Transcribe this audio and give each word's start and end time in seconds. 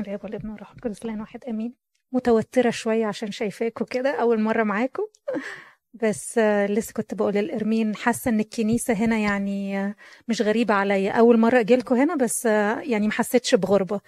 الاب 0.00 0.24
والابن 0.24 0.50
والروح 0.50 0.70
القدس 0.72 1.06
لأن 1.06 1.20
واحد 1.20 1.44
آمين. 1.44 1.74
متوترة 2.12 2.70
شوية 2.70 3.06
عشان 3.06 3.30
شايفاكوا 3.30 3.86
كده 3.86 4.10
أول 4.20 4.40
مرة 4.40 4.62
معاكم 4.62 5.02
بس 5.94 6.38
آه، 6.38 6.66
لسه 6.66 6.92
كنت 6.92 7.14
بقول 7.14 7.34
للإرمين 7.34 7.96
حاسة 7.96 8.28
إن 8.28 8.40
الكنيسة 8.40 8.94
هنا 8.94 9.18
يعني 9.18 9.78
آه، 9.78 9.94
مش 10.28 10.42
غريبة 10.42 10.74
عليا. 10.74 11.12
أول 11.12 11.38
مرة 11.38 11.60
اجيلكوا 11.60 11.96
هنا 11.96 12.14
بس 12.16 12.46
آه، 12.46 12.80
يعني 12.80 13.06
ما 13.06 13.12
حسيتش 13.12 13.54
بغربة. 13.54 14.00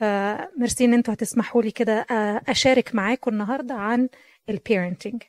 فميرسي 0.00 0.84
إن 0.84 0.94
أنتوا 0.94 1.14
هتسمحوا 1.14 1.62
لي 1.62 1.70
كده 1.70 2.06
أشارك 2.48 2.94
معاكم 2.94 3.30
النهارده 3.32 3.74
عن 3.74 4.08
ال 4.48 4.55
parenting 4.55 5.22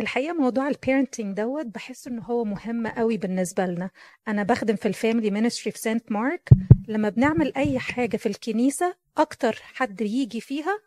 الحقيقة 0.00 0.34
موضوع 0.34 0.68
ال 0.68 0.75
parenting 0.75 1.36
دوت 1.36 1.66
بحس 1.66 2.06
ان 2.06 2.18
هو 2.18 2.44
مهم 2.44 2.86
قوي 2.86 3.16
بالنسبة 3.16 3.66
لنا. 3.66 3.90
أنا 4.28 4.42
بخدم 4.42 4.76
في 4.76 4.88
ال 4.88 4.94
family 4.94 5.30
ministry 5.30 5.72
في 5.72 5.78
Saint 5.78 6.12
Mark 6.12 6.48
لما 6.88 7.08
بنعمل 7.08 7.52
أي 7.56 7.78
حاجة 7.78 8.16
في 8.16 8.26
الكنيسة 8.26 8.94
أكتر 9.16 9.58
حد 9.62 10.00
يجي 10.00 10.40
فيها 10.40 10.78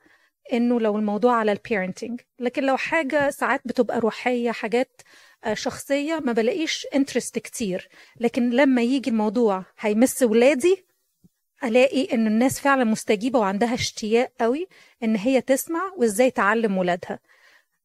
إنه 0.54 0.80
لو 0.80 0.98
الموضوع 0.98 1.36
على 1.36 1.52
ال 1.52 1.59
parenting 1.59 2.22
لكن 2.40 2.64
لو 2.64 2.78
حاجة 2.78 3.30
ساعات 3.30 3.62
بتبقى 3.66 4.00
روحية 4.00 4.52
حاجات 4.52 5.02
آه، 5.44 5.54
شخصية 5.54 6.20
ما 6.20 6.32
بلاقيش 6.32 6.88
interest 6.96 7.40
كتير. 7.40 7.90
لكن 8.20 8.50
لما 8.50 8.82
يجي 8.82 9.10
الموضوع 9.10 9.66
هيمس 9.80 10.24
ولادي 10.24 10.86
ألاقي 11.64 12.14
ان 12.14 12.28
الناس 12.28 12.60
فعلا 12.60 12.84
مستجيبة 12.84 13.40
وعندها 13.40 13.74
اشتياق 13.74 14.32
قوي 14.42 14.68
إن 15.04 15.16
هي 15.16 15.42
تسمع 15.42 15.82
وإزاي 15.98 16.32
تعلم 16.32 16.78
ولادها. 16.78 17.20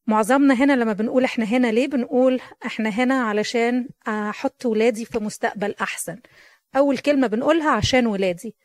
معظمنا 0.09 0.53
هنا 0.53 0.73
لما 0.73 0.93
بنقول 0.93 1.23
إحنا 1.23 1.45
هنا 1.45 1.67
ليه 1.71 1.87
بنقول 1.87 2.41
إحنا 2.65 2.89
هنا 2.89 3.21
علشان 3.21 3.87
أحط 4.07 4.65
ولادي 4.65 5.05
في 5.05 5.19
مستقبل 5.19 5.75
احسن. 5.81 6.19
اول 6.75 6.97
كلمة 6.97 7.27
بنقولها 7.27 7.71
عشان 7.71 8.07
ولادي. 8.07 8.55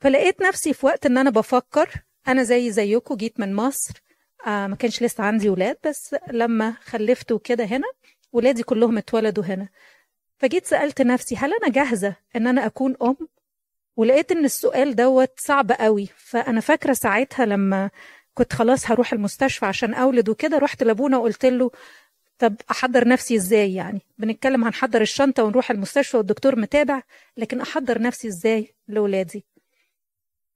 فلقيت 0.00 0.42
نفسي 0.42 0.72
في 0.72 0.86
وقت 0.86 1.06
ان 1.06 1.18
أنا 1.18 1.30
بفكر 1.30 1.90
أنا 2.28 2.42
زي 2.42 2.70
زيكم 2.70 3.14
جيت 3.14 3.40
من 3.40 3.54
مصر. 3.54 4.02
آه 4.46 4.66
ما 4.66 4.76
كانش 4.76 5.02
لسه 5.02 5.24
عندي 5.24 5.48
ولاد 5.48 5.76
بس 5.86 6.16
لما 6.30 6.74
خلفت 6.84 7.32
وكده 7.32 7.64
هنا 7.64 7.88
ولادي 8.32 8.62
كلهم 8.62 8.98
اتولدوا 8.98 9.44
هنا. 9.44 9.68
فجيت 10.38 10.66
سألت 10.66 11.02
نفسي 11.02 11.36
هل 11.36 11.52
أنا 11.62 11.72
جاهزة 11.72 12.16
إن 12.36 12.46
أنا 12.46 12.66
أكون 12.66 12.96
أم؟ 13.02 13.16
ولقيت 13.96 14.32
إن 14.32 14.44
السؤال 14.44 14.96
دوت 14.96 15.32
صعب 15.36 15.72
قوي. 15.72 16.08
فأنا 16.16 16.60
فاكرة 16.60 16.92
ساعتها 16.92 17.46
لما 17.46 17.90
كنت 18.34 18.52
خلاص 18.52 18.90
هروح 18.90 19.12
المستشفى 19.12 19.66
عشان 19.66 19.94
أولد 19.94 20.28
وكده 20.28 20.58
رحت 20.58 20.82
لأبونا 20.82 21.18
وقلت 21.18 21.46
له 21.46 21.70
طب 22.38 22.56
أحضر 22.70 23.08
نفسي 23.08 23.36
إزاي 23.36 23.74
يعني؟ 23.74 24.00
بنتكلم 24.18 24.64
هنحضر 24.64 25.00
الشنطة 25.00 25.44
ونروح 25.44 25.70
المستشفى 25.70 26.16
والدكتور 26.16 26.56
متابع 26.58 27.02
لكن 27.36 27.60
أحضر 27.60 28.02
نفسي 28.02 28.28
إزاي 28.28 28.74
لولادي؟ 28.88 29.44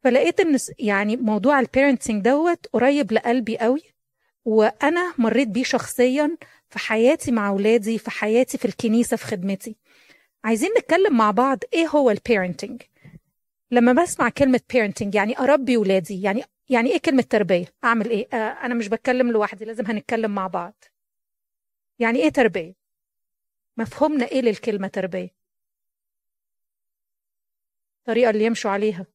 فلقيت 0.05 0.41
إن 0.41 0.59
يعني 0.79 1.17
موضوع 1.17 1.61
ال 1.61 1.67
parenting 1.67 2.25
دوت 2.25 2.67
قريب 2.73 3.13
لقلبي 3.13 3.59
قوي 3.59 3.83
وأنا 4.45 5.15
مريت 5.19 5.49
بيه 5.49 5.63
شخصيا 5.65 6.37
في 6.71 6.79
حياتي 6.79 7.33
مع 7.33 7.49
اولادي 7.49 7.99
في 7.99 8.11
حياتي 8.11 8.59
في 8.59 8.65
الكنيسة 8.65 9.17
في 9.17 9.27
خدمتي. 9.27 9.77
عايزين 10.45 10.71
نتكلم 10.79 11.17
مع 11.17 11.31
بعض 11.31 11.59
إيه 11.73 11.87
هو 11.87 12.11
ال 12.11 12.18
parenting 12.18 12.83
لما 13.71 13.93
بسمع 13.93 14.29
كلمة 14.29 14.61
parenting 14.73 15.15
يعني 15.15 15.39
أربي 15.39 15.77
ولادي 15.77 16.23
يعني 16.23 16.45
يعني 16.71 16.93
إيه 16.93 16.99
كلمة 17.01 17.23
تربية؟ 17.23 17.67
أعمل 17.85 18.11
إيه؟ 18.11 18.29
آه 18.33 18.37
أنا 18.37 18.75
مش 18.75 18.89
بتكلم 18.89 19.33
لوحدي 19.33 19.65
لازم 19.65 19.87
هنتكلم 19.87 20.35
مع 20.35 20.47
بعض. 20.47 20.85
يعني 21.99 22.19
إيه 22.23 22.29
تربية؟ 22.29 22.75
مفهومنا 23.77 24.25
إيه 24.27 24.41
للكلمة 24.41 24.89
تربية؟ 24.89 25.35
الطريقة 27.99 28.31
اللي 28.31 28.45
يمشوا 28.45 28.71
عليها. 28.71 29.07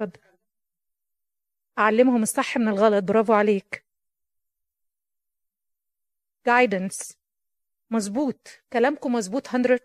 اتفضل 0.00 0.20
أعلمهم 1.78 2.22
الصح 2.22 2.56
من 2.56 2.68
الغلط. 2.68 3.04
برافو 3.04 3.32
عليك. 3.32 3.84
Guidance. 6.48 7.14
مظبوط. 7.90 8.48
كلامكم 8.72 9.12
مظبوط. 9.12 9.48
100% 9.48 9.78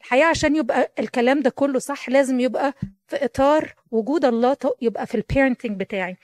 الحقيقة 0.00 0.26
عشان 0.26 0.56
يبقى 0.56 0.92
الكلام 0.98 1.40
ده 1.40 1.50
كله 1.50 1.78
صح 1.78 2.08
لازم 2.08 2.40
يبقى 2.40 2.74
في 3.08 3.24
إطار 3.24 3.74
وجود 3.90 4.24
الله 4.24 4.56
يبقى 4.80 5.06
في 5.06 5.14
البيرنتنج 5.14 5.80
بتاعي. 5.80 6.16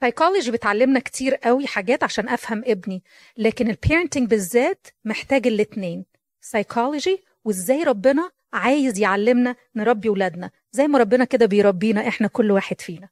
سايكولوجي 0.00 0.50
بتعلمنا 0.50 1.00
كتير 1.00 1.34
قوي 1.34 1.66
حاجات 1.66 2.04
عشان 2.04 2.28
أفهم 2.28 2.62
ابني 2.66 3.02
لكن 3.36 3.70
ال 3.70 3.76
parenting 3.76 4.28
بالذات 4.28 4.86
محتاج 5.04 5.46
الاتنين 5.46 6.04
سايكولوجي 6.40 7.24
وإزاي 7.44 7.82
ربنا 7.82 8.30
عايز 8.52 8.98
يعلمنا 8.98 9.56
نربي 9.74 10.08
ولادنا. 10.08 10.50
زي 10.72 10.86
ما 10.86 10.98
ربنا 10.98 11.24
كده 11.24 11.46
بيربينا 11.46 12.08
إحنا 12.08 12.28
كل 12.28 12.50
واحد 12.50 12.80
فينا. 12.80 13.08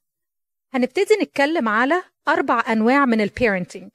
هنبتدي 0.73 1.15
نتكلم 1.21 1.69
على 1.69 2.03
أربع 2.27 2.63
أنواع 2.71 3.05
من 3.05 3.21
ال 3.21 3.28
parenting 3.28 3.89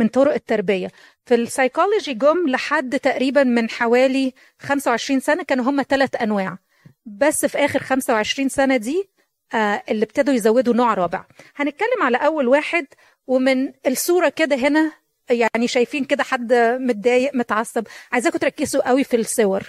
من 0.00 0.08
طرق 0.08 0.34
التربية. 0.34 0.90
في 1.26 1.34
السايكولوجي 1.34 2.14
جم 2.14 2.48
لحد 2.48 2.98
تقريبا 2.98 3.44
من 3.44 3.70
حوالي 3.70 4.32
25 4.58 5.20
سنة 5.20 5.42
كانوا 5.42 5.64
هم 5.64 5.82
ثلاث 5.82 6.22
أنواع. 6.22 6.58
بس 7.06 7.46
في 7.46 7.58
آخر 7.58 7.78
25 7.78 8.48
سنة 8.48 8.76
دي 8.76 9.08
آه 9.54 9.82
اللي 9.88 10.04
ابتدوا 10.04 10.34
يزودوا 10.34 10.74
نوع 10.74 10.94
رابع. 10.94 11.24
هنتكلم 11.56 12.02
على 12.02 12.16
أول 12.16 12.48
واحد 12.48 12.86
ومن 13.26 13.72
الصورة 13.86 14.28
كده 14.28 14.56
هنا 14.56 14.92
يعني 15.30 15.68
شايفين 15.68 16.04
كده 16.04 16.22
حد 16.24 16.52
متضايق 16.80 17.34
متعصب. 17.34 17.86
عايزاكم 18.12 18.38
تركزوا 18.38 18.88
قوي 18.88 19.04
في 19.04 19.16
الصور. 19.16 19.62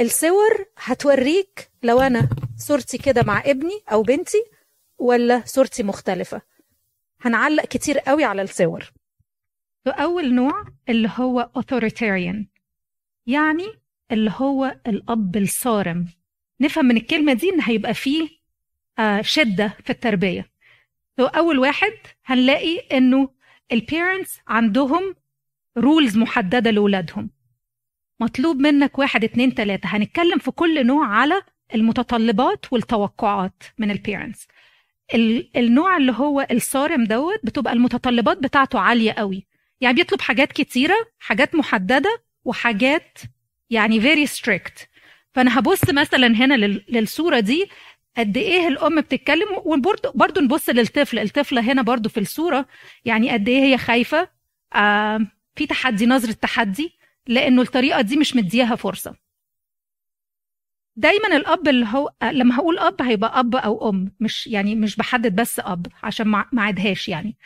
الصور 0.00 0.64
هتوريك 0.78 1.70
لو 1.82 2.00
أنا 2.00 2.28
صورتي 2.58 2.98
كده 2.98 3.22
مع 3.22 3.42
ابني 3.46 3.80
أو 3.92 4.02
بنتي 4.02 4.44
ولا 4.98 5.42
صورتي 5.46 5.82
مختلفة. 5.82 6.40
هنعلق 7.20 7.64
كتير 7.64 7.98
قوي 7.98 8.24
على 8.24 8.42
الصور. 8.42 8.92
فأول 9.84 10.34
نوع 10.34 10.64
اللي 10.88 11.10
هو 11.16 11.50
authoritarian 11.58 12.36
يعني 13.26 13.66
اللي 14.12 14.32
هو 14.36 14.76
الأب 14.86 15.36
الصارم. 15.36 16.06
نفهم 16.60 16.84
من 16.84 16.96
الكلمة 16.96 17.32
دي 17.32 17.48
إن 17.50 17.60
هيبقى 17.60 17.94
فيه 17.94 18.28
آه، 18.98 19.20
شدة 19.22 19.76
في 19.84 19.90
التربية. 19.90 20.50
فأول 21.18 21.58
واحد 21.58 21.92
هنلاقي 22.24 22.78
إنه 22.78 23.30
ال 23.72 23.81
parents 23.81 24.40
عندهم 24.48 25.14
rules 25.78 26.16
محددة 26.18 26.70
لأولادهم 26.70 27.30
مطلوب 28.20 28.56
منك 28.56 28.98
واحد 28.98 29.24
اتنين 29.24 29.54
تلاتة. 29.54 29.86
هنتكلم 29.86 30.38
في 30.38 30.50
كل 30.50 30.86
نوع 30.86 31.06
على 31.06 31.42
المتطلبات 31.74 32.72
والتوقعات 32.72 33.62
من 33.78 33.90
ال 33.90 33.97
parents 33.97 34.48
النوع 35.56 35.96
اللي 35.96 36.12
هو 36.12 36.46
الصارم 36.50 37.04
دوت 37.04 37.40
بتبقى 37.44 37.72
المتطلبات 37.72 38.38
بتاعته 38.38 38.78
عالية 38.78 39.12
قوي. 39.12 39.46
يعني 39.80 39.94
بيطلب 39.96 40.20
حاجات 40.20 40.52
كتيرة 40.52 40.94
حاجات 41.18 41.54
محددة 41.54 42.22
وحاجات 42.44 43.18
يعني 43.70 44.00
very 44.00 44.28
strict. 44.30 44.86
فأنا 45.34 45.58
هبص 45.58 45.90
مثلا 45.90 46.26
هنا 46.26 46.54
لل- 46.54 46.84
للصورة 46.88 47.40
دي 47.40 47.68
قد 48.16 48.36
إيه 48.36 48.68
الأم 48.68 49.00
بتتكلم 49.00 49.46
وبرضه 49.64 50.12
برضه 50.14 50.40
نبص 50.40 50.68
للطفل 50.68 51.18
الطفله 51.18 51.60
هنا 51.72 51.82
برضه 51.82 52.08
في 52.08 52.20
الصورة 52.20 52.66
يعني 53.04 53.30
قد 53.30 53.48
إيه 53.48 53.62
هي 53.64 53.78
خايفة 53.78 54.28
آه 54.74 55.20
في 55.56 55.66
تحدي 55.66 56.06
نظرة 56.06 56.32
تحدي 56.32 56.92
لأنه 57.26 57.62
الطريقة 57.62 58.00
دي 58.00 58.16
مش 58.16 58.36
مدياها 58.36 58.76
فرصة. 58.76 59.14
دايما 60.96 61.36
الأب 61.36 61.68
اللي 61.68 61.86
هو 61.88 62.10
لما 62.22 62.56
هقول 62.56 62.78
أب 62.78 63.02
هيبقى 63.02 63.40
أب 63.40 63.56
أو 63.56 63.88
أم 63.90 64.12
مش 64.20 64.46
يعني 64.46 64.74
مش 64.74 64.96
بحدد 64.96 65.36
بس 65.36 65.60
أب 65.60 65.86
عشان 66.02 66.26
ما 66.28 66.44
اعدهاش 66.58 67.08
يعني. 67.08 67.36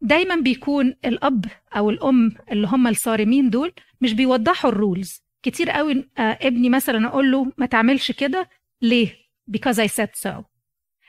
دايما 0.00 0.36
بيكون 0.36 0.94
الأب 1.04 1.44
أو 1.76 1.90
الأم 1.90 2.32
اللي 2.52 2.66
هم 2.66 2.86
الصارمين 2.86 3.50
دول 3.50 3.72
مش 4.00 4.12
بيوضحوا 4.12 4.70
الرولز 4.70 5.22
كتير 5.42 5.70
قوي 5.70 6.08
آه، 6.18 6.38
ابني 6.42 6.68
مثلا 6.68 7.08
أقول 7.08 7.32
له 7.32 7.52
ما 7.58 7.66
تعملش 7.66 8.10
كده. 8.12 8.48
ليه؟ 8.82 9.16
Because 9.56 9.76
I 9.76 9.88
said 9.88 10.28
so. 10.28 10.42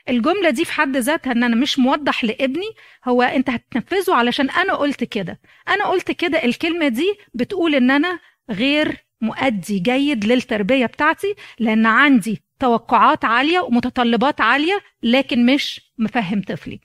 الجملة 0.08 0.50
دي 0.50 0.64
في 0.64 0.72
حد 0.72 0.96
ذاتها 0.96 1.32
إن 1.32 1.44
أنا 1.44 1.56
مش 1.56 1.78
موضح 1.78 2.24
لابني 2.24 2.66
هو 3.04 3.22
أنت 3.22 3.50
هتنفذه 3.50 4.14
علشان 4.14 4.50
أنا 4.50 4.74
قلت 4.74 5.04
كده. 5.04 5.40
أنا 5.68 5.84
قلت 5.86 6.10
كده 6.10 6.44
الكلمة 6.44 6.88
دي 6.88 7.14
بتقول 7.34 7.74
إن 7.74 7.90
أنا 7.90 8.18
غير 8.50 8.96
مؤدي 9.20 9.78
جيد 9.78 10.24
للتربية 10.24 10.86
بتاعتي 10.86 11.34
لأن 11.58 11.86
عندي 11.86 12.42
توقعات 12.60 13.24
عالية 13.24 13.60
ومتطلبات 13.60 14.40
عالية 14.40 14.80
لكن 15.02 15.46
مش 15.46 15.80
مفهم 15.98 16.42
طفلي. 16.42 16.80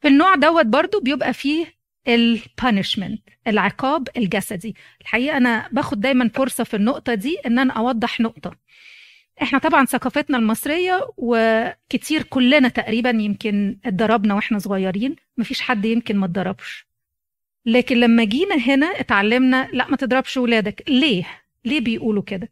في 0.00 0.08
النوع 0.08 0.34
دوت 0.34 0.66
برضو 0.66 1.00
بيبقى 1.00 1.32
فيه 1.32 1.66
ال 2.08 2.18
punishment 2.18 3.22
العقاب 3.46 4.08
الجسدي. 4.16 4.74
الحقيقة 5.00 5.36
أنا 5.36 5.68
باخد 5.72 6.00
دايما 6.00 6.30
فرصة 6.34 6.64
في 6.64 6.76
النقطة 6.76 7.14
دي 7.14 7.36
إن 7.46 7.58
أنا 7.58 7.72
أوضح 7.72 8.20
نقطة. 8.20 8.56
إحنا 9.42 9.58
طبعا 9.58 9.84
ثقافتنا 9.84 10.38
المصرية 10.38 11.08
وكتير 11.16 12.22
كلنا 12.22 12.68
تقريبا 12.68 13.10
يمكن 13.10 13.78
اتضربنا 13.84 14.34
وإحنا 14.34 14.58
صغيرين 14.58 15.16
مفيش 15.38 15.60
حد 15.60 15.84
يمكن 15.84 16.16
ما 16.16 16.26
اتضربش. 16.26 16.86
لكن 17.66 17.96
لما 17.96 18.24
جينا 18.24 18.54
هنا 18.56 18.86
اتعلمنا 18.86 19.68
لا 19.72 19.88
ما 19.88 19.96
تضربش 19.96 20.36
ولادك. 20.36 20.84
ليه؟ 20.88 21.24
ليه 21.64 21.80
بيقولوا 21.80 22.22
كده؟ 22.22 22.48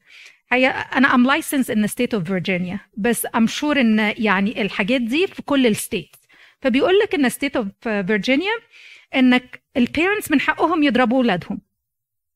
هي 0.53 0.67
أنا 0.69 1.15
I'm 1.15 1.27
licensed 1.27 1.71
in 1.71 1.87
state 1.87 2.15
of 2.15 2.25
Virginia 2.25 2.81
بس 2.97 3.27
I'm 3.37 3.47
sure 3.47 3.81
إن 3.81 3.99
يعني 4.19 4.63
الحاجات 4.63 5.01
دي 5.01 5.27
في 5.27 5.43
كل 5.43 5.67
ال 5.67 5.75
state 5.75 6.17
فبيقول 6.61 6.99
لك 6.99 7.15
in 7.15 7.29
state 7.29 7.57
of 7.57 7.67
Virginia 7.83 8.53
إنك 9.15 9.63
ال 9.77 9.83
parents 9.83 10.31
من 10.31 10.41
حقهم 10.41 10.83
يضربوا 10.83 11.17
أولادهم. 11.17 11.61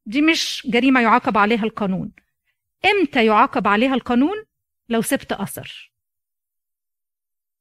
دي 0.06 0.22
مش 0.22 0.66
جريمة 0.70 1.00
يعاقب 1.00 1.38
عليها 1.38 1.64
القانون. 1.64 2.12
إمتى 2.84 3.26
يعاقب 3.26 3.68
عليها 3.68 3.94
القانون؟ 3.94 4.44
لو 4.88 5.02
سبت 5.02 5.32
اثر 5.32 5.92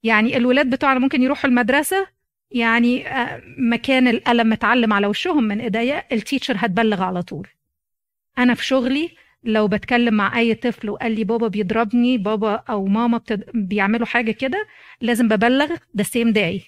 يعني 0.03 0.37
الولاد 0.37 0.69
بتوعنا 0.69 0.99
ممكن 0.99 1.21
يروحوا 1.21 1.49
المدرسة 1.49 2.07
يعني 2.51 3.07
آه، 3.07 3.41
مكان 3.57 4.07
القلم 4.07 4.49
متعلم 4.49 4.93
على 4.93 5.07
وشهم 5.07 5.43
من 5.43 5.61
إيديا 5.61 6.03
ال 6.11 6.17
teacher 6.17 6.55
هتبلغ 6.57 7.01
على 7.03 7.21
طول. 7.23 7.47
أنا 8.37 8.53
في 8.53 8.65
شغلي 8.65 9.15
لو 9.43 9.67
بتكلم 9.67 10.13
مع 10.13 10.37
أي 10.39 10.55
طفل 10.55 10.89
وقال 10.89 11.11
لي 11.11 11.23
بابا 11.23 11.47
بيضربني 11.47 12.17
بابا 12.17 12.55
أو 12.55 12.85
ماما 12.85 13.17
بتد... 13.17 13.45
بيعملوا 13.53 14.05
حاجة 14.05 14.31
كده 14.31 14.67
لازم 15.01 15.27
ببلغ 15.27 15.75
the 15.93 16.03
same 16.03 16.29
day 16.33 16.61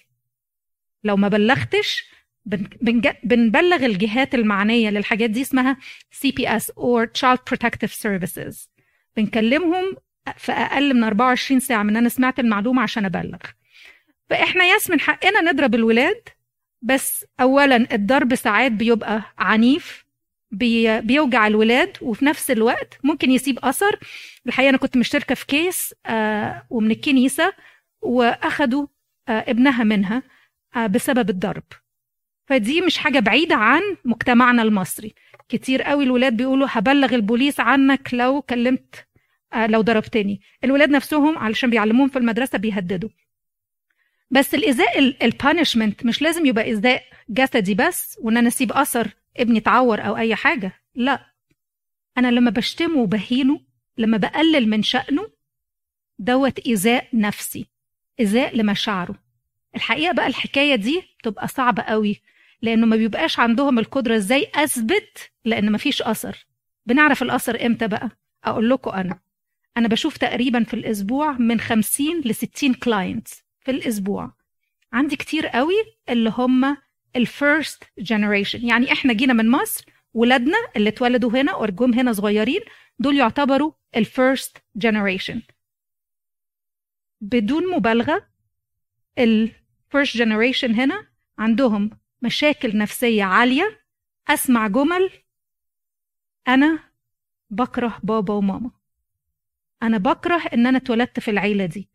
لو 1.04 1.16
ما 1.16 1.28
بلغتش 1.28 2.04
بن... 2.46 2.66
بنج... 2.82 3.08
بنبلغ 3.24 3.84
الجهات 3.86 4.34
المعنية 4.34 4.90
للحاجات 4.90 5.30
دي 5.30 5.40
اسمها 5.42 5.76
CPS 6.10 6.70
اور 6.70 7.06
Child 7.18 7.38
Protective 7.50 7.90
Services. 7.90 8.68
بنكلمهم 9.16 9.96
في 10.36 10.52
أقل 10.52 10.94
من 10.94 11.04
24 11.04 11.60
ساعة 11.60 11.82
من 11.82 11.96
أنا 11.96 12.08
سمعت 12.08 12.38
المعلومة 12.40 12.82
عشان 12.82 13.04
أبلغ. 13.04 13.38
فإحنا 14.30 14.64
yes 14.64 14.90
من 14.90 15.00
حقنا 15.00 15.40
نضرب 15.52 15.74
الولاد 15.74 16.28
بس 16.82 17.24
اولا 17.40 17.94
الضرب 17.94 18.34
ساعات 18.34 18.72
بيبقى 18.72 19.22
عنيف 19.38 20.03
بي 20.54 21.00
بيوجع 21.00 21.46
الولاد 21.46 21.96
وفي 22.02 22.24
نفس 22.24 22.50
الوقت 22.50 22.98
ممكن 23.02 23.30
يسيب 23.30 23.58
أثر. 23.58 23.98
الحقيقة 24.46 24.68
أنا 24.68 24.78
كنت 24.78 24.96
مشتركة 24.96 25.34
في 25.34 25.46
case 25.46 25.94
آه 26.06 26.66
ومن 26.70 26.90
الكنيسة 26.90 27.52
وأخدوا 28.02 28.86
آه 29.28 29.44
ابنها 29.48 29.84
منها 29.84 30.22
آه 30.76 30.86
بسبب 30.86 31.30
الضرب. 31.30 31.62
فدي 32.46 32.80
مش 32.80 32.98
حاجة 32.98 33.18
بعيدة 33.18 33.54
عن 33.56 33.82
مجتمعنا 34.04 34.62
المصري. 34.62 35.14
كتير 35.48 35.82
قوي 35.82 36.04
الولاد 36.04 36.36
بيقولوا 36.36 36.66
هبلغ 36.70 37.14
البوليس 37.14 37.60
عنك 37.60 38.08
لو 38.12 38.42
كلمت 38.42 39.06
لو 39.68 39.80
ضربتني. 39.80 40.40
الولاد 40.64 40.90
نفسهم 40.90 41.38
علشان 41.38 41.70
بيعلموهم 41.70 42.08
في 42.08 42.18
المدرسة 42.18 42.58
بيهددوا. 42.58 43.08
بس 44.30 44.54
الايذاء 44.54 44.98
ال 45.22 45.30
punishment 45.30 46.06
مش 46.06 46.22
لازم 46.22 46.46
يبقى 46.46 46.64
ايذاء 46.64 47.02
جسدي 47.28 47.74
بس 47.74 48.18
وإن 48.22 48.36
أنا 48.36 48.48
أسيب 48.48 48.72
أثر 48.72 49.08
ابني 49.36 49.58
اتعور 49.58 50.00
أو 50.06 50.16
أي 50.16 50.34
حاجة. 50.34 50.72
لا. 50.94 51.26
أنا 52.18 52.30
لما 52.30 52.50
بشتمه 52.50 52.96
وبهينه 52.98 53.60
لما 53.98 54.16
بقلل 54.16 54.68
من 54.68 54.82
شأنه 54.82 55.30
دوت 56.18 56.58
ايذاء 56.58 57.08
نفسي 57.12 57.66
ايذاء 58.20 58.56
لمشاعره. 58.56 59.14
الحقيقة 59.76 60.12
بقى 60.12 60.26
الحكاية 60.26 60.74
دي 60.74 61.02
بتبقى 61.18 61.48
صعبة 61.48 61.82
قوي 61.82 62.20
لأنه 62.62 62.86
ما 62.86 62.96
بيبقاش 62.96 63.38
عندهم 63.38 63.78
القدرة 63.78 64.16
إزاي 64.16 64.50
أثبت 64.54 65.30
لأن 65.44 65.70
ما 65.70 65.78
فيش 65.78 66.02
أثر. 66.02 66.46
بنعرف 66.86 67.22
الأثر 67.22 67.66
إمتى 67.66 67.88
بقى؟ 67.88 68.10
أقول 68.44 68.70
لكم 68.70 68.90
أنا. 68.90 69.20
أنا 69.76 69.88
بشوف 69.88 70.16
تقريبا 70.16 70.64
في 70.64 70.74
الأسبوع 70.74 71.32
من 71.32 71.60
50 71.60 72.20
ل 72.24 72.34
60 72.34 72.74
clients 72.74 73.42
في 73.60 73.70
الأسبوع. 73.70 74.32
عندي 74.92 75.16
كتير 75.16 75.46
قوي 75.46 75.74
اللي 76.08 76.32
هم 76.38 76.76
ال 77.16 77.27
first 77.27 77.84
generation 77.98 78.66
يعني 78.66 78.92
إحنا 78.92 79.12
جينا 79.12 79.32
من 79.32 79.50
مصر 79.50 79.84
ولادنا 80.14 80.58
اللي 80.76 80.88
اتولدوا 80.88 81.30
هنا 81.30 81.52
أو 81.52 81.66
جم 81.66 81.94
هنا 81.94 82.12
صغيرين 82.12 82.60
دول 82.98 83.16
يعتبروا 83.16 83.72
ال 83.96 84.06
first 84.06 84.58
generation 84.76 85.42
بدون 87.20 87.70
مبالغة 87.70 88.26
ال 89.18 89.34
first 89.34 90.16
generation 90.16 90.74
هنا 90.74 91.06
عندهم 91.38 91.90
مشاكل 92.22 92.78
نفسية 92.78 93.24
عالية. 93.24 93.84
أسمع 94.28 94.66
جمل 94.66 95.10
أنا 96.48 96.78
بكره 97.50 98.00
بابا 98.02 98.34
وماما. 98.34 98.70
أنا 99.82 99.98
بكره 99.98 100.42
إن 100.54 100.66
أنا 100.66 100.78
اتولدت 100.78 101.20
في 101.20 101.30
العيلة 101.30 101.66
دي. 101.66 101.88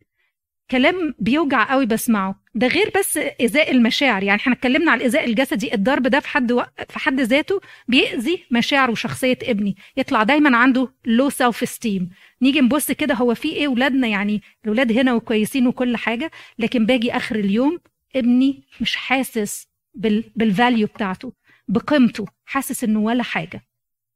كلام 0.70 1.14
بيوجع 1.18 1.70
قوي 1.72 1.86
بسمعه. 1.86 2.40
ده 2.54 2.66
غير 2.66 2.90
بس 2.98 3.16
ايذاء 3.16 3.70
المشاعر 3.70 4.22
يعني 4.22 4.40
إحنا 4.40 4.52
اتكلمنا 4.52 4.90
على 4.92 4.98
الايذاء 4.98 5.24
الجسدي 5.24 5.74
الضرب 5.74 6.02
ده 6.02 6.20
في 6.20 6.28
حد 6.28 6.52
و... 6.52 6.62
في 6.88 6.98
حد 6.98 7.20
ذاته 7.20 7.60
بيأذي 7.88 8.44
مشاعر 8.50 8.90
وشخصية 8.90 9.38
ابني. 9.42 9.76
يطلع 9.96 10.22
دايما 10.22 10.56
عنده 10.56 10.92
low 11.04 11.30
self 11.30 11.62
esteem 11.62 12.10
نيجي 12.42 12.60
نبص 12.60 12.90
كده 12.90 13.14
هو 13.14 13.34
في 13.34 13.48
إيه 13.52 13.68
ولادنا 13.68 14.06
يعني 14.08 14.42
الاولاد 14.64 14.92
هنا 14.92 15.14
وكويسين 15.14 15.66
وكل 15.66 15.96
حاجة 15.96 16.30
لكن 16.58 16.86
باجي 16.86 17.12
آخر 17.16 17.36
اليوم 17.36 17.80
ابني 18.16 18.62
مش 18.80 18.96
حاسس 18.96 19.68
بال... 19.94 20.24
بال 20.36 20.50
value 20.50 20.86
بتاعته 20.86 21.32
بقيمته 21.68 22.26
حاسس 22.44 22.84
إنه 22.84 23.00
ولا 23.00 23.22
حاجة. 23.22 23.62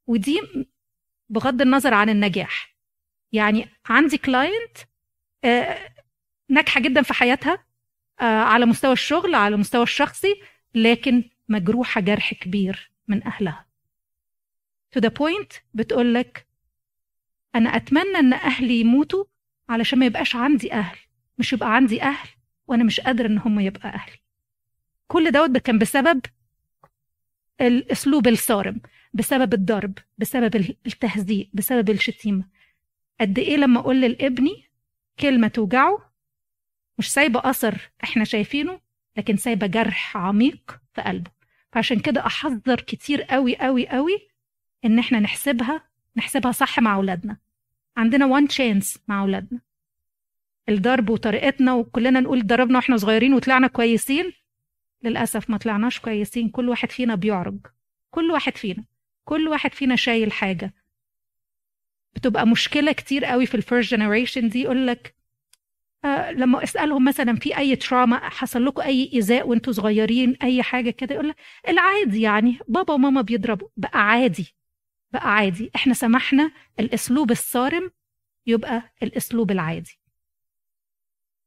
ودي 0.06 0.40
بغض 1.28 1.62
النظر 1.62 1.94
عن 1.94 2.08
النجاح. 2.08 2.74
يعني 3.32 3.68
عندي 3.86 4.18
client 4.18 4.76
آه 5.44 5.93
ناجحة 6.48 6.80
جدا 6.80 7.02
في 7.02 7.14
حياتها 7.14 7.64
آه 8.20 8.24
على 8.24 8.66
مستوى 8.66 8.92
الشغل 8.92 9.34
على 9.34 9.54
المستوى 9.54 9.82
الشخصي 9.82 10.34
لكن 10.74 11.30
مجروحة 11.48 12.00
جرح 12.00 12.34
كبير 12.34 12.92
من 13.08 13.22
أهلها. 13.26 13.66
To 14.96 15.00
the 15.00 15.10
point 15.10 15.60
بتقول 15.74 16.14
لك 16.14 16.46
أنا 17.54 17.76
أتمنى 17.76 18.18
إن 18.18 18.32
أهلي 18.32 18.80
يموتوا 18.80 19.24
علشان 19.68 19.98
ما 19.98 20.06
يبقاش 20.06 20.36
عندي 20.36 20.72
أهل 20.72 20.98
مش 21.38 21.52
يبقى 21.52 21.74
عندي 21.74 22.02
أهل 22.02 22.28
وأنا 22.66 22.84
مش 22.84 23.00
قادر 23.00 23.26
إن 23.26 23.38
هم 23.38 23.60
يبقى 23.60 23.88
أهلي. 23.88 24.18
كل 25.06 25.30
دوت 25.30 25.56
كان 25.56 25.78
بسبب 25.78 26.20
الاسلوب 27.60 28.28
الصارم 28.28 28.80
بسبب 29.14 29.54
الضرب 29.54 29.98
بسبب 30.18 30.56
التهزيء 30.86 31.48
بسبب 31.52 31.90
الشتيمة. 31.90 32.44
قد 33.20 33.38
إيه 33.38 33.56
لما 33.56 33.80
أقول 33.80 34.00
لابني 34.00 34.64
كلمة 35.20 35.48
توجعه 35.48 36.13
مش 36.98 37.12
سايبة 37.12 37.40
أثر 37.44 37.90
إحنا 38.04 38.24
شايفينه 38.24 38.80
لكن 39.16 39.36
سايبة 39.36 39.66
جرح 39.66 40.16
عميق 40.16 40.80
في 40.94 41.02
قلبه. 41.02 41.30
فعشان 41.72 42.00
كده 42.00 42.26
أحذر 42.26 42.80
كتير 42.80 43.22
قوي 43.22 43.56
قوي 43.56 43.88
قوي 43.88 44.28
إن 44.84 44.98
إحنا 44.98 45.20
نحسبها 45.20 45.82
نحسبها 46.16 46.52
صح 46.52 46.78
مع 46.80 46.94
أولادنا. 46.94 47.36
عندنا 47.96 48.26
وان 48.26 48.48
تشانس 48.48 48.98
مع 49.08 49.22
أولادنا. 49.22 49.60
الضرب 50.68 51.10
وطريقتنا 51.10 51.74
وكلنا 51.74 52.20
نقول 52.20 52.46
ضربنا 52.46 52.78
وإحنا 52.78 52.96
صغيرين 52.96 53.34
وطلعنا 53.34 53.66
كويسين. 53.66 54.32
للأسف 55.02 55.50
ما 55.50 55.56
طلعناش 55.56 56.00
كويسين. 56.00 56.48
كل 56.48 56.68
واحد 56.68 56.90
فينا 56.90 57.14
بيعرج. 57.14 57.58
كل 58.10 58.30
واحد 58.30 58.56
فينا. 58.56 58.84
كل 59.24 59.48
واحد 59.48 59.74
فينا 59.74 59.96
شايل 59.96 60.32
حاجة. 60.32 60.74
بتبقى 62.14 62.46
مشكلة 62.46 62.92
كتير 62.92 63.24
قوي 63.24 63.46
في 63.46 63.54
ال 63.54 63.60
first 63.60 63.90
generation 63.90 64.48
دي. 64.48 64.62
يقول 64.62 64.86
لك 64.86 65.14
آه 66.04 66.30
لما 66.32 66.62
أسألهم 66.64 67.04
مثلا 67.04 67.36
في 67.36 67.56
أي 67.58 67.76
trauma 67.76 68.28
حصل 68.28 68.64
لكم 68.64 68.82
أي 68.82 69.10
ايذاء 69.12 69.48
وانتوا 69.48 69.72
صغيرين 69.72 70.36
أي 70.42 70.62
حاجة 70.62 70.90
كده 70.90 71.14
يقول 71.14 71.28
لك 71.28 71.36
العادي 71.68 72.20
يعني 72.20 72.58
بابا 72.68 72.94
وماما 72.94 73.20
بيضربوا. 73.20 73.68
بقى 73.76 74.08
عادي 74.08 74.54
بقى 75.12 75.34
عادي. 75.34 75.70
إحنا 75.76 75.94
سمحنا 75.94 76.50
الأسلوب 76.80 77.30
الصارم 77.30 77.90
يبقى 78.46 78.92
الأسلوب 79.02 79.50
العادي. 79.50 79.98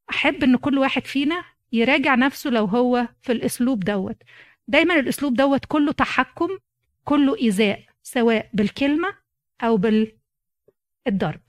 أحب 0.09 0.43
إن 0.43 0.55
كل 0.57 0.77
واحد 0.77 1.05
فينا 1.05 1.43
يراجع 1.71 2.15
نفسه 2.15 2.49
لو 2.49 2.65
هو 2.65 3.07
في 3.21 3.31
الأسلوب 3.31 3.79
دوت. 3.79 4.17
دايما 4.67 4.99
الأسلوب 4.99 5.33
دوت 5.33 5.65
كله 5.65 5.91
تحكم 5.91 6.49
كله 7.03 7.37
ايذاء 7.37 7.83
سواء 8.03 8.49
بالكلمة 8.53 9.07
أو 9.61 9.77
بالضرب. 9.77 11.41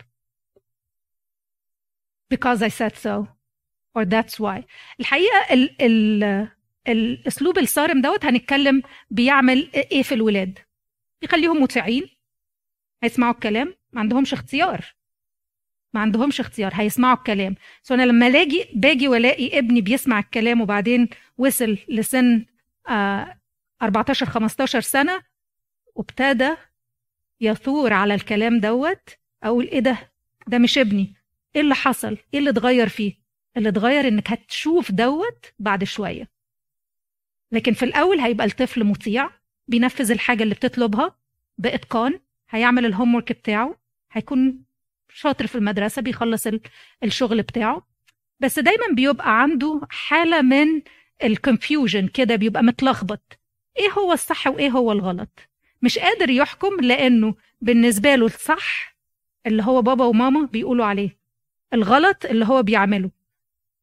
Because 2.34 2.62
I 2.62 2.68
said 2.68 2.94
so 2.96 3.26
or 3.94 4.04
that's 4.04 4.38
why. 4.40 4.64
الحقيقة 5.00 5.46
ال 5.52 5.82
ال 5.82 6.48
الأسلوب 6.88 7.58
الصارم 7.58 8.00
دوت 8.00 8.24
هنتكلم 8.24 8.82
بيعمل 9.10 9.70
إيه 9.74 10.02
في 10.02 10.14
الولاد. 10.14 10.58
يخليهم 11.22 11.62
مطيعين 11.62 12.08
هيسمعوا 13.02 13.32
الكلام 13.34 13.74
ما 13.92 14.00
عندهمش 14.00 14.32
اختيار. 14.32 14.84
ما 15.94 16.00
عندهمش 16.00 16.40
اختيار 16.40 16.72
هيسمعوا 16.74 17.16
الكلام. 17.16 17.54
سو 17.82 17.94
أنا 17.94 18.02
لما 18.02 18.30
لاجي 18.30 18.64
باجي 18.74 19.08
والاقي 19.08 19.58
ابني 19.58 19.80
بيسمع 19.80 20.18
الكلام 20.18 20.60
وبعدين 20.60 21.08
وصل 21.38 21.78
لسن 21.88 22.46
آه 22.88 23.38
14 23.82 24.26
15 24.26 24.80
سنة 24.80 25.22
وابتدى 25.94 26.50
يثور 27.40 27.92
على 27.92 28.14
الكلام 28.14 28.60
دوت 28.60 29.08
أقول 29.42 29.64
إيه 29.68 29.80
ده؟ 29.80 30.12
ده 30.46 30.58
مش 30.58 30.78
ابني. 30.78 31.14
إيه 31.56 31.60
اللي 31.62 31.74
حصل؟ 31.74 32.18
إيه 32.34 32.38
اللي 32.38 32.50
اتغير 32.50 32.88
فيه؟ 32.88 33.14
اللي 33.56 33.68
اتغير 33.68 34.08
إنك 34.08 34.30
هتشوف 34.30 34.92
دوت 34.92 35.46
بعد 35.58 35.84
شوية. 35.84 36.28
لكن 37.52 37.72
في 37.72 37.84
الأول 37.84 38.20
هيبقى 38.20 38.46
الطفل 38.46 38.84
مطيع 38.84 39.30
بينفذ 39.68 40.10
الحاجة 40.10 40.42
اللي 40.42 40.54
بتطلبها 40.54 41.16
بإتقان 41.58 42.20
هيعمل 42.50 42.86
الهوم 42.86 43.14
ورك 43.14 43.32
بتاعه 43.32 43.76
هيكون 44.12 44.64
شاطر 45.12 45.46
في 45.46 45.54
المدرسة 45.54 46.02
بيخلص 46.02 46.46
الشغل 47.04 47.42
بتاعه. 47.42 47.86
بس 48.40 48.58
دايما 48.58 48.86
بيبقى 48.92 49.42
عنده 49.42 49.80
حالة 49.90 50.42
من 50.42 50.82
الكونفيوجن 51.24 52.08
كده 52.08 52.36
بيبقى 52.36 52.62
متلخبط. 52.62 53.38
إيه 53.78 53.90
هو 53.90 54.12
الصح 54.12 54.46
وإيه 54.46 54.70
هو 54.70 54.92
الغلط؟ 54.92 55.38
مش 55.82 55.98
قادر 55.98 56.30
يحكم 56.30 56.80
لأنه 56.80 57.34
بالنسبة 57.60 58.14
له 58.14 58.26
الصح 58.26 58.96
اللي 59.46 59.62
هو 59.62 59.82
بابا 59.82 60.04
وماما 60.04 60.46
بيقولوا 60.46 60.84
عليه. 60.84 61.18
الغلط 61.74 62.24
اللي 62.24 62.44
هو 62.46 62.62
بيعمله. 62.62 63.10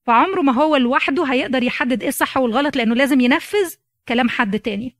فعمره 0.06 0.42
ما 0.42 0.52
هو 0.54 0.76
لوحده 0.76 1.24
هيقدر 1.24 1.64
يحدد 1.64 2.02
إيه 2.02 2.10
الصح 2.10 2.38
والغلط 2.38 2.76
لأنه 2.76 2.96
لازم 2.96 3.20
ينفذ 3.20 3.76
كلام 4.08 4.30
حد 4.30 4.60
تاني. 4.60 4.96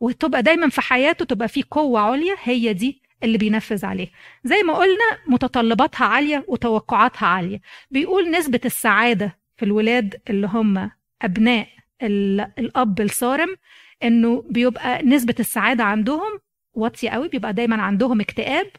وتبقى 0.00 0.42
دايما 0.42 0.68
في 0.68 0.80
حياته 0.80 1.24
تبقى 1.24 1.48
في 1.48 1.62
قوة 1.62 2.00
عليا 2.00 2.36
هي 2.42 2.72
دي 2.72 3.02
اللي 3.22 3.38
بينفذ 3.38 3.86
عليه 3.86 4.08
زي 4.44 4.62
ما 4.62 4.74
قلنا 4.74 5.18
متطلباتها 5.26 6.04
عالية 6.06 6.44
وتوقعاتها 6.48 7.26
عالية. 7.26 7.60
بيقول 7.90 8.30
نسبة 8.30 8.60
السعادة 8.64 9.38
في 9.56 9.64
الولاد 9.64 10.20
اللي 10.30 10.46
هم 10.46 10.90
أبناء 11.22 11.68
الأب 12.02 13.00
الصارم 13.00 13.56
إنه 14.02 14.44
بيبقى 14.50 15.02
نسبة 15.02 15.34
السعادة 15.40 15.84
عندهم 15.84 16.40
واطية 16.74 17.10
قوي 17.10 17.28
بيبقى 17.28 17.52
دايما 17.52 17.82
عندهم 17.82 18.20
اكتئاب 18.20 18.70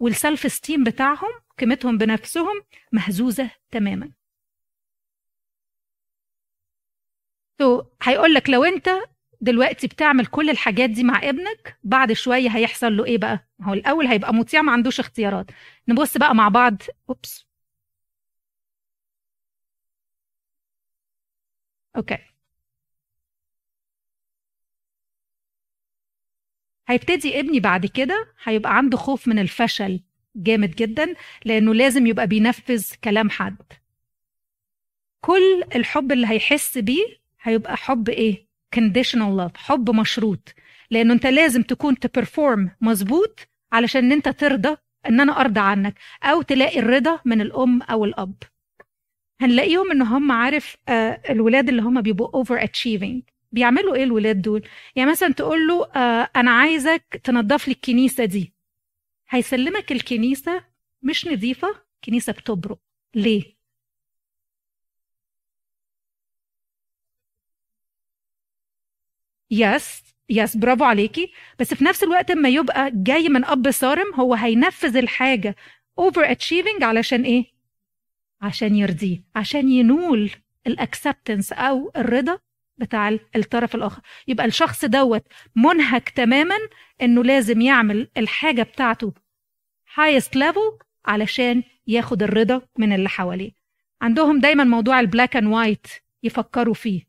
وال 0.00 0.17
self 0.17 0.52
esteem 0.52 0.84
بتاعهم 0.84 1.30
قيمتهم 1.58 1.98
بنفسهم 1.98 2.62
مهزوزة 2.92 3.50
تماما. 3.70 4.12
تو 7.58 7.82
هيقول 8.02 8.34
لك 8.34 8.50
لو 8.50 8.64
انت 8.64 8.88
دلوقتي 9.40 9.86
بتعمل 9.86 10.26
كل 10.26 10.50
الحاجات 10.50 10.90
دي 10.90 11.04
مع 11.04 11.18
ابنك 11.28 11.78
بعد 11.84 12.12
شوية 12.12 12.48
هيحصل 12.50 12.96
له 12.96 13.04
إيه 13.04 13.18
بقى؟ 13.18 13.48
هو 13.62 13.72
الأول 13.74 14.06
هيبقى 14.06 14.34
مطيع 14.34 14.62
ما 14.62 14.72
عندوش 14.72 15.00
اختيارات. 15.00 15.46
نبص 15.88 16.16
بقى 16.18 16.34
مع 16.34 16.48
بعض. 16.48 16.82
أوبس. 17.10 17.46
أوكي 21.96 22.18
هيبتدي 26.88 27.40
ابني 27.40 27.60
بعد 27.60 27.86
كده 27.86 28.34
هيبقى 28.44 28.76
عنده 28.76 28.96
خوف 28.96 29.28
من 29.28 29.38
الفشل. 29.38 30.00
جامد 30.36 30.70
جدا 30.74 31.14
لأنه 31.44 31.74
لازم 31.74 32.06
يبقى 32.06 32.26
بينفذ 32.26 32.84
كلام 33.04 33.30
حد. 33.30 33.56
كل 35.20 35.62
الحب 35.76 36.12
اللي 36.12 36.26
هيحس 36.26 36.78
بيه 36.78 37.04
هيبقى 37.42 37.76
حب 37.76 38.08
إيه؟ 38.08 38.46
conditional 38.76 39.38
love 39.40 39.56
حب 39.56 39.90
مشروط. 39.90 40.54
لأنه 40.90 41.14
أنت 41.14 41.26
لازم 41.26 41.62
تكون 41.62 41.98
ت 41.98 42.07
perform 42.07 42.70
مظبوط 42.80 43.40
علشان 43.72 44.12
أنت 44.12 44.28
ترضى 44.28 44.76
إن 45.08 45.20
أنا 45.20 45.40
أرضى 45.40 45.60
عنك 45.60 45.94
أو 46.22 46.42
تلاقي 46.42 46.78
الرضا 46.78 47.20
من 47.24 47.40
الأم 47.40 47.82
أو 47.82 48.04
الأب. 48.04 48.34
هنلاقيهم 49.40 49.90
إن 49.90 50.02
هم 50.02 50.32
عارف 50.32 50.76
آه 50.88 51.20
الولاد 51.30 51.68
اللي 51.68 51.82
هم 51.82 52.00
بيبقوا 52.00 52.30
over 52.34 52.62
achieving 52.64 53.22
بيعملوا 53.52 53.94
إيه 53.94 54.04
الولاد 54.04 54.42
دول؟ 54.42 54.62
يعني 54.96 55.10
مثلا 55.10 55.32
تقول 55.32 55.66
له 55.68 55.84
آه 55.96 56.30
أنا 56.36 56.50
عايزك 56.50 57.20
تنظف 57.24 57.68
لي 57.68 57.74
الكنيسة 57.74 58.24
دي. 58.24 58.52
هيسلمك 59.28 59.92
الكنيسة 59.92 60.64
مش 61.02 61.26
نظيفة 61.26 61.82
كنيسة 62.04 62.32
بتبرق. 62.32 62.78
ليه؟ 63.14 63.56
yes 69.50 70.02
yes 70.30 70.56
برافو 70.56 70.84
عليكي. 70.84 71.32
بس 71.58 71.74
في 71.74 71.84
نفس 71.84 72.02
الوقت 72.02 72.30
اما 72.30 72.48
يبقى 72.48 72.90
جاي 72.94 73.28
من 73.28 73.44
أب 73.44 73.70
صارم 73.70 74.14
هو 74.14 74.34
هينفذ 74.34 74.96
الحاجة. 74.96 75.56
over 75.98 76.30
achieving 76.30 76.82
علشان 76.82 77.22
إيه؟ 77.24 77.44
عشان 78.42 78.76
يرضيه 78.76 79.24
عشان 79.36 79.68
ينول 79.68 80.30
ال 80.66 80.74
acceptance 80.74 81.52
أو 81.52 81.92
الرضا. 81.96 82.38
بتاع 82.78 83.18
الطرف 83.36 83.74
الآخر. 83.74 84.02
يبقى 84.28 84.46
الشخص 84.46 84.84
دوت 84.84 85.24
منهك 85.56 86.08
تماما 86.08 86.56
إنه 87.02 87.24
لازم 87.24 87.60
يعمل 87.60 88.10
الحاجة 88.16 88.62
بتاعته 88.62 89.12
highest 89.94 90.38
level 90.38 90.84
علشان 91.04 91.62
ياخد 91.86 92.22
الرضا 92.22 92.62
من 92.78 92.92
اللي 92.92 93.08
حواليه. 93.08 93.52
عندهم 94.02 94.40
دايما 94.40 94.64
موضوع 94.64 95.00
ال 95.00 95.06
black 95.06 95.36
and 95.36 95.46
white 95.46 95.86
يفكروا 96.22 96.74
فيه. 96.74 97.06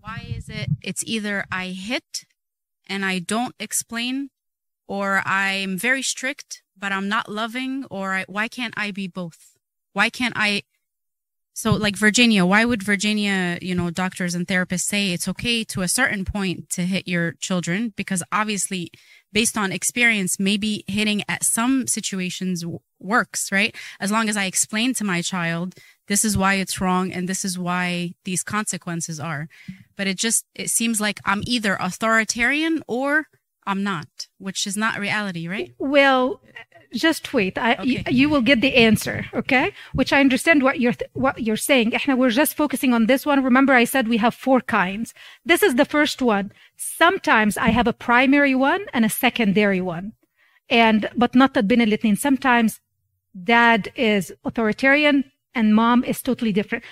Why 0.00 0.20
is 0.38 0.48
it 0.48 0.68
it's 0.88 1.04
either 1.04 1.44
I 1.52 1.66
hit 1.88 2.24
and 2.88 3.04
I 3.04 3.18
don't 3.18 3.54
explain 3.66 4.30
or 4.86 5.20
I'm 5.26 5.76
very 5.76 6.02
strict 6.02 6.62
but 6.78 6.92
I'm 6.92 7.08
not 7.08 7.28
loving 7.28 7.84
or 7.90 8.14
I, 8.14 8.24
why 8.28 8.48
can't 8.48 8.74
I 8.76 8.90
be 8.90 9.08
both? 9.08 9.56
Why 9.92 10.10
can't 10.10 10.34
I 10.36 10.62
so 11.54 11.72
like 11.72 11.96
Virginia, 11.96 12.46
why 12.46 12.64
would 12.64 12.84
Virginia, 12.84 13.58
you 13.60 13.74
know, 13.74 13.90
doctors 13.90 14.36
and 14.36 14.46
therapists 14.46 14.82
say 14.82 15.10
it's 15.10 15.26
okay 15.26 15.64
to 15.64 15.82
a 15.82 15.88
certain 15.88 16.24
point 16.24 16.70
to 16.70 16.82
hit 16.82 17.08
your 17.08 17.32
children 17.32 17.92
because 17.96 18.22
obviously 18.30 18.92
based 19.32 19.58
on 19.58 19.72
experience 19.72 20.38
maybe 20.38 20.84
hitting 20.86 21.24
at 21.28 21.42
some 21.42 21.88
situations 21.88 22.64
works, 23.00 23.50
right? 23.50 23.74
As 23.98 24.12
long 24.12 24.28
as 24.28 24.36
I 24.36 24.44
explain 24.44 24.94
to 24.94 25.04
my 25.04 25.20
child 25.20 25.74
this 26.08 26.24
is 26.24 26.36
why 26.36 26.54
it's 26.54 26.80
wrong 26.80 27.12
and 27.12 27.28
this 27.28 27.44
is 27.44 27.58
why 27.58 28.14
these 28.24 28.42
consequences 28.42 29.20
are 29.20 29.48
but 29.96 30.06
it 30.06 30.16
just 30.16 30.44
it 30.54 30.70
seems 30.70 31.00
like 31.00 31.20
i'm 31.24 31.42
either 31.46 31.76
authoritarian 31.80 32.82
or 32.88 33.26
i'm 33.66 33.84
not 33.84 34.08
which 34.38 34.66
is 34.66 34.76
not 34.76 34.98
reality 34.98 35.46
right 35.46 35.72
well 35.78 36.40
just 36.93 37.33
wait 37.33 37.57
I, 37.57 37.75
okay. 37.75 38.03
you 38.09 38.29
will 38.29 38.41
get 38.41 38.61
the 38.61 38.75
answer 38.75 39.25
okay 39.33 39.73
which 39.93 40.13
i 40.13 40.19
understand 40.19 40.63
what 40.63 40.79
you're 40.79 40.93
what 41.13 41.41
you're 41.41 41.57
saying 41.57 41.93
we're 42.07 42.29
just 42.29 42.55
focusing 42.55 42.93
on 42.93 43.05
this 43.07 43.25
one 43.25 43.43
remember 43.43 43.73
i 43.73 43.83
said 43.83 44.07
we 44.07 44.17
have 44.17 44.33
four 44.33 44.61
kinds 44.61 45.13
this 45.45 45.63
is 45.63 45.75
the 45.75 45.85
first 45.85 46.21
one 46.21 46.51
sometimes 46.77 47.57
i 47.57 47.69
have 47.69 47.87
a 47.87 47.93
primary 47.93 48.55
one 48.55 48.85
and 48.93 49.05
a 49.05 49.09
secondary 49.09 49.81
one 49.81 50.13
and 50.69 51.09
but 51.15 51.35
not 51.35 51.53
تطبين 51.53 51.81
الاثنين 51.81 52.15
sometimes 52.15 52.79
dad 53.43 53.91
is 53.95 54.33
authoritarian 54.45 55.23
and 55.55 55.75
mom 55.75 56.03
is 56.03 56.21
totally 56.21 56.51
different 56.51 56.83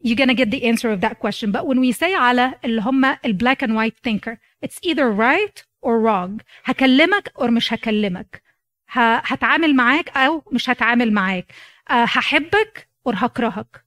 you're 0.00 0.16
gonna 0.16 0.34
get 0.34 0.50
the 0.50 0.64
answer 0.64 0.90
of 0.90 1.00
that 1.00 1.18
question 1.18 1.52
but 1.52 1.66
when 1.66 1.80
we 1.80 1.92
say 1.92 2.14
على 2.14 2.54
اللي 2.64 2.80
هم 2.82 3.16
black 3.38 3.62
and 3.62 3.74
white 3.74 3.98
thinker 4.02 4.38
it's 4.64 4.78
either 4.82 5.10
right 5.10 5.64
or 5.82 6.00
wrong 6.00 6.40
هكلمك 6.64 7.28
or 7.36 7.50
مش 7.50 7.72
هكلمك 7.72 8.42
هتعامل 8.89 9.75
معاك 9.75 10.09
أو 10.17 10.43
مش 10.51 10.69
هتعامل 10.69 11.11
معاك. 11.13 11.45
هحبك 11.89 12.87
or 13.09 13.13
هكرهك. 13.15 13.83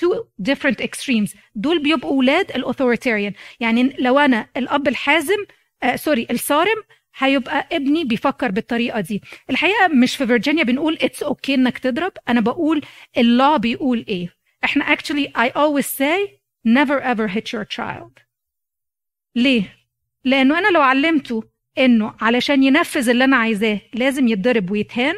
Two 0.00 0.24
different 0.50 0.80
extremes. 0.80 1.36
دول 1.54 1.82
بيبقوا 1.82 2.18
ولاد 2.18 2.50
ال 2.50 2.56
authoritarian 2.56 3.32
يعني 3.60 3.96
لو 3.98 4.18
أنا 4.18 4.46
الأب 4.56 4.88
الحازم 4.88 5.44
آه 5.82 5.96
sorry 5.96 6.26
الصارم 6.30 6.82
هيبقى 7.18 7.68
ابني 7.72 8.04
بيفكر 8.04 8.50
بالطريقة 8.50 9.00
دي. 9.00 9.22
الحقيقة 9.50 9.88
مش 9.88 10.16
في 10.16 10.26
فيرجينيا 10.26 10.64
بنقول 10.64 10.98
it's 11.02 11.52
okay 11.52 11.55
okay 11.55 11.58
إنك 11.58 11.78
تضرب. 11.78 12.12
أنا 12.28 12.40
بقول 12.40 12.82
اللا 13.18 13.56
بيقول 13.56 14.04
إيه. 14.08 14.34
إحنا 14.64 14.96
actually 14.96 15.28
I 15.38 15.48
always 15.50 15.86
say 15.86 16.30
never 16.68 17.00
ever 17.02 17.28
hit 17.28 17.52
your 17.52 17.64
child. 17.76 18.22
ليه؟ 19.34 19.76
لأنه 20.24 20.58
أنا 20.58 20.68
لو 20.68 20.80
علمته 20.80 21.44
انه 21.79 22.13
علشان 22.21 22.63
ينفذ 22.63 23.09
اللي 23.09 23.23
انا 23.23 23.35
عايزاه 23.37 23.81
لازم 23.93 24.27
يتضرب 24.27 24.71
ويتهان 24.71 25.15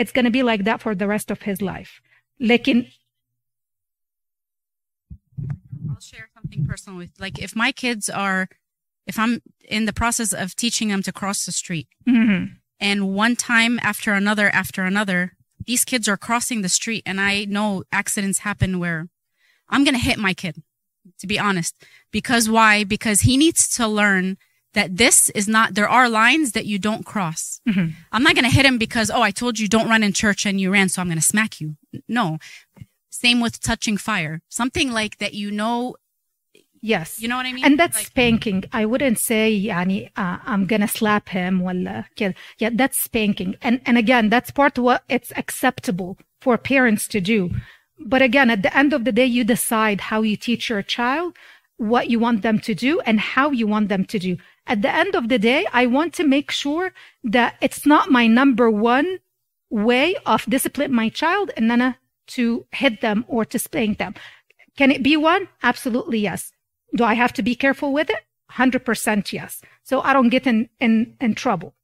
it's 0.00 0.12
gonna 0.12 0.30
be 0.30 0.42
like 0.42 0.64
that 0.64 0.80
for 0.80 0.94
the 0.94 1.06
rest 1.06 1.30
of 1.30 1.42
his 1.42 1.62
life 1.62 2.02
لكن 2.40 2.86
I'll 5.90 6.00
share 6.00 6.28
something 6.34 6.66
personal 6.66 6.98
with 6.98 7.10
like 7.18 7.38
if 7.38 7.56
my 7.56 7.72
kids 7.72 8.08
are 8.08 8.48
if 9.06 9.18
I'm 9.18 9.42
in 9.68 9.86
the 9.86 9.92
process 9.92 10.32
of 10.32 10.54
teaching 10.54 10.88
them 10.88 11.02
to 11.02 11.12
cross 11.12 11.44
the 11.44 11.52
street 11.52 11.88
mm-hmm. 12.08 12.44
and 12.80 13.14
one 13.14 13.36
time 13.36 13.78
after 13.82 14.12
another 14.12 14.48
after 14.62 14.82
another 14.84 15.20
these 15.66 15.84
kids 15.84 16.08
are 16.08 16.16
crossing 16.16 16.62
the 16.62 16.68
street 16.68 17.02
and 17.06 17.20
I 17.20 17.44
know 17.44 17.84
accidents 17.92 18.40
happen 18.40 18.78
where 18.78 19.08
I'm 19.68 19.84
going 19.84 19.94
to 19.94 20.00
hit 20.00 20.18
my 20.18 20.34
kid 20.34 20.62
to 21.20 21.26
be 21.26 21.38
honest 21.38 21.74
because 22.10 22.48
why 22.48 22.84
because 22.84 23.20
he 23.22 23.36
needs 23.36 23.68
to 23.76 23.86
learn 23.86 24.36
that 24.74 24.96
this 24.96 25.30
is 25.30 25.48
not 25.48 25.74
there 25.74 25.88
are 25.88 26.08
lines 26.08 26.52
that 26.52 26.66
you 26.66 26.78
don't 26.78 27.04
cross 27.04 27.60
mm-hmm. 27.68 27.88
i'm 28.12 28.22
not 28.22 28.34
going 28.34 28.44
to 28.44 28.50
hit 28.50 28.64
him 28.64 28.78
because 28.78 29.10
oh 29.10 29.22
i 29.22 29.30
told 29.30 29.58
you 29.58 29.68
don't 29.68 29.88
run 29.88 30.02
in 30.02 30.12
church 30.12 30.46
and 30.46 30.60
you 30.60 30.72
ran 30.72 30.88
so 30.88 31.00
i'm 31.00 31.08
going 31.08 31.18
to 31.18 31.24
smack 31.24 31.60
you 31.60 31.76
no 32.08 32.38
same 33.10 33.40
with 33.40 33.60
touching 33.60 33.96
fire 33.96 34.40
something 34.48 34.92
like 34.92 35.18
that 35.18 35.34
you 35.34 35.50
know 35.50 35.94
Yes. 36.82 37.20
You 37.20 37.28
know 37.28 37.36
what 37.36 37.46
I 37.46 37.52
mean? 37.52 37.64
And 37.64 37.78
that's 37.78 37.96
like, 37.96 38.06
spanking. 38.06 38.64
I 38.72 38.86
wouldn't 38.86 39.18
say 39.18 39.64
يعني 39.66 40.10
uh, 40.16 40.38
I'm 40.46 40.66
gonna 40.66 40.88
slap 40.88 41.28
him 41.28 41.60
ولا 41.60 42.04
كده. 42.16 42.34
Yeah, 42.58 42.70
that's 42.72 43.00
spanking. 43.00 43.56
And 43.60 43.80
and 43.84 43.98
again, 43.98 44.30
that's 44.30 44.50
part 44.50 44.78
of 44.78 44.84
what 44.84 45.02
it's 45.08 45.32
acceptable 45.36 46.16
for 46.40 46.56
parents 46.56 47.06
to 47.08 47.20
do. 47.20 47.50
But 47.98 48.22
again, 48.22 48.48
at 48.48 48.62
the 48.62 48.74
end 48.76 48.94
of 48.94 49.04
the 49.04 49.12
day, 49.12 49.26
you 49.26 49.44
decide 49.44 50.00
how 50.00 50.22
you 50.22 50.36
teach 50.36 50.70
your 50.70 50.82
child, 50.82 51.36
what 51.76 52.08
you 52.08 52.18
want 52.18 52.40
them 52.40 52.58
to 52.60 52.74
do, 52.74 53.00
and 53.00 53.20
how 53.20 53.50
you 53.50 53.66
want 53.66 53.90
them 53.90 54.06
to 54.06 54.18
do. 54.18 54.38
at 54.66 54.82
the 54.82 54.92
end 55.02 55.14
of 55.14 55.28
the 55.28 55.38
day 55.38 55.66
I 55.72 55.86
want 55.86 56.14
to 56.14 56.24
make 56.24 56.50
sure 56.50 56.92
that 57.24 57.54
it's 57.60 57.86
not 57.86 58.10
my 58.10 58.26
number 58.26 58.70
one 58.70 59.18
way 59.70 60.16
of 60.26 60.48
discipline 60.48 60.92
my 60.92 61.08
child 61.08 61.50
and 61.56 61.70
أنا 61.70 61.94
to 62.36 62.66
hit 62.72 63.00
them 63.00 63.24
or 63.28 63.44
to 63.44 63.58
spank 63.58 63.98
them 63.98 64.14
can 64.76 64.90
it 64.90 65.02
be 65.02 65.16
one 65.16 65.48
absolutely 65.62 66.18
yes 66.18 66.52
do 66.94 67.04
I 67.04 67.14
have 67.14 67.32
to 67.34 67.42
be 67.42 67.54
careful 67.54 67.92
with 67.92 68.10
it 68.10 68.22
100% 68.52 69.32
yes 69.32 69.62
so 69.82 70.00
I 70.00 70.12
don't 70.12 70.28
get 70.36 70.46
in 70.46 70.68
in 70.80 71.16
in 71.20 71.34
trouble 71.34 71.74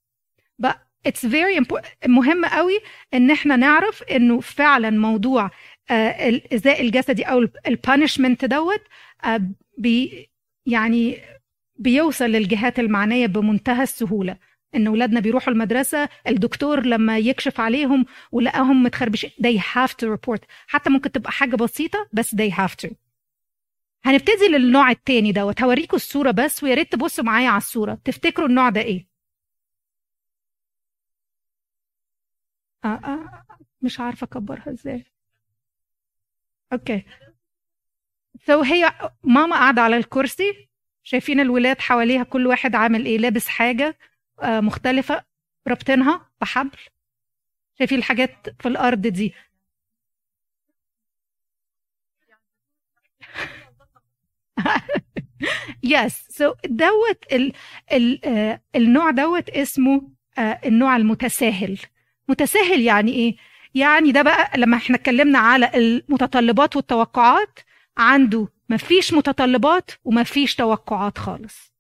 but 0.59 0.77
it's 1.05 1.23
very 1.23 1.57
important 1.57 1.93
مهم 2.07 2.45
قوي 2.45 2.81
ان 3.15 3.31
احنا 3.31 3.57
نعرف 3.57 4.03
انه 4.03 4.41
فعلا 4.41 4.91
موضوع 4.91 5.51
آه، 5.91 6.29
الايذاء 6.29 6.81
الجسدي 6.81 7.23
او 7.23 7.49
البانشمنت 7.67 8.45
دوت 8.45 8.83
آه، 9.25 9.41
بي 9.79 10.29
يعني 10.67 11.21
بيوصل 11.82 12.26
للجهات 12.26 12.80
المعنية 12.80 13.28
بمنتهى 13.28 13.84
السهولة. 13.84 14.38
إن 14.76 14.88
اولادنا 14.88 15.20
بيروحوا 15.20 15.54
المدرسة 15.54 16.10
الدكتور 16.28 16.86
لما 16.86 17.18
يكشف 17.20 17.60
عليهم 17.60 18.06
ولقاهم 18.32 18.84
متخربشين 18.84 19.30
they 19.30 19.60
have 19.60 19.92
to 19.92 20.08
report. 20.16 20.40
حتى 20.68 20.90
ممكن 20.90 21.12
تبقى 21.12 21.32
حاجة 21.32 21.56
بسيطة 21.56 22.08
بس 22.14 22.36
they 22.36 22.52
have 22.52 22.76
to. 22.86 22.94
هنبتدي 24.06 24.48
للنوع 24.52 24.92
التاني 24.92 25.32
دوت. 25.32 25.62
هوريكم 25.62 25.96
الصورة 25.98 26.32
بس 26.32 26.64
ويا 26.64 26.74
ريت 26.76 26.92
تبصوا 26.92 27.24
معايا 27.24 27.50
على 27.50 27.58
الصورة. 27.58 27.98
تفتكروا 28.06 28.48
النوع 28.48 28.70
ده 28.70 28.82
إيه؟ 28.82 29.08
آه 32.86 32.88
آه 32.88 33.44
مش 33.82 34.00
عارفة 34.00 34.26
أكبرها 34.26 34.72
إزاي. 34.72 35.06
okay. 36.74 38.64
so 38.64 38.65
so 38.65 38.66
هي 38.68 39.12
ماما 39.24 39.56
قاعدة 39.56 39.82
على 39.82 39.98
الكرسي. 39.98 40.71
شايفين 41.04 41.40
الولاد 41.40 41.80
حواليها 41.82 42.24
كل 42.24 42.48
واحد 42.48 42.76
عامل 42.76 43.06
إيه 43.06 43.18
لابس 43.18 43.48
حاجة 43.48 43.98
آه 44.42 44.60
مختلفة 44.60 45.24
رابطينها 45.68 46.30
بحبل. 46.42 46.78
شايفين 47.80 47.98
الحاجات 47.98 48.48
في 48.60 48.68
الأرض 48.68 49.02
دي. 49.08 49.34
yes 55.84 56.28
so 56.30 56.54
دوت 56.66 57.26
آه 58.26 58.62
النوع 58.76 59.12
دوت 59.12 59.50
اسمه 59.50 60.10
آه 60.38 60.60
النوع 60.66 60.96
المتساهل. 60.96 61.80
متساهل 62.30 62.82
يعني 62.82 63.12
إيه؟ 63.12 63.36
يعني 63.76 64.12
ده 64.12 64.22
بقى 64.22 64.52
لما 64.58 64.78
إحنا 64.78 64.96
اتكلمنا 64.96 65.40
على 65.40 65.72
المتطلبات 65.76 66.76
والتوقعات 66.76 67.60
عنده 67.98 68.48
مفيش 68.72 69.14
متطلبات 69.14 69.92
ومفيش 70.04 70.56
توقعات 70.56 71.18
خالص. 71.18 71.74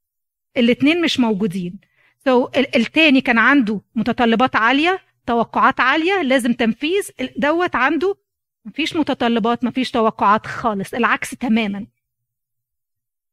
الاتنين 0.57 1.01
مش 1.01 1.19
موجودين. 1.19 1.79
so 2.25 2.47
so, 2.47 2.57
التاني 2.75 3.21
كان 3.21 3.37
عنده 3.37 3.81
متطلبات 3.95 4.55
عالية 4.55 4.99
توقعات 5.27 5.79
عالية 5.79 6.21
لازم 6.21 6.53
تنفيذ. 6.53 7.09
دوت 7.37 7.75
عنده 7.75 8.17
مفيش 8.65 8.95
متطلبات 8.95 9.63
مفيش 9.63 9.91
توقعات 9.91 10.47
خالص. 10.47 10.93
العكس 10.93 11.29
تماما. 11.29 11.87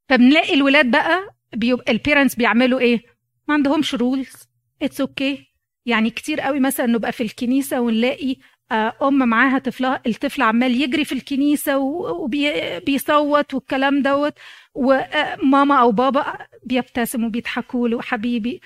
فبنلاقي 0.08 0.54
الولاد 0.54 0.90
بقى 0.90 1.34
بيبقى 1.52 1.92
ال 1.92 1.97
parents 1.98 2.34
بيعملوا 2.34 2.80
إيه؟ 2.80 3.02
ما 3.48 3.54
عندهمش 3.54 3.94
rules 3.94 4.48
it's 4.82 5.00
okay. 5.00 5.48
يعني 5.86 6.10
كتير 6.10 6.40
قوي 6.40 6.60
مثلا 6.60 6.86
نبقى 6.86 7.12
في 7.12 7.22
الكنيسة 7.22 7.80
ونلاقي 7.80 8.36
أم 8.72 9.28
معاها 9.28 9.58
طفلها 9.58 10.02
الطفل 10.06 10.42
عمال 10.42 10.82
يجري 10.82 11.04
في 11.04 11.12
الكنيسة 11.12 11.78
وبيصوت 11.78 13.54
والكلام 13.54 14.02
دوت 14.02 14.34
وماما 14.74 15.74
أو 15.80 15.92
بابا 15.92 16.38
بيبتسموا 16.64 17.28
وبيضحكوا 17.28 17.88
له 17.88 18.02
حبيبي 18.02 18.60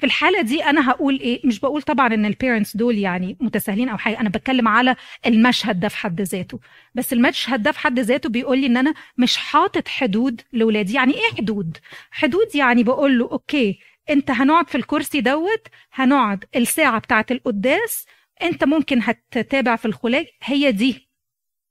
في 0.00 0.06
الحالة 0.06 0.40
دي 0.40 0.64
أنا 0.64 0.90
هقول 0.90 1.20
إيه؟ 1.20 1.40
مش 1.46 1.60
بقول 1.60 1.82
طبعا 1.82 2.14
إن 2.14 2.26
ال 2.26 2.32
parents 2.32 2.76
دول 2.76 2.98
يعني 2.98 3.36
متساهلين 3.40 3.88
أو 3.88 3.98
حاجة، 3.98 4.20
أنا 4.20 4.28
بتكلم 4.28 4.68
على 4.68 4.96
المشهد 5.26 5.80
ده 5.80 5.88
في 5.88 5.96
حد 5.96 6.20
ذاته، 6.20 6.60
بس 6.94 7.12
المشهد 7.12 7.62
ده 7.62 7.72
في 7.72 7.78
حد 7.78 8.00
ذاته 8.00 8.28
بيقول 8.28 8.58
لي 8.58 8.66
إن 8.66 8.76
أنا 8.76 8.94
مش 9.18 9.36
حاطط 9.36 9.88
حدود 9.88 10.40
لولادي، 10.52 10.94
يعني 10.94 11.14
إيه 11.14 11.36
حدود؟ 11.36 11.76
حدود 12.10 12.54
يعني 12.54 12.82
بقول 12.82 13.18
له 13.18 13.28
okay 13.32 13.78
أنت 14.10 14.30
هنقعد 14.30 14.68
في 14.68 14.74
الكرسي 14.74 15.20
دوت 15.20 15.66
هنقعد 15.92 16.44
الساعة 16.56 16.98
بتاعة 17.00 17.26
القداس 17.30 18.06
انت 18.42 18.64
ممكن 18.64 19.00
هتتابع 19.02 19.76
في 19.76 19.84
الخولاجي 19.84 20.26
هي 20.42 20.72
دي 20.72 21.08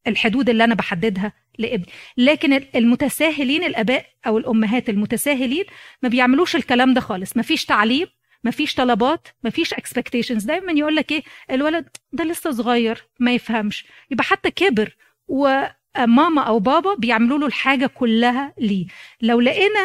الحدود 0.08 0.50
اللي 0.50 0.64
أنا 0.64 0.76
بحددها 0.76 1.34
لابني. 1.58 1.86
لكن 2.18 2.54
المتساهلين 2.76 3.64
الآباء 3.64 4.06
أو 4.28 4.38
الأمهات 4.38 4.90
المتساهلين 4.90 5.66
ما 6.04 6.10
بيعملوش 6.10 6.56
الكلام 6.56 6.94
ده 6.94 7.02
خالص. 7.02 7.38
ما 7.38 7.44
فيش 7.44 7.66
تعليم 7.66 8.08
ما 8.44 8.52
فيش 8.52 8.76
طلبات 8.76 9.28
ما 9.44 9.50
فيش 9.50 9.74
expectations 9.74 10.44
دايما 10.44 10.72
يقول 10.72 10.96
لك 10.96 11.12
إيه 11.12 11.24
الولد 11.52 11.88
ده 12.14 12.24
لسه 12.24 12.52
صغير 12.52 13.08
ما 13.20 13.34
يفهمش. 13.34 13.86
يبقى 14.12 14.24
حتى 14.24 14.52
كبر 14.52 14.96
و 15.28 15.64
ماما 16.06 16.42
أو 16.42 16.60
بابا 16.60 16.96
بيعملوا 16.96 17.38
له 17.38 17.46
الحاجة 17.46 17.86
كلها 17.88 18.54
ليه. 18.58 18.86
لو 19.22 19.40
لقينا 19.42 19.80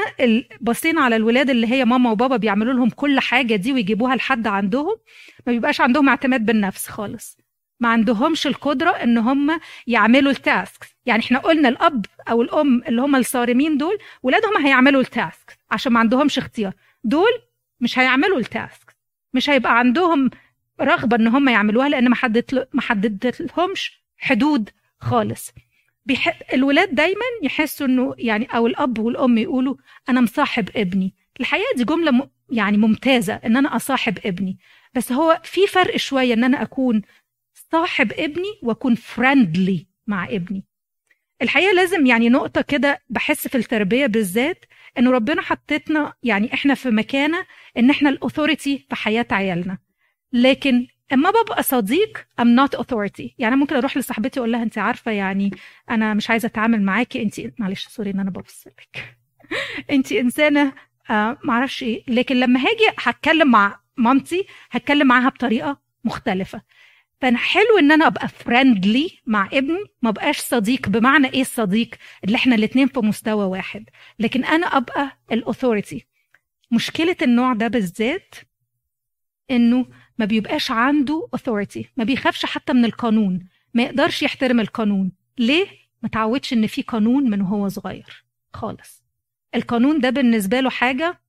بصينا 0.61 1.01
على 1.01 1.17
الولاد 1.17 1.51
اللي 1.51 1.67
هي 1.67 1.85
ماما 1.85 2.11
وبابا 2.11 2.37
بيعملوا 2.37 2.73
لهم 2.73 2.91
كل 2.91 3.21
حاجة 3.21 3.57
دي 3.57 3.73
ويجيبوها 3.73 4.17
لحد 4.17 4.47
عندهم 4.47 4.97
ما 5.47 5.53
بيبقاش 5.53 5.81
عندهم 5.81 6.09
اعتماد 6.09 6.47
بالنفس 6.47 6.89
خالص. 6.89 7.39
ما 7.81 7.89
عندهمش 7.89 8.47
القدرة 8.47 8.91
إن 8.91 9.19
هم 9.19 9.61
يعملوا 9.87 10.31
ال 10.33 10.44
task 10.44 10.87
يعني 11.07 11.23
إحنا 11.23 11.39
قلنا 11.39 11.69
الأب 11.69 12.07
أو 12.31 12.43
الأم 12.43 12.83
اللي 12.89 13.03
هم 13.03 13.17
الصارمين 13.17 13.77
دول 13.79 13.99
ولادهم 14.23 14.57
هيعملوا 14.67 15.01
ال 15.01 15.12
task 15.12 15.59
عشان 15.71 15.93
ما 15.93 16.01
عندهمش 16.01 16.39
اختيار. 16.39 16.73
دول 17.05 17.31
مش 17.81 17.99
هيعملوا 17.99 18.39
ال 18.39 18.51
task 18.51 18.97
مش 19.35 19.51
هيبقى 19.51 19.79
عندهم 19.79 20.31
رغبة 20.81 21.17
إن 21.17 21.27
هم 21.29 21.49
يعملوها 21.49 21.89
لأن 21.89 22.09
ما 22.09 22.15
حددت 22.15 22.69
ما 22.73 22.81
حددت 22.81 23.41
لهمش 23.59 24.03
حدود 24.19 24.71
خالص. 24.99 25.53
بيح... 26.07 26.39
الولاد 26.55 26.95
دايما 26.95 27.25
يحسوا 27.43 27.87
إنه 27.87 28.15
يعني 28.19 28.45
أو 28.47 28.67
الأب 28.67 28.99
والأم 28.99 29.39
يقولوا 29.39 29.75
أنا 30.09 30.21
مصاحب 30.21 30.69
ابني. 30.77 31.15
الحقيقة 31.41 31.77
دي 31.77 31.85
جملة 31.85 32.11
م... 32.11 32.31
يعني 32.51 32.77
ممتازة 32.77 33.35
إن 33.35 33.57
أنا 33.57 33.77
أصاحب 33.77 34.19
ابني. 34.27 34.59
بس 34.95 35.13
هو 35.13 35.41
في 35.45 35.67
فرق 35.67 35.97
شوية 35.97 36.35
إن 36.35 36.45
أنا 36.45 36.63
أكون 36.63 37.03
صاحب 37.73 38.13
ابني 38.13 38.59
وأكون 38.63 38.95
فريندلي 38.95 39.87
مع 40.07 40.25
ابني. 40.25 40.65
الحقيقة 41.43 41.73
لازم 41.73 42.07
يعني 42.07 42.29
نقطة 42.29 42.61
كده 42.61 43.01
بحس 43.11 43.49
في 43.49 43.59
التربية 43.59 44.07
بالذات 44.07 44.65
إنه 44.99 45.11
ربنا 45.11 45.43
حطتنا 45.43 46.13
يعني 46.23 46.55
إحنا 46.55 46.75
في 46.75 46.91
مكانة 46.91 47.47
إن 47.77 47.91
إحنا 47.91 48.09
الاثوريتي 48.09 48.87
في 48.89 48.95
حياة 48.97 49.27
عيالنا. 49.31 49.79
لكن 50.33 50.87
أما 51.13 51.31
ببقى 51.31 51.63
صديق 51.63 52.19
I'm 52.41 52.45
not 52.61 52.79
authority. 52.81 53.31
يعني 53.39 53.57
ممكن 53.57 53.77
أروح 53.77 53.97
لصاحبتي 53.97 54.41
أقول 54.41 54.53
لها 54.53 54.63
أنت 54.63 54.79
عارفة 54.79 55.11
يعني 55.11 55.51
أنا 55.91 56.15
مش 56.15 56.31
عايزة 56.31 56.47
أتعامل 56.47 56.83
معاكي. 56.83 57.23
أنت 57.23 57.41
معلش 57.59 57.87
sorry 57.89 58.11
إن 58.11 58.21
أنا 58.21 58.31
ببص 58.31 58.67
لك 58.67 59.17
أنت 59.91 60.13
إنسانة 60.13 60.73
آه 61.11 61.39
معرفش 61.45 61.83
إيه. 61.83 62.05
لكن 62.09 62.37
لما 62.37 62.61
هاجي 62.61 62.97
هتكلم 62.99 63.51
مع 63.51 63.81
مامتي 63.97 64.47
هتكلم 64.71 65.07
معاها 65.07 65.29
بطريقة 65.29 65.79
مختلفة. 66.05 66.63
فأنا 67.21 67.39
حلو 67.39 67.79
إن 67.79 67.93
أنا 67.93 68.07
أبقى 68.07 68.29
friendly 68.29 69.11
مع 69.27 69.49
ابني 69.53 69.85
ما 70.03 70.11
بقاش 70.11 70.39
صديق 70.39 70.89
بمعنى 70.89 71.27
إيه 71.29 71.41
الصديق 71.41 71.91
اللي 72.25 72.37
إحنا 72.37 72.55
الاتنين 72.55 72.87
في 72.87 73.01
مستوى 73.01 73.45
واحد. 73.45 73.85
لكن 74.19 74.45
أنا 74.45 74.67
أبقى 74.67 75.19
ال 75.33 75.40
authority 75.40 76.07
مشكلة 76.71 77.17
النوع 77.23 77.53
ده 77.53 77.69
بالذات 77.69 78.35
إنه 79.51 79.87
ما 80.19 80.25
بيبقاش 80.25 80.71
عنده 80.71 81.29
authority 81.37 81.85
ما 81.97 82.05
بيخافش 82.05 82.47
حتى 82.47 82.73
من 82.73 82.85
القانون 82.85 83.49
ما 83.75 83.83
يقدرش 83.83 84.23
يحترم 84.23 84.61
القانون. 84.61 85.13
ليه؟ 85.39 85.67
ما 86.03 86.09
تعودش 86.09 86.53
إن 86.53 86.67
في 86.67 86.83
قانون 86.83 87.31
من 87.31 87.41
وهو 87.41 87.69
صغير 87.69 88.25
خالص. 88.53 89.03
القانون 89.55 90.01
ده 90.01 90.11
بالنسبة 90.11 90.61
له 90.61 90.71
حاجة 90.71 91.21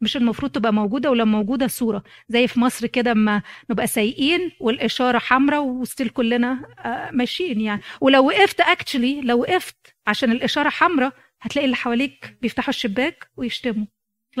مش 0.00 0.16
المفروض 0.16 0.50
تبقى 0.50 0.72
موجودة 0.72 1.10
ولو 1.10 1.24
موجودة 1.24 1.66
صورة. 1.66 2.02
زي 2.28 2.46
في 2.48 2.60
مصر 2.60 2.86
كده 2.86 3.12
اما 3.12 3.42
نبقى 3.70 3.86
سايقين 3.86 4.52
والإشارة 4.60 5.18
حمراء 5.18 5.62
وستيل 5.64 6.08
كلنا 6.08 6.66
ماشيين 7.12 7.60
يعني. 7.60 7.82
ولو 8.00 8.26
وقفت 8.26 8.60
اكشلي 8.60 9.20
لو 9.20 9.40
وقفت 9.40 9.94
عشان 10.06 10.32
الإشارة 10.32 10.68
حمراء 10.68 11.12
هتلاقي 11.40 11.64
اللي 11.66 11.76
حواليك 11.76 12.38
بيفتحوا 12.42 12.68
الشباك 12.70 13.30
ويشتموا. 13.36 13.86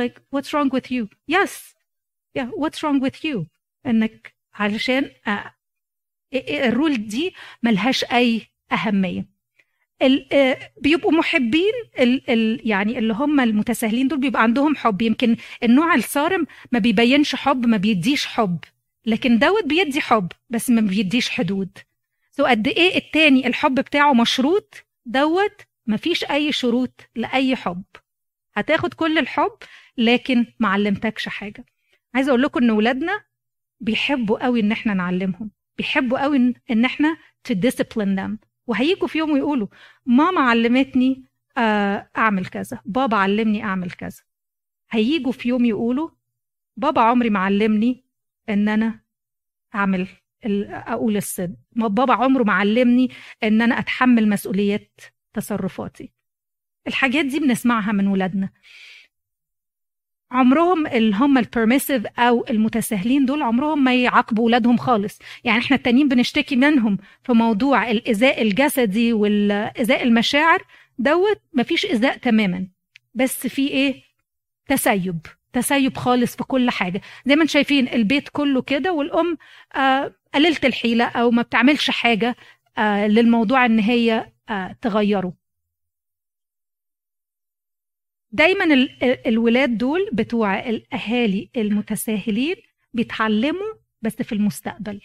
Like 0.00 0.14
what's 0.36 0.48
wrong 0.48 0.70
with 0.76 0.90
you? 0.90 1.06
Yes. 1.36 1.74
Yeah 2.38 2.46
what's 2.62 2.78
wrong 2.82 3.00
with 3.00 3.24
you? 3.24 3.46
إنك 3.86 4.34
علشان 4.54 5.10
آه 5.26 5.54
الرول 6.34 7.06
دي 7.08 7.34
ملهاش 7.62 8.04
أي 8.04 8.42
أهمية. 8.72 9.26
آه 10.32 10.58
بيبقوا 10.80 11.12
محبين 11.12 11.72
ال 11.98 12.30
ال 12.30 12.68
يعني 12.68 12.98
اللي 12.98 13.14
هم 13.14 13.40
المتساهلين 13.40 14.08
دول 14.08 14.18
بيبقى 14.20 14.42
عندهم 14.42 14.76
حب. 14.76 15.02
يمكن 15.02 15.36
النوع 15.62 15.94
الصارم 15.94 16.46
ما 16.72 16.78
بيبينش 16.78 17.34
حب 17.34 17.66
ما 17.66 17.76
بيديش 17.76 18.26
حب. 18.26 18.58
لكن 19.06 19.38
دوت 19.38 19.64
بيدي 19.64 20.00
حب 20.00 20.32
بس 20.50 20.70
ما 20.70 20.80
بيديش 20.80 21.30
حدود. 21.30 21.78
سو 22.30 22.44
قد 22.46 22.68
إيه 22.68 22.96
التاني 22.96 23.46
الحب 23.46 23.74
بتاعه 23.74 24.12
مشروط؟ 24.12 24.74
دوت 25.06 25.60
ما 25.86 25.96
فيش 25.96 26.24
أي 26.24 26.52
شروط 26.52 27.00
لأي 27.16 27.56
حب. 27.56 27.82
هتاخد 28.54 28.94
كل 28.94 29.18
الحب 29.18 29.52
لكن 29.98 30.46
ما 30.60 30.68
علمتكش 30.68 31.28
حاجة. 31.28 31.64
عايزة 32.14 32.30
أقول 32.30 32.42
لكم 32.42 32.62
إن 32.64 32.70
ولادنا 32.70 33.24
بيحبوا 33.80 34.44
قوي 34.44 34.60
إن 34.60 34.72
إحنا 34.72 34.94
نعلمهم. 34.94 35.50
بيحبوا 35.78 36.22
قوي 36.22 36.54
إن- 36.72 36.84
إحنا 36.84 37.16
to 37.48 37.54
discipline 37.54 38.16
them. 38.20 38.36
وهيجوا 38.66 39.08
في 39.08 39.18
يوم 39.18 39.30
ويقولوا 39.30 39.66
ماما 40.06 40.40
علمتني 40.40 41.24
آه، 41.58 42.10
أعمل 42.18 42.46
كذا. 42.46 42.80
بابا 42.84 43.16
علمني 43.16 43.64
أعمل 43.64 43.90
كذا. 43.90 44.22
هيجوا 44.90 45.32
في 45.32 45.48
يوم 45.48 45.64
يقولوا 45.64 46.10
بابا 46.76 47.00
عمري 47.00 47.30
ما 47.30 47.38
علمني 47.38 48.04
إن 48.48 48.68
أنا 48.68 49.00
أعمل 49.74 50.06
أقول 50.44 51.16
الصدق 51.16 51.56
بابا 51.74 52.14
عمره 52.14 52.42
ما 52.42 52.52
علمني 52.52 53.10
إن 53.42 53.62
أنا 53.62 53.78
أتحمل 53.78 54.28
مسؤوليات 54.28 55.00
تصرفاتي. 55.34 56.12
الحاجات 56.86 57.24
دي 57.24 57.38
بنسمعها 57.40 57.92
من 57.92 58.06
ولادنا. 58.06 58.50
عمرهم 60.32 60.86
اللي 60.86 61.16
هم 61.16 61.38
البرميسيف 61.38 62.06
أو 62.18 62.44
المتساهلين 62.50 63.24
دول 63.26 63.42
عمرهم 63.42 63.84
ما 63.84 63.94
يعاقبوا 63.94 64.44
ولادهم 64.46 64.76
خالص. 64.76 65.18
يعني 65.44 65.58
إحنا 65.58 65.76
التانيين 65.76 66.08
بنشتكي 66.08 66.56
منهم 66.56 66.98
في 67.24 67.32
موضوع 67.32 67.90
الايذاء 67.90 68.42
الجسدي 68.42 69.12
والايذاء 69.12 70.02
المشاعر 70.02 70.62
دوت 70.98 71.40
مفيش 71.52 71.86
ايذاء 71.86 72.16
تماما. 72.16 72.66
بس 73.14 73.46
في 73.46 73.68
إيه؟ 73.68 74.02
تسيب. 74.68 75.18
تسيب 75.52 75.96
خالص 75.96 76.36
في 76.36 76.44
كل 76.44 76.70
حاجة. 76.70 77.00
زي 77.26 77.36
ما 77.36 77.42
أنتم 77.42 77.52
شايفين 77.52 77.88
البيت 77.88 78.28
كله 78.28 78.62
كده 78.62 78.92
والأم 78.92 79.38
آه 79.76 80.12
قليله 80.34 80.56
الحيلة 80.64 81.04
أو 81.04 81.30
ما 81.30 81.42
بتعملش 81.42 81.90
حاجة 81.90 82.36
آه 82.78 83.06
للموضوع 83.06 83.66
إن 83.66 83.78
هي 83.78 84.26
آه 84.50 84.76
تغيره. 84.82 85.32
دايما 88.32 88.64
ال- 88.64 89.04
ال- 89.04 89.26
الولاد 89.28 89.78
دول 89.78 90.08
بتوع 90.12 90.60
الأهالي 90.68 91.50
المتساهلين 91.56 92.56
بيتعلموا 92.94 93.74
بس 94.02 94.16
في 94.22 94.32
المستقبل. 94.32 95.00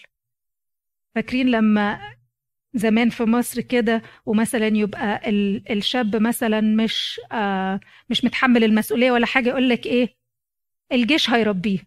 فاكرين 1.16 1.48
لما 1.48 2.00
زمان 2.74 3.10
في 3.10 3.24
مصر 3.24 3.62
كده 3.62 4.02
ومثلا 4.26 4.68
يبقى 4.68 5.30
ال- 5.30 5.72
الشاب 5.72 6.16
مثلا 6.16 6.62
مش 6.62 7.22
آه 7.32 7.80
مش 8.10 8.24
متحمل 8.26 8.64
المسؤولية 8.64 9.12
ولا 9.12 9.26
حاجة 9.26 9.50
يقول 9.50 9.70
لك 9.70 9.86
إيه؟ 9.86 10.16
الجيش 10.92 11.30
هيربيه. 11.30 11.80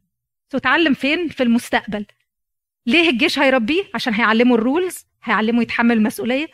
تتعلم 0.51 0.94
فين؟ 0.94 1.29
في 1.29 1.42
المستقبل. 1.42 2.07
ليه 2.87 3.11
الجيش 3.11 3.38
هيربيه؟ 3.38 3.83
عشان 3.94 4.14
هيعلمه 4.14 4.55
ال 4.54 4.63
rules 4.63 5.06
هيعلمه 5.22 5.62
يتحمل 5.62 5.96
المسؤولية. 5.96 6.46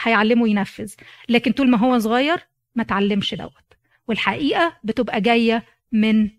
هيعلمه 0.00 0.48
ينفذ. 0.48 0.94
لكن 1.28 1.52
طول 1.52 1.70
ما 1.70 1.78
هو 1.78 1.98
صغير 1.98 2.38
ما 2.74 2.82
تعلمش 2.82 3.34
دوت. 3.34 3.69
والحقيقة 4.10 4.76
بتبقى 4.84 5.20
جاية 5.20 5.64
من 5.92 6.30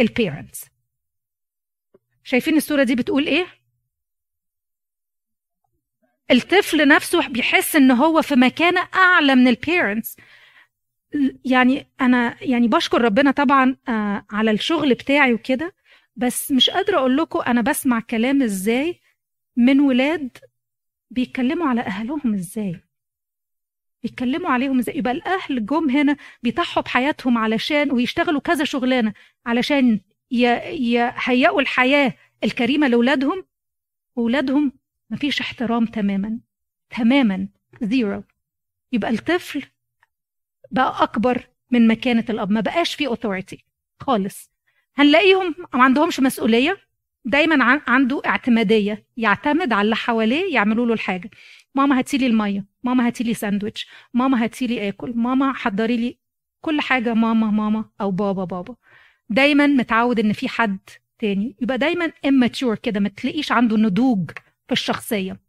ال 0.00 0.08
parents 0.08 0.64
شايفين 2.24 2.56
الصورة 2.56 2.82
دي 2.82 2.94
بتقول 2.94 3.26
إيه؟ 3.26 3.46
الطفل 6.30 6.88
نفسه 6.88 7.28
بيحس 7.28 7.76
إن 7.76 7.90
هو 7.90 8.22
في 8.22 8.34
مكانه 8.34 8.88
أعلى 8.94 9.34
من 9.34 9.48
ال 9.48 9.56
parents 9.56 10.16
يعني 11.44 11.86
أنا 12.00 12.36
يعني 12.44 12.68
بشكر 12.68 13.02
ربنا 13.02 13.30
طبعا 13.30 13.76
آه، 13.88 14.26
على 14.30 14.50
الشغل 14.50 14.94
بتاعي 14.94 15.32
وكده 15.34 15.74
بس 16.16 16.52
مش 16.52 16.70
قادرة 16.70 16.98
أقول 16.98 17.16
لكم 17.16 17.40
أنا 17.40 17.60
بسمع 17.60 18.00
كلام 18.00 18.42
إزاي 18.42 19.00
من 19.56 19.80
ولاد 19.80 20.38
بيتكلموا 21.10 21.68
على 21.68 21.80
أهلهم 21.80 22.34
إزاي. 22.34 22.80
بيتكلموا 24.02 24.50
عليهم 24.50 24.78
إزاي. 24.78 24.98
يبقى 24.98 25.12
الأهل 25.12 25.66
جم 25.66 25.90
هنا 25.90 26.16
بيضحوا 26.42 26.82
بحياتهم 26.82 27.38
علشان 27.38 27.92
ويشتغلوا 27.92 28.40
كذا 28.40 28.64
شغلانة 28.64 29.12
علشان 29.46 30.00
يهيئوا 30.30 31.60
الحياة 31.60 32.14
الكريمة 32.44 32.88
لأولادهم. 32.88 33.44
وأولادهم 34.16 34.72
مفيش 35.10 35.40
احترام 35.40 35.86
تماما 35.86 36.38
تماما 36.98 37.48
zero. 37.82 38.22
يبقى 38.92 39.10
الطفل 39.10 39.62
بقى 40.70 41.02
أكبر 41.02 41.46
من 41.70 41.88
مكانة 41.88 42.24
الأب 42.30 42.50
ما 42.50 42.60
بقاش 42.60 42.94
فيه 42.94 43.06
authority 43.08 43.64
خالص. 44.00 44.50
هنلاقيهم 44.96 45.54
ما 45.74 45.82
عندهمش 45.82 46.20
مسؤولية 46.20 46.76
دايما 47.24 47.64
عن- 47.64 47.80
عنده 47.86 48.22
اعتمادية 48.26 49.06
يعتمد 49.16 49.72
على 49.72 49.84
اللي 49.84 49.96
حواليه 49.96 50.54
يعملوا 50.54 50.86
له 50.86 50.92
الحاجة. 50.94 51.30
ماما 51.74 51.98
هاتي 51.98 52.18
لي 52.18 52.26
المية. 52.26 52.69
ماما 52.82 53.06
هاتي 53.06 53.24
لي 53.24 53.34
ساندويتش 53.34 53.86
ماما 54.14 54.44
هاتي 54.44 54.66
لي 54.66 54.88
آكل 54.88 55.12
ماما 55.16 55.52
حضري 55.52 55.96
لي 55.96 56.18
كل 56.60 56.80
حاجة 56.80 57.14
ماما 57.14 57.50
ماما 57.50 57.84
أو 58.00 58.10
بابا 58.10 58.44
بابا. 58.44 58.74
دايما 59.28 59.66
متعود 59.66 60.18
إن 60.20 60.32
في 60.32 60.48
حد 60.48 60.78
تاني 61.18 61.56
يبقى 61.60 61.78
دايما 61.78 62.12
immature 62.26 62.74
كده 62.82 63.00
ما 63.00 63.08
تلاقيش 63.08 63.52
عنده 63.52 63.76
نضوج 63.76 64.30
في 64.66 64.72
الشخصية. 64.72 65.40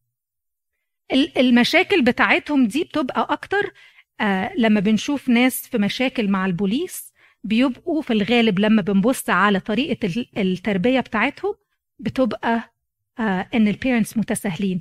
ال- 1.13 1.37
المشاكل 1.37 2.01
بتاعتهم 2.03 2.67
دي 2.67 2.83
بتبقى 2.83 3.27
أكتر 3.29 3.73
آه 4.21 4.51
لما 4.57 4.79
بنشوف 4.79 5.29
ناس 5.29 5.67
في 5.67 5.77
مشاكل 5.77 6.27
مع 6.29 6.45
البوليس 6.45 7.13
بيبقوا 7.43 8.01
في 8.01 8.13
الغالب 8.13 8.59
لما 8.59 8.81
بنبص 8.81 9.29
على 9.29 9.59
طريقة 9.59 10.05
ال- 10.07 10.29
التربية 10.37 10.99
بتاعتهم 10.99 11.55
بتبقى 11.99 12.73
آه 13.19 13.47
إن 13.53 13.67
البيرنتس 13.67 14.17
متساهلين. 14.17 14.79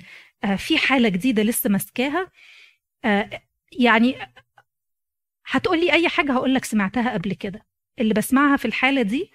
في 0.57 0.79
حالة 0.79 1.09
جديدة 1.09 1.43
لسه 1.43 1.71
ماسكاها. 1.71 2.31
آه 3.05 3.43
يعني 3.73 4.17
هتقولي 5.47 5.93
أي 5.93 6.09
حاجة 6.09 6.33
هقول 6.33 6.55
لك 6.55 6.65
سمعتها 6.65 7.13
قبل 7.13 7.33
كده. 7.35 7.67
اللي 7.99 8.15
بسمعها 8.15 8.57
في 8.57 8.65
الحالة 8.65 9.03
دي 9.03 9.31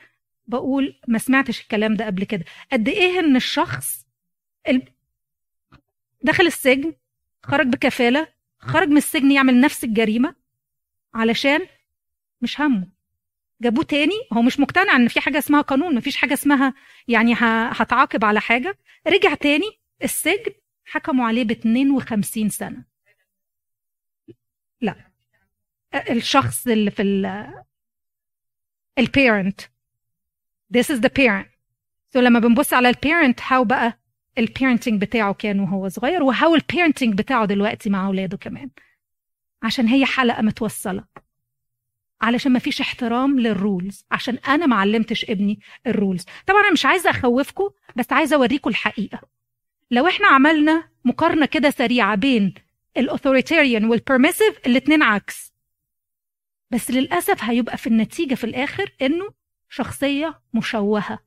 بقول 0.47 0.99
ما 1.07 1.17
سمعتش 1.17 1.61
الكلام 1.61 1.93
ده 1.95 2.05
قبل 2.05 2.23
كده. 2.23 2.45
قد 2.71 2.89
إيه 2.89 3.19
إن 3.19 3.35
الشخص 3.35 4.05
ال- 4.67 4.91
دخل 6.21 6.45
السجن 6.45 6.93
خرج 7.43 7.67
بكفالة 7.67 8.27
خرج 8.59 8.87
من 8.87 8.97
السجن 8.97 9.31
يعمل 9.31 9.61
نفس 9.61 9.83
الجريمة 9.83 10.35
علشان 11.13 11.59
مش 12.41 12.61
همه. 12.61 12.87
جابوه 13.61 13.83
تاني 13.83 14.13
هو 14.33 14.41
مش 14.41 14.59
مقتنع 14.59 14.95
إن 14.95 15.07
في 15.07 15.21
حاجة 15.21 15.37
اسمها 15.37 15.61
قانون 15.61 15.95
مفيش 15.95 16.17
حاجة 16.17 16.33
اسمها 16.33 16.73
يعني 17.07 17.33
هتعاقب 17.71 18.25
على 18.25 18.41
حاجة. 18.41 18.77
رجع 19.07 19.33
تاني 19.33 19.65
السجن 20.03 20.51
حكموا 20.85 21.25
عليه 21.27 21.43
ب 21.43 21.51
52 21.51 22.49
سنة. 22.49 22.83
لا. 24.81 24.95
الشخص 26.09 26.67
اللي 26.67 26.91
في 26.91 27.01
ال 27.01 27.47
ال 28.97 29.06
parent 29.06 29.61
this 30.77 30.85
is 30.95 30.99
the 30.99 31.09
parent. 31.19 31.47
So 32.13 32.17
لما 32.17 32.39
بنبص 32.39 32.73
على 32.73 32.89
ال 32.89 32.96
parent 32.96 33.39
how 33.47 33.63
بقى 33.63 33.99
ال 34.37 34.44
parenting 34.44 35.01
بتاعه 35.01 35.33
كان 35.33 35.59
وهو 35.59 35.89
صغير 35.89 36.23
و 36.23 36.55
how 36.55 36.69
ال 36.69 36.74
parenting 36.74 37.17
بتاعه 37.17 37.45
دلوقتي 37.45 37.89
مع 37.89 38.07
أولاده 38.07 38.37
كمان. 38.37 38.69
عشان 39.63 39.87
هي 39.87 40.05
حلقة 40.05 40.41
متوصلة. 40.41 41.03
علشان 42.21 42.51
ما 42.53 42.59
فيش 42.59 42.81
احترام 42.81 43.39
لل 43.39 43.58
rules 43.58 44.05
عشان 44.11 44.37
أنا 44.37 44.65
ما 44.65 44.75
علمتش 44.75 45.25
ابني 45.29 45.59
ال 45.87 45.93
rules 45.93 46.25
طبعا 46.47 46.61
أنا 46.61 46.71
مش 46.71 46.85
عايزة 46.85 47.09
اخوفكم 47.09 47.69
بس 47.95 48.11
عايزة 48.13 48.35
اوريكم 48.35 48.69
الحقيقة. 48.69 49.21
لو 49.95 50.07
إحنا 50.07 50.27
عملنا 50.27 50.89
مقارنة 51.05 51.45
كده 51.45 51.69
سريعة 51.69 52.15
بين 52.15 52.53
ال 52.97 53.04
authoritarian 53.04 53.85
وال 53.85 53.97
permissive 53.97 54.57
الاتنين 54.67 55.03
عكس. 55.03 55.53
بس 56.71 56.91
للأسف 56.91 57.43
هيبقى 57.43 57.77
في 57.77 57.87
النتيجة 57.87 58.35
في 58.35 58.43
الآخر 58.43 58.95
إنه 59.01 59.33
شخصية 59.69 60.41
مشوهة. 60.53 61.19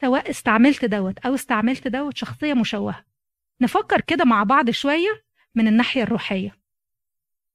سواء 0.00 0.30
استعملت 0.30 0.84
دوت 0.84 1.18
أو 1.18 1.34
استعملت 1.34 1.88
دوت 1.88 2.16
شخصية 2.16 2.54
مشوهة. 2.54 3.04
نفكر 3.60 4.00
كده 4.00 4.24
مع 4.24 4.42
بعض 4.42 4.70
شوية 4.70 5.24
من 5.54 5.68
الناحية 5.68 6.02
الروحية. 6.02 6.58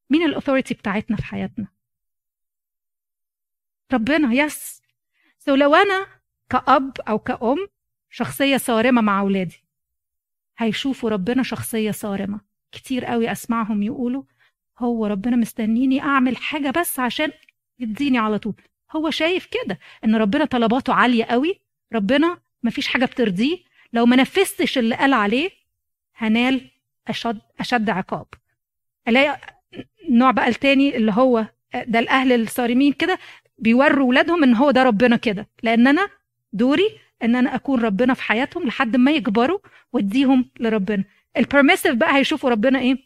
مين 0.09 0.23
ال 0.23 0.28
authority 0.28 0.73
بتاعتنا 0.73 1.17
في 1.17 1.23
حياتنا؟ 1.23 1.67
ربنا. 3.93 4.33
yes. 4.33 4.81
So 5.39 5.55
لو 5.55 5.75
أنا 5.75 6.07
كأب 6.49 7.01
أو 7.01 7.19
كأم 7.19 7.67
شخصية 8.09 8.57
صارمة 8.57 9.01
مع 9.01 9.19
أولادي. 9.19 9.64
هيشوفوا 10.57 11.09
ربنا 11.09 11.43
شخصية 11.43 11.91
صارمة. 11.91 12.39
كتير 12.71 13.05
قوي 13.05 13.31
أسمعهم 13.31 13.83
يقولوا 13.83 14.23
هو 14.79 15.05
ربنا 15.05 15.35
مستنيني 15.35 16.01
أعمل 16.01 16.37
حاجة 16.37 16.69
بس 16.79 16.99
عشان 16.99 17.31
يديني 17.79 18.17
على 18.17 18.39
طول. 18.39 18.53
هو 18.95 19.09
شايف 19.09 19.45
كده 19.45 19.79
إن 20.05 20.15
ربنا 20.15 20.45
طلباته 20.45 20.93
عالية 20.93 21.23
قوي 21.25 21.59
ربنا 21.93 22.37
مفيش 22.63 22.87
حاجة 22.87 23.05
بترضيه. 23.05 23.57
لو 23.93 24.05
ما 24.05 24.15
نفذتش 24.15 24.77
اللي 24.77 24.95
قال 24.95 25.13
عليه 25.13 25.49
هنال 26.15 26.61
أشد 27.07 27.39
أشد 27.59 27.89
عقاب. 27.89 28.25
ألاقي 29.07 29.39
النوع 30.09 30.31
بقى 30.31 30.47
التاني 30.47 30.97
اللي 30.97 31.11
هو 31.11 31.45
ده 31.87 31.99
الأهل 31.99 32.41
الصارمين 32.41 32.93
كده 32.93 33.19
بيوروا 33.57 34.09
ولادهم 34.09 34.43
إن 34.43 34.55
هو 34.55 34.71
ده 34.71 34.83
ربنا 34.83 35.15
كده. 35.15 35.47
لأن 35.63 35.87
أنا 35.87 36.07
دوري 36.53 36.87
إن 37.23 37.35
أنا 37.35 37.55
أكون 37.55 37.79
ربنا 37.81 38.13
في 38.13 38.23
حياتهم 38.23 38.63
لحد 38.67 38.95
ما 38.95 39.11
يكبروا 39.11 39.59
وأديهم 39.93 40.49
لربنا 40.59 41.03
ال 41.37 41.43
permissive 41.43 41.95
بقى 41.95 42.15
هيشوفوا 42.17 42.49
ربنا 42.49 42.79
إيه 42.79 42.97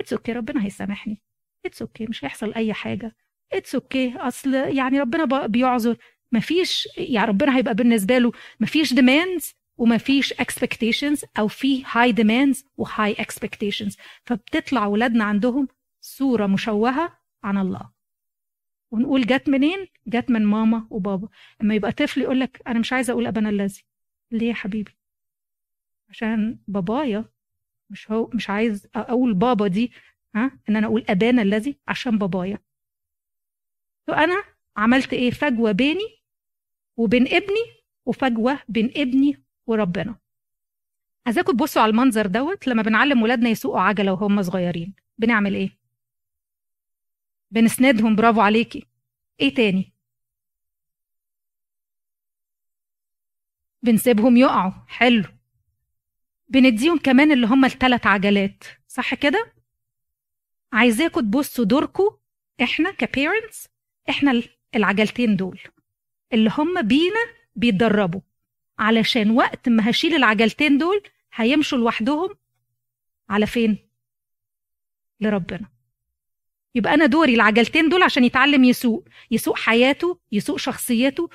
it's 0.00 0.32
okay. 0.32 0.36
ربنا 0.36 0.64
هيسامحني 0.64 1.22
it's 1.66 2.06
okay. 2.06 2.08
مش 2.08 2.24
هيحصل 2.24 2.54
أي 2.54 2.72
حاجة 2.72 3.16
it's 3.52 4.12
okay. 4.12 4.20
أصل 4.20 4.54
يعني 4.54 5.00
ربنا 5.00 5.46
بيعذر 5.46 5.96
مفيش 6.32 6.88
يعني 6.96 7.28
ربنا 7.28 7.56
هيبقى 7.56 7.74
بالنسبة 7.74 8.18
له 8.18 8.32
مفيش 8.60 8.94
demands 8.94 9.54
ومفيش 9.76 10.34
expectations 10.34 11.24
أو 11.38 11.48
في 11.48 11.84
high 11.84 12.12
demands 12.14 12.64
و 12.76 12.84
high 12.84 13.14
expectations 13.14 13.96
فبتطلع 14.24 14.86
ولادنا 14.86 15.24
عندهم 15.24 15.68
صورة 16.00 16.46
مشوهة 16.46 17.18
عن 17.44 17.58
الله 17.58 17.90
ونقول 18.90 19.26
جت 19.26 19.48
منين؟ 19.48 19.86
جت 20.06 20.30
من 20.30 20.44
ماما 20.46 20.86
وبابا. 20.90 21.28
أما 21.62 21.74
يبقى 21.74 21.92
طفل 21.92 22.20
يقول 22.20 22.40
لك 22.40 22.62
أنا 22.66 22.78
مش 22.78 22.92
عايزة 22.92 23.12
أقول 23.12 23.26
أبانا 23.26 23.48
الذي. 23.50 23.84
ليه 24.30 24.48
يا 24.48 24.54
حبيبي؟ 24.54 24.96
عشان 26.08 26.58
بابايا 26.68 27.24
مش 27.90 28.10
هو 28.10 28.30
مش 28.34 28.50
عايز 28.50 28.88
أقول 28.94 29.34
بابا 29.34 29.66
دي 29.68 29.92
ها 30.34 30.58
إن 30.68 30.76
أنا 30.76 30.86
أقول 30.86 31.04
أبانا 31.08 31.42
الذي 31.42 31.78
عشان 31.88 32.18
بابايا. 32.18 32.58
فانا 34.06 34.42
عملت 34.76 35.12
إيه؟ 35.12 35.30
فجوة 35.30 35.72
بيني 35.72 36.20
وبين 36.96 37.22
ابني 37.26 37.64
وفجوة 38.06 38.58
بين 38.68 38.90
ابني 38.96 39.42
وربنا. 39.66 40.14
عايزاكم 41.26 41.52
تبصوا 41.52 41.82
على 41.82 41.90
المنظر 41.90 42.26
دوت 42.26 42.66
لما 42.66 42.82
بنعلم 42.82 43.22
ولادنا 43.22 43.48
يسوقوا 43.48 43.80
عجلة 43.80 44.12
وهم 44.12 44.42
صغيرين. 44.42 44.94
بنعمل 45.18 45.54
إيه؟ 45.54 45.79
بنسندهم 47.50 48.16
برافو 48.16 48.40
عليكي. 48.40 48.86
إيه 49.40 49.54
تاني؟ 49.54 49.92
بنسيبهم 53.82 54.36
يقعوا. 54.36 54.72
حلو. 54.88 55.24
بنديهم 56.48 56.98
كمان 56.98 57.32
اللي 57.32 57.46
هم 57.46 57.64
الثلاث 57.64 58.06
عجلات. 58.06 58.64
صح 58.88 59.14
كده؟ 59.14 59.52
عايزاكم 60.72 61.20
تبصوا 61.20 61.64
دوركم 61.64 62.10
إحنا 62.62 62.90
كبيرنتس 62.90 63.68
إحنا 64.08 64.42
العجلتين 64.74 65.36
دول. 65.36 65.60
اللي 66.32 66.50
هم 66.58 66.82
بينا 66.82 67.20
بيتدربوا. 67.56 68.20
علشان 68.78 69.30
وقت 69.30 69.68
ما 69.68 69.90
هشيل 69.90 70.14
العجلتين 70.14 70.78
دول 70.78 71.02
هيمشوا 71.34 71.78
لوحدهم 71.78 72.34
على 73.28 73.46
فين؟ 73.46 73.90
لربنا. 75.20 75.79
يبقى 76.74 76.94
أنا 76.94 77.06
دوري 77.06 77.34
العجلتين 77.34 77.88
دول 77.88 78.02
عشان 78.02 78.24
يتعلم 78.24 78.64
يسوق. 78.64 79.08
يسوق 79.30 79.58
حياته 79.58 80.18
يسوق 80.32 80.58
شخصيته 80.58 81.30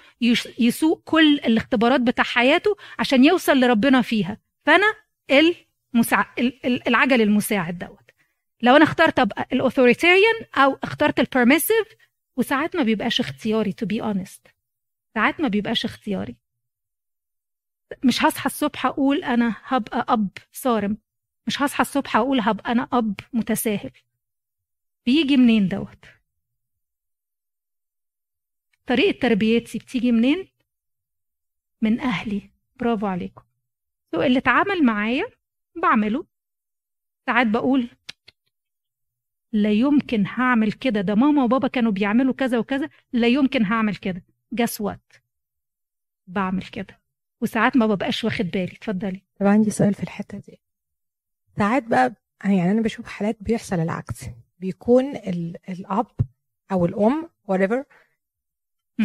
يسوق 0.60 1.02
كل 1.06 1.34
الاختبارات 1.36 2.02
بتاع 2.02 2.24
حياته 2.24 2.76
عشان 3.00 3.26
يوصل 3.26 3.60
لربنا 3.60 4.02
فيها. 4.02 4.38
فأنا 4.66 4.94
المساع... 5.32 6.36
العجل 6.66 7.22
المساعد 7.22 7.78
دوت. 7.78 8.00
لو 8.62 8.76
أنا 8.76 8.84
اخترت 8.84 9.20
أبقى 9.20 9.48
ال 9.54 9.60
authoritarian 9.60 10.36
أو 10.56 10.78
اخترت 10.84 11.20
ال 11.20 11.26
permissive 11.26 11.88
وساعات 12.38 12.76
ما 12.76 12.84
بيبقاش 12.84 13.20
اختياري 13.20 13.74
to 13.74 13.86
be 13.86 14.02
honest 14.02 14.48
ساعات 15.14 15.42
ما 15.42 15.48
بيبقاش 15.48 15.86
اختياري. 15.86 16.36
مش 18.04 18.24
هصحى 18.26 18.46
الصبح 18.46 18.86
أقول 18.86 19.24
أنا 19.24 19.56
هبقى 19.64 20.06
أب 20.10 20.30
صارم. 20.52 20.98
مش 21.48 21.62
هصحى 21.62 21.82
الصبح 21.82 22.16
أقول 22.16 22.40
هبقى 22.40 22.72
أنا 22.72 22.88
أب 22.94 23.16
متساهل. 23.34 23.92
بيجي 25.06 25.38
منين 25.38 25.68
دوت؟ 25.68 26.06
طريقة 28.88 29.20
تربيتي 29.20 29.78
بتيجي 29.78 30.12
منين؟ 30.12 30.48
من 31.82 32.00
أهلي. 32.00 32.50
برافو 32.76 33.06
عليكم. 33.06 33.44
So 34.12 34.22
اللي 34.22 34.40
اتعامل 34.40 34.84
معايا 34.84 35.26
بعمله. 35.82 36.26
ساعات 37.26 37.48
بقول 37.48 37.90
لا 39.52 39.72
يمكن 39.72 40.26
هعمل 40.28 40.72
كده. 40.72 41.02
ده 41.02 41.16
ماما 41.16 41.44
وبابا 41.44 41.68
كانوا 41.68 41.92
بيعملوا 41.92 42.34
كذا 42.34 42.58
وكذا. 42.60 42.90
لا 43.14 43.28
يمكن 43.28 43.66
هعمل 43.66 43.96
كده. 43.96 44.24
guess 44.54 44.82
what 44.82 45.14
بعمل 46.28 46.64
كده. 46.64 47.00
وساعات 47.42 47.78
ما 47.78 47.88
ببقاش 47.88 48.24
واخد 48.24 48.46
بالي. 48.46 48.74
اتفضلي. 48.76 49.24
طب 49.40 49.46
عندي 49.46 49.70
سؤال 49.70 49.94
في 49.94 50.04
الحتة 50.04 50.38
دي. 50.38 50.60
ساعات 51.58 51.84
بقى 51.84 52.14
يعني 52.46 52.72
أنا 52.72 52.82
بشوف 52.82 53.08
حالات 53.08 53.38
بيحصل 53.42 53.80
العكس. 53.80 54.26
بيكون 54.60 55.16
ال... 55.16 55.56
الأب 55.70 56.08
أو 56.72 56.86
الأم 56.86 57.30
whatever 57.52 57.84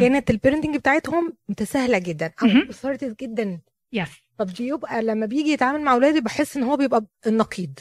كانت 0.01 0.31
ال 0.31 0.35
parenting 0.35 0.77
بتاعتهم 0.77 1.33
متساهلة 1.49 1.99
جدا. 1.99 2.33
أو 2.43 2.49
assertive 2.70 3.14
جدا. 3.21 3.61
yes 3.92 4.09
طب 4.39 4.47
بيبقى 4.59 5.03
لما 5.03 5.27
بيجي 5.27 5.51
يتعامل 5.51 5.81
مع 5.81 5.93
أولاده 5.93 6.21
بحس 6.21 6.57
إن 6.57 6.63
هو 6.63 6.77
بيبقى 6.77 7.07
النقيض. 7.27 7.79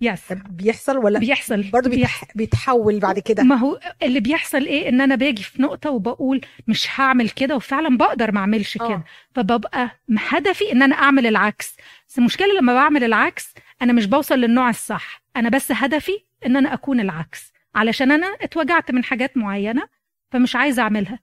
yes 0.00 0.32
بيحصل 0.32 0.98
ولا؟ 0.98 1.18
بيحصل. 1.18 1.62
برضه 1.62 1.90
بيتح... 1.90 2.24
بيتحول 2.34 3.00
بعد 3.00 3.18
كده. 3.18 3.42
ما 3.42 3.54
هو 3.54 3.80
اللي 4.02 4.20
بيحصل 4.20 4.64
إيه؟ 4.64 4.88
إن 4.88 5.00
أنا 5.00 5.14
باجي 5.14 5.42
في 5.42 5.62
نقطة 5.62 5.90
وبقول 5.90 6.40
مش 6.66 6.88
هعمل 7.00 7.30
كده 7.30 7.56
وفعلا 7.56 7.96
بقدر 7.96 8.32
ما 8.32 8.40
أعملش 8.40 8.78
كده. 8.78 9.04
فببقى 9.34 9.90
هدفي 10.18 10.72
إن 10.72 10.82
أنا 10.82 10.94
أعمل 10.96 11.26
العكس. 11.26 11.76
بس 12.08 12.18
المشكلة 12.18 12.54
لما 12.60 12.74
بعمل 12.74 13.04
العكس 13.04 13.54
أنا 13.82 13.92
مش 13.92 14.06
بوصل 14.06 14.34
للنوع 14.34 14.70
الصح. 14.70 15.22
أنا 15.36 15.48
بس 15.48 15.72
هدفي 15.72 16.24
إن 16.46 16.56
أنا 16.56 16.74
أكون 16.74 17.00
العكس. 17.00 17.52
علشان 17.74 18.12
أنا 18.12 18.26
اتوجعت 18.26 18.90
من 18.90 19.04
حاجات 19.04 19.36
معينة 19.36 19.88
فمش 20.30 20.56
عايزة 20.56 20.82
أعملها. 20.82 21.20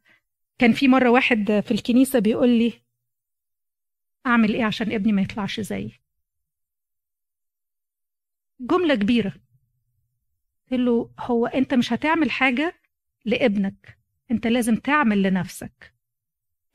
كان 0.59 0.73
في 0.73 0.87
مرة 0.87 1.09
واحد 1.09 1.61
في 1.65 1.71
الكنيسة 1.71 2.19
بيقول 2.19 2.49
لي 2.49 2.73
أعمل 4.25 4.53
إيه 4.53 4.65
عشان 4.65 4.91
ابني 4.91 5.11
ما 5.11 5.21
يطلعش 5.21 5.59
زيي؟ 5.59 5.99
جملة 8.59 8.95
كبيرة. 8.95 9.33
قلت 10.71 10.79
له 10.81 11.11
هو 11.19 11.45
أنت 11.47 11.73
مش 11.73 11.93
هتعمل 11.93 12.31
حاجة 12.31 12.81
لابنك. 13.25 13.99
أنت 14.31 14.47
لازم 14.47 14.75
تعمل 14.75 15.23
لنفسك. 15.23 15.93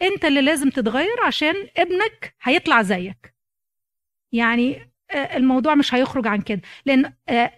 أنت 0.02 0.24
اللي 0.24 0.42
لازم 0.42 0.70
تتغير 0.70 1.20
عشان 1.26 1.54
ابنك 1.76 2.34
هيطلع 2.42 2.82
زيك. 2.82 3.34
يعني 4.32 4.90
الموضوع 5.14 5.74
مش 5.74 5.94
هيخرج 5.94 6.26
عن 6.26 6.40
كده. 6.40 6.60
لأن 6.86 7.12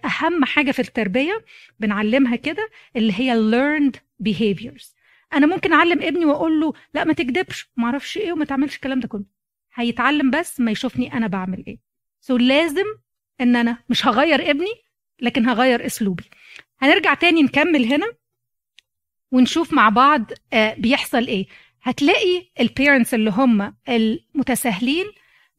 أهم 0.04 0.44
حاجة 0.44 0.70
في 0.70 0.78
التربية 0.78 1.44
بنعلمها 1.80 2.36
كده 2.36 2.70
اللي 2.96 3.12
هي 3.16 3.34
learned 3.50 3.96
behaviors. 4.28 4.86
أنا 5.32 5.46
ممكن 5.46 5.72
أعلم 5.72 6.02
ابني 6.02 6.24
وأقول 6.24 6.60
له 6.60 6.72
لا 6.94 7.04
ما 7.04 7.12
تكذبش 7.12 7.68
ما 7.76 7.84
أعرفش 7.84 8.16
إيه 8.16 8.32
وما 8.32 8.44
تعملش 8.44 8.74
الكلام 8.76 9.00
ده 9.00 9.08
كله. 9.08 9.24
هيتعلم 9.74 10.30
بس 10.30 10.60
ما 10.60 10.70
يشوفني 10.70 11.12
أنا 11.12 11.26
بعمل 11.26 11.64
إيه. 11.66 11.78
so 12.20 12.40
لازم 12.40 12.84
إن 13.40 13.56
أنا 13.56 13.78
مش 13.88 14.06
هغير 14.06 14.50
ابني 14.50 14.72
لكن 15.20 15.48
هغير 15.48 15.86
أسلوبي. 15.86 16.24
هنرجع 16.78 17.14
تاني 17.14 17.42
نكمل 17.42 17.84
هنا 17.84 18.06
ونشوف 19.32 19.72
مع 19.72 19.88
بعض 19.88 20.32
بيحصل 20.78 21.26
إيه. 21.26 21.46
هتلاقي 21.82 22.46
ال 22.60 22.67
parents 22.67 23.14
اللي 23.14 23.30
هم 23.30 23.74
المتساهلين 23.88 25.06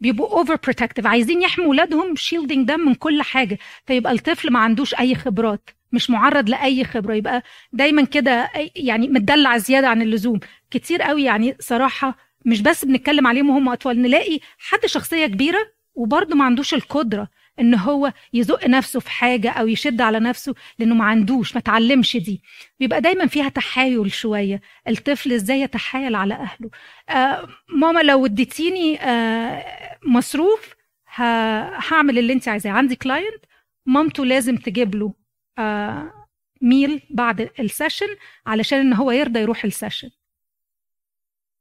بيبقوا 0.01 0.39
over 0.39 0.55
protective 0.63 1.07
عايزين 1.07 1.41
يحموا 1.41 1.67
ولادهم 1.67 2.15
shielding 2.15 2.67
ده 2.67 2.77
من 2.77 2.93
كل 2.95 3.21
حاجة. 3.21 3.57
فيبقى 3.85 4.13
الطفل 4.13 4.51
ما 4.51 4.59
عندوش 4.59 4.95
أي 4.95 5.15
خبرات 5.15 5.69
مش 5.91 6.09
معرض 6.09 6.49
لأي 6.49 6.83
خبرة 6.83 7.13
يبقى 7.13 7.43
دايما 7.73 8.03
كده 8.03 8.49
يعني 8.75 9.07
متدلع 9.07 9.57
زيادة 9.57 9.87
عن 9.87 10.01
اللزوم. 10.01 10.39
كتير 10.71 11.01
قوي 11.01 11.23
يعني 11.23 11.55
صراحة 11.59 12.17
مش 12.45 12.61
بس 12.61 12.85
بنتكلم 12.85 13.27
عليهم 13.27 13.49
وهم 13.49 13.69
أطفال 13.69 14.01
نلاقي 14.01 14.39
حد 14.57 14.85
شخصية 14.85 15.25
كبيرة 15.25 15.71
وبرضه 15.95 16.35
ما 16.35 16.45
عندوش 16.45 16.73
القدرة 16.73 17.27
إن 17.61 17.75
هو 17.75 18.13
يزق 18.33 18.67
نفسه 18.67 18.99
في 18.99 19.09
حاجة 19.11 19.49
أو 19.51 19.67
يشد 19.67 20.01
على 20.01 20.19
نفسه 20.19 20.55
لأنه 20.79 20.95
ما 20.95 21.05
عندوش 21.05 21.53
ما 21.55 21.59
اتعلمش 21.61 22.17
دي. 22.17 22.41
بيبقى 22.79 23.01
دايما 23.01 23.25
فيها 23.25 23.49
تحايل 23.49 24.11
شوية. 24.11 24.61
الطفل 24.87 25.31
إزاي 25.33 25.61
يتحايل 25.61 26.15
على 26.15 26.33
أهله؟ 26.33 26.69
آه 27.09 27.47
ماما 27.69 27.99
لو 27.99 28.25
اديتيني 28.25 29.01
آه 29.01 29.97
مصروف 30.03 30.75
هعمل 31.15 32.19
اللي 32.19 32.33
انت 32.33 32.47
عايزاه. 32.47 32.71
عندي 32.71 32.95
client 32.95 33.45
مامته 33.85 34.25
لازم 34.25 34.55
تجيب 34.57 34.95
له 34.95 35.13
آه 35.59 36.27
meal 36.61 37.01
بعد 37.09 37.49
ال 37.59 37.65
session 37.65 38.07
علشان 38.47 38.79
إن 38.79 38.93
هو 38.93 39.11
يرضى 39.11 39.39
يروح 39.39 39.65
ال 39.65 39.70
session. 39.70 40.09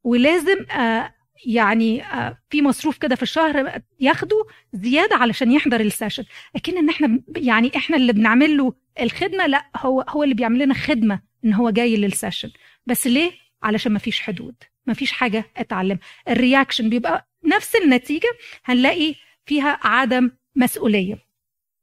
ولازم 0.05 0.67
آه 0.71 1.15
يعني 1.47 2.03
في 2.51 2.63
مصروف 2.63 2.99
كده 2.99 3.17
في 3.17 3.23
الشهر 3.23 3.83
ياخده 4.01 4.47
زيادة 4.73 5.17
علشان 5.17 5.53
يحضر 5.53 5.81
ال 5.81 5.86
session. 5.86 6.25
لكن 6.55 6.79
إن 6.79 6.89
إحنا 6.89 7.21
يعني 7.37 7.77
إحنا 7.77 7.97
اللي 7.97 8.13
بنعمل 8.13 8.57
له 8.57 8.75
الخدمة 9.01 9.47
لا 9.47 9.67
هو 9.77 10.01
هو 10.09 10.23
اللي 10.23 10.35
بيعمل 10.35 10.59
لنا 10.59 10.75
خدمة 10.75 11.21
إن 11.45 11.55
هو 11.55 11.71
جاي 11.71 11.97
لل 11.97 12.08
session. 12.08 12.51
بس 12.87 13.07
ليه؟ 13.07 13.33
علشان 13.63 13.93
ما 13.93 13.99
فيش 13.99 14.21
حدود 14.21 14.55
ما 14.87 14.95
فيش 14.95 15.13
حاجة 15.13 15.45
اتعلم. 15.57 15.99
ال 16.29 16.36
reaction 16.36 16.91
بيبقى 16.91 17.29
نفس 17.45 17.77
النتيجة 17.77 18.29
هنلاقي 18.65 19.15
فيها 19.47 19.79
عدم 19.83 20.31
مسؤولية. 20.57 21.19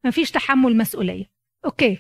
ما 0.04 0.12
فيش 0.12 0.32
تحمل 0.32 0.78
مسؤولية. 0.78 1.26
okay. 1.66 1.98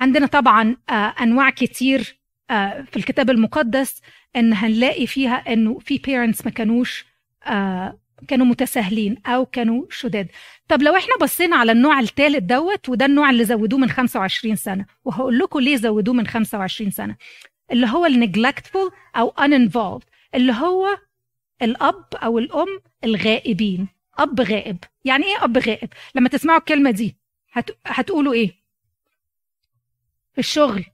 عندنا 0.00 0.26
طبعا 0.26 0.76
أنواع 1.20 1.50
كتير 1.50 2.21
في 2.48 2.96
الكتاب 2.96 3.30
المقدس 3.30 4.00
إن 4.36 4.52
هنلاقي 4.52 5.06
فيها 5.06 5.34
إنه 5.52 5.78
في 5.78 5.98
parents 5.98 6.44
ما 6.44 6.50
كانوش 6.50 7.04
كانوا 8.28 8.46
متساهلين 8.46 9.16
أو 9.26 9.46
كانوا 9.46 9.86
شداد. 9.90 10.28
طب 10.68 10.82
لو 10.82 10.96
إحنا 10.96 11.14
بصينا 11.20 11.56
على 11.56 11.72
النوع 11.72 12.00
الثالث 12.00 12.44
دوت 12.44 12.88
وده 12.88 13.04
النوع 13.06 13.30
اللي 13.30 13.44
زودوه 13.44 13.78
من 13.78 13.90
25 13.90 14.56
سنة 14.56 14.86
وهقول 15.04 15.38
لكم 15.38 15.60
ليه 15.60 15.76
زودوه 15.76 16.14
من 16.14 16.26
25 16.26 16.90
سنة. 16.90 17.16
اللي 17.72 17.86
هو 17.86 18.06
ال 18.06 18.14
neglectful 18.14 18.92
أو 19.16 19.34
uninvolved 19.40 20.04
اللي 20.34 20.52
هو 20.52 20.98
الأب 21.62 22.04
أو 22.14 22.38
الأم 22.38 22.80
الغائبين. 23.04 23.88
أب 24.18 24.40
غائب. 24.40 24.78
يعني 25.04 25.24
إيه 25.24 25.44
أب 25.44 25.58
غائب؟ 25.58 25.88
لما 26.14 26.28
تسمعوا 26.28 26.58
الكلمة 26.58 26.90
دي 26.90 27.16
هت... 27.52 27.70
هتقولوا 27.86 28.32
إيه؟ 28.32 28.52
في 30.32 30.38
الشغل. 30.38 30.84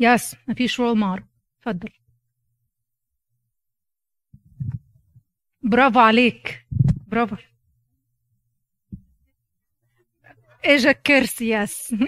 yes 0.00 0.36
مفيش 0.48 0.80
role 0.80 0.98
model 0.98 1.24
اتفضل. 1.58 1.88
برافو 5.62 5.98
عليك. 6.00 6.66
برافو. 7.06 7.36
اجا 10.64 10.92
كرسي 10.92 11.50
yes 11.50 11.94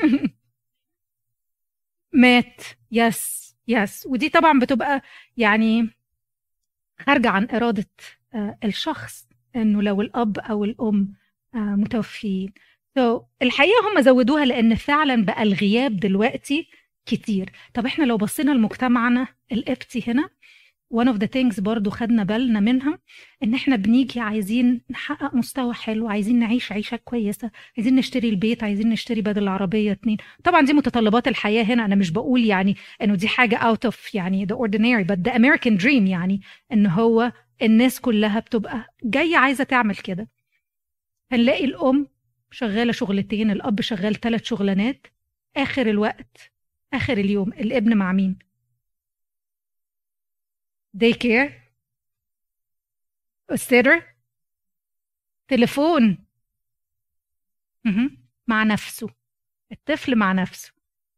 مات. 2.12 2.62
يس 2.90 3.54
يس 3.68 4.06
ودي 4.06 4.28
طبعا 4.28 4.58
بتبقى 4.58 5.02
يعني 5.36 5.90
خارجة 7.00 7.28
عن 7.28 7.48
إرادة 7.50 7.86
آه، 8.34 8.58
الشخص 8.64 9.28
إنه 9.56 9.82
لو 9.82 10.00
الأب 10.00 10.38
أو 10.38 10.64
الأم 10.64 11.14
آه، 11.54 11.58
متوفيين. 11.58 12.52
So, 12.98 13.22
الحقيقة 13.42 13.74
هم 13.92 14.00
زودوها 14.00 14.44
لأن 14.44 14.74
فعلا 14.74 15.24
بقى 15.24 15.42
الغياب 15.42 15.96
دلوقتي 15.96 16.68
كتير. 17.06 17.50
طب 17.74 17.86
إحنا 17.86 18.04
لو 18.04 18.16
بصينا 18.16 18.50
لمجتمعنا 18.50 19.26
القبطي 19.52 20.04
هنا 20.06 20.28
one 20.94 21.06
of 21.06 21.16
the 21.16 21.26
things 21.26 21.60
برضو 21.60 21.90
خدنا 21.90 22.24
بالنا 22.24 22.60
منها 22.60 22.98
إن 23.42 23.54
إحنا 23.54 23.76
بنيجي 23.76 24.20
عايزين 24.20 24.80
نحقق 24.90 25.34
مستوى 25.34 25.74
حلو 25.74 26.08
عايزين 26.08 26.38
نعيش 26.38 26.72
عيشة 26.72 26.96
كويسة 26.96 27.50
عايزين 27.76 27.94
نشتري 27.96 28.28
البيت 28.28 28.64
عايزين 28.64 28.88
نشتري 28.90 29.20
بدل 29.22 29.42
العربية 29.42 29.92
اتنين. 29.92 30.16
طبعا 30.44 30.62
دي 30.62 30.72
متطلبات 30.72 31.28
الحياة 31.28 31.64
هنا 31.64 31.84
أنا 31.84 31.94
مش 31.94 32.10
بقول 32.10 32.44
يعني 32.44 32.76
إنه 33.02 33.14
دي 33.14 33.28
حاجة 33.28 33.56
out 33.74 33.90
of 33.90 34.14
يعني 34.14 34.46
the 34.46 34.56
ordinary 34.56 35.06
but 35.12 35.18
the 35.30 35.34
American 35.34 35.82
dream 35.82 36.08
يعني 36.08 36.40
إن 36.72 36.86
هو 36.86 37.32
الناس 37.62 38.00
كلها 38.00 38.40
بتبقى 38.40 38.94
جاية 39.04 39.36
عايزة 39.36 39.64
تعمل 39.64 39.96
كده. 39.96 40.28
هنلاقي 41.32 41.64
الأم 41.64 42.06
شغالة 42.50 42.92
شغلتين 42.92 43.50
الأب 43.50 43.80
شغال 43.80 44.20
ثلاث 44.20 44.44
شغلانات 44.44 45.06
آخر 45.56 45.86
الوقت 45.90 46.51
آخر 46.92 47.12
اليوم 47.12 47.52
الابن 47.52 47.96
مع 47.96 48.12
مين؟ 48.12 48.38
داي 50.94 51.12
كير 51.12 51.72
استر 53.50 54.14
تليفون. 55.48 56.24
مع 58.46 58.62
نفسه. 58.62 59.08
الطفل 59.72 60.16
مع 60.16 60.32
نفسه. 60.32 60.72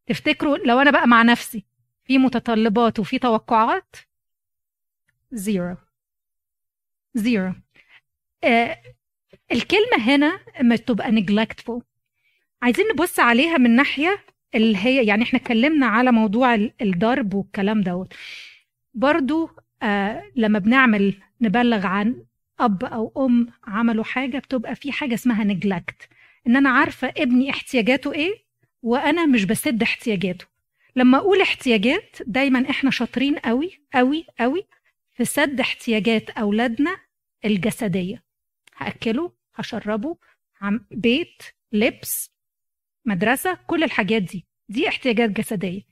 تفتكروا 0.07 0.57
لو 0.57 0.79
أنا 0.81 0.91
بقى 0.91 1.07
مع 1.07 1.23
نفسي 1.23 1.65
في 2.05 2.19
متطلبات 2.19 2.99
وفي 2.99 3.19
توقعات؟ 3.19 3.97
zero 5.33 5.77
zero 7.15 7.55
آه 8.45 8.83
الكلمة 9.53 9.97
هنا 9.99 10.41
لما 10.61 10.77
تبقى 10.77 11.11
neglectful. 11.11 11.83
عايزين 12.63 12.85
نبص 12.93 13.21
عليها 13.21 13.59
من 13.59 13.77
ناحية 13.77 14.25
اللي 14.55 14.79
هي 14.79 15.07
يعني 15.07 15.23
إحنا 15.23 15.39
اتكلمنا 15.39 15.87
على 15.87 16.13
موضوع 16.13 16.55
الضرب 16.83 17.35
والكلام 17.35 17.81
دوت. 17.81 18.15
برضو 18.95 19.51
آه 19.83 20.23
لما 20.37 20.59
بنعمل 20.59 21.15
نبلغ 21.41 21.87
عن 21.87 22.25
أب 22.61 22.85
أو 22.85 23.27
أم 23.27 23.49
عملوا 23.65 24.05
حاجة 24.05 24.39
بتبقى 24.39 24.75
في 24.75 24.93
حاجة 24.93 25.15
اسمها 25.15 25.45
نجلكت 25.45 26.09
إن 26.47 26.57
أنا 26.57 26.71
عارفة 26.71 27.09
ابني 27.17 27.51
احتياجاته 27.51 28.13
إيه 28.13 28.45
وأنا 28.83 29.27
مش 29.27 29.45
بسد 29.45 29.83
احتياجاته. 29.83 30.47
لما 30.97 31.19
أقول 31.19 31.41
احتياجات 31.41 32.17
دايما 32.27 32.71
إحنا 32.71 32.91
شاطرين 32.91 33.37
قوي 33.39 33.81
قوي 33.95 34.27
قوي 34.41 34.67
في 35.17 35.25
سد 35.25 35.61
احتياجات 35.61 36.31
أولادنا 36.31 36.97
الجسدية. 37.45 38.23
هأكله 38.77 39.33
هشربه 39.55 40.17
بيت 40.91 41.43
لبس 41.73 42.31
مدرسة 43.05 43.59
كل 43.67 43.83
الحاجات 43.85 44.23
دي 44.23 44.47
دي 44.69 44.89
احتياجات 44.89 45.31
جسدية. 45.31 45.83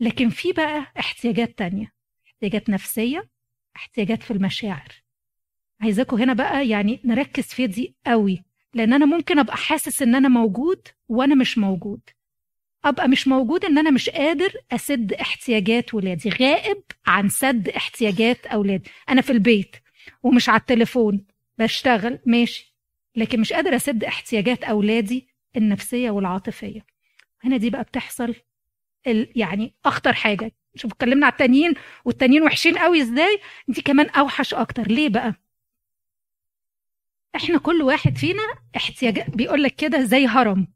لكن 0.00 0.28
في 0.30 0.52
بقى 0.52 0.92
احتياجات 0.98 1.58
تانية 1.58 1.92
احتياجات 2.26 2.70
نفسية 2.70 3.28
احتياجات 3.76 4.22
في 4.22 4.30
المشاعر. 4.30 4.88
عايزاكم 5.80 6.16
هنا 6.16 6.32
بقى 6.32 6.68
يعني 6.68 7.00
نركز 7.04 7.44
في 7.44 7.66
دي 7.66 7.94
قوي 8.06 8.44
لأن 8.74 8.92
أنا 8.92 9.06
ممكن 9.06 9.38
أبقى 9.38 9.56
حاسس 9.56 10.02
إن 10.02 10.14
أنا 10.14 10.28
موجود 10.28 10.88
وأنا 11.08 11.34
مش 11.34 11.58
موجود. 11.58 12.00
أبقى 12.84 13.08
مش 13.08 13.28
موجود 13.28 13.64
إن 13.64 13.78
أنا 13.78 13.90
مش 13.90 14.10
قادر 14.10 14.52
أسد 14.72 15.12
احتياجات 15.12 15.94
ولادي. 15.94 16.28
غائب 16.30 16.82
عن 17.06 17.28
سد 17.28 17.68
احتياجات 17.68 18.46
أولادي. 18.46 18.90
أنا 19.08 19.20
في 19.20 19.32
البيت 19.32 19.76
ومش 20.22 20.48
على 20.48 20.60
التليفون 20.60 21.24
بشتغل 21.58 22.18
ماشي. 22.26 22.74
لكن 23.16 23.40
مش 23.40 23.52
قادر 23.52 23.76
أسد 23.76 24.04
احتياجات 24.04 24.64
أولادي 24.64 25.27
النفسية 25.56 26.10
والعاطفية. 26.10 26.86
هنا 27.44 27.56
دي 27.56 27.70
بقى 27.70 27.82
بتحصل 27.82 28.34
ال... 29.06 29.32
يعني 29.36 29.74
أخطر 29.84 30.12
حاجة. 30.12 30.52
شوف 30.74 30.92
اتكلمنا 30.92 31.26
على 31.26 31.32
التانيين 31.32 31.74
والتانيين 32.04 32.42
وحشين 32.42 32.78
قوي 32.78 33.02
إزاي؟ 33.02 33.38
دي 33.68 33.82
كمان 33.82 34.08
أوحش 34.08 34.54
أكتر. 34.54 34.82
ليه 34.88 35.08
بقى؟ 35.08 35.34
إحنا 37.36 37.58
كل 37.58 37.82
واحد 37.82 38.16
فينا 38.16 38.42
احتياج 38.76 39.30
بيقول 39.30 39.62
لك 39.62 39.74
كده 39.76 40.02
زي 40.02 40.26
هرم. 40.26 40.68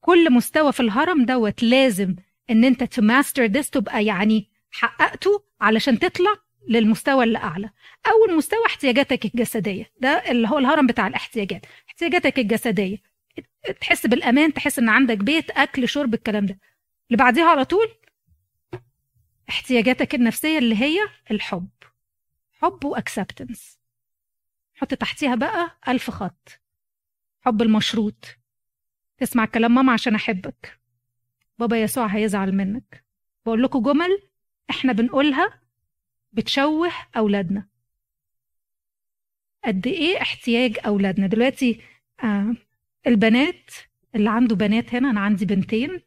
كل 0.00 0.32
مستوى 0.32 0.72
في 0.72 0.80
الهرم 0.80 1.24
دوت 1.24 1.62
لازم 1.62 2.16
إن 2.50 2.64
أنت 2.64 2.84
تماستر 2.84 3.48
this 3.48 3.70
تبقى 3.70 4.04
يعني 4.04 4.48
حققته 4.70 5.44
علشان 5.60 5.98
تطلع 5.98 6.34
للمستوى 6.68 7.24
اللي 7.24 7.38
أعلى. 7.38 7.70
أول 8.06 8.36
مستوى 8.36 8.66
احتياجاتك 8.66 9.24
الجسدية. 9.24 9.92
ده 10.00 10.08
اللي 10.30 10.48
هو 10.48 10.58
الهرم 10.58 10.86
بتاع 10.86 11.06
الاحتياجات. 11.06 11.66
احتياجاتك 11.88 12.38
الجسدية. 12.38 13.13
تحس 13.80 14.06
بالأمان 14.06 14.54
تحس 14.54 14.78
إن 14.78 14.88
عندك 14.88 15.18
بيت 15.18 15.50
أكل 15.50 15.88
شرب 15.88 16.14
الكلام 16.14 16.46
ده. 16.46 16.58
اللي 17.10 17.16
بعديها 17.24 17.44
على 17.50 17.64
طول 17.64 17.94
احتياجاتك 19.48 20.14
النفسية 20.14 20.58
اللي 20.58 20.76
هي 20.76 20.98
الحب. 21.30 21.68
حب 22.52 22.84
واكسبتنس 22.84 23.78
حط 24.74 24.94
تحتيها 24.94 25.34
بقى 25.34 25.78
ألف 25.88 26.10
خط. 26.10 26.60
حب 27.40 27.62
المشروط. 27.62 28.36
تسمع 29.18 29.44
كلام 29.44 29.74
ماما 29.74 29.92
عشان 29.92 30.14
أحبك. 30.14 30.80
بابا 31.58 31.76
يسوع 31.82 32.06
هيزعل 32.06 32.52
منك. 32.52 33.04
بقول 33.46 33.62
لكم 33.62 33.82
جمل 33.82 34.22
إحنا 34.70 34.92
بنقولها 34.92 35.60
بتشوه 36.32 36.90
أولادنا. 37.16 37.68
قد 39.64 39.86
إيه 39.86 40.22
احتياج 40.22 40.78
أولادنا؟ 40.86 41.26
دلوقتي 41.26 41.80
آه 42.24 42.54
البنات 43.06 43.70
اللي 44.14 44.30
عنده 44.30 44.56
بنات 44.56 44.94
هنا 44.94 45.10
أنا 45.10 45.20
عندي 45.20 45.44
بنتين 45.46 46.00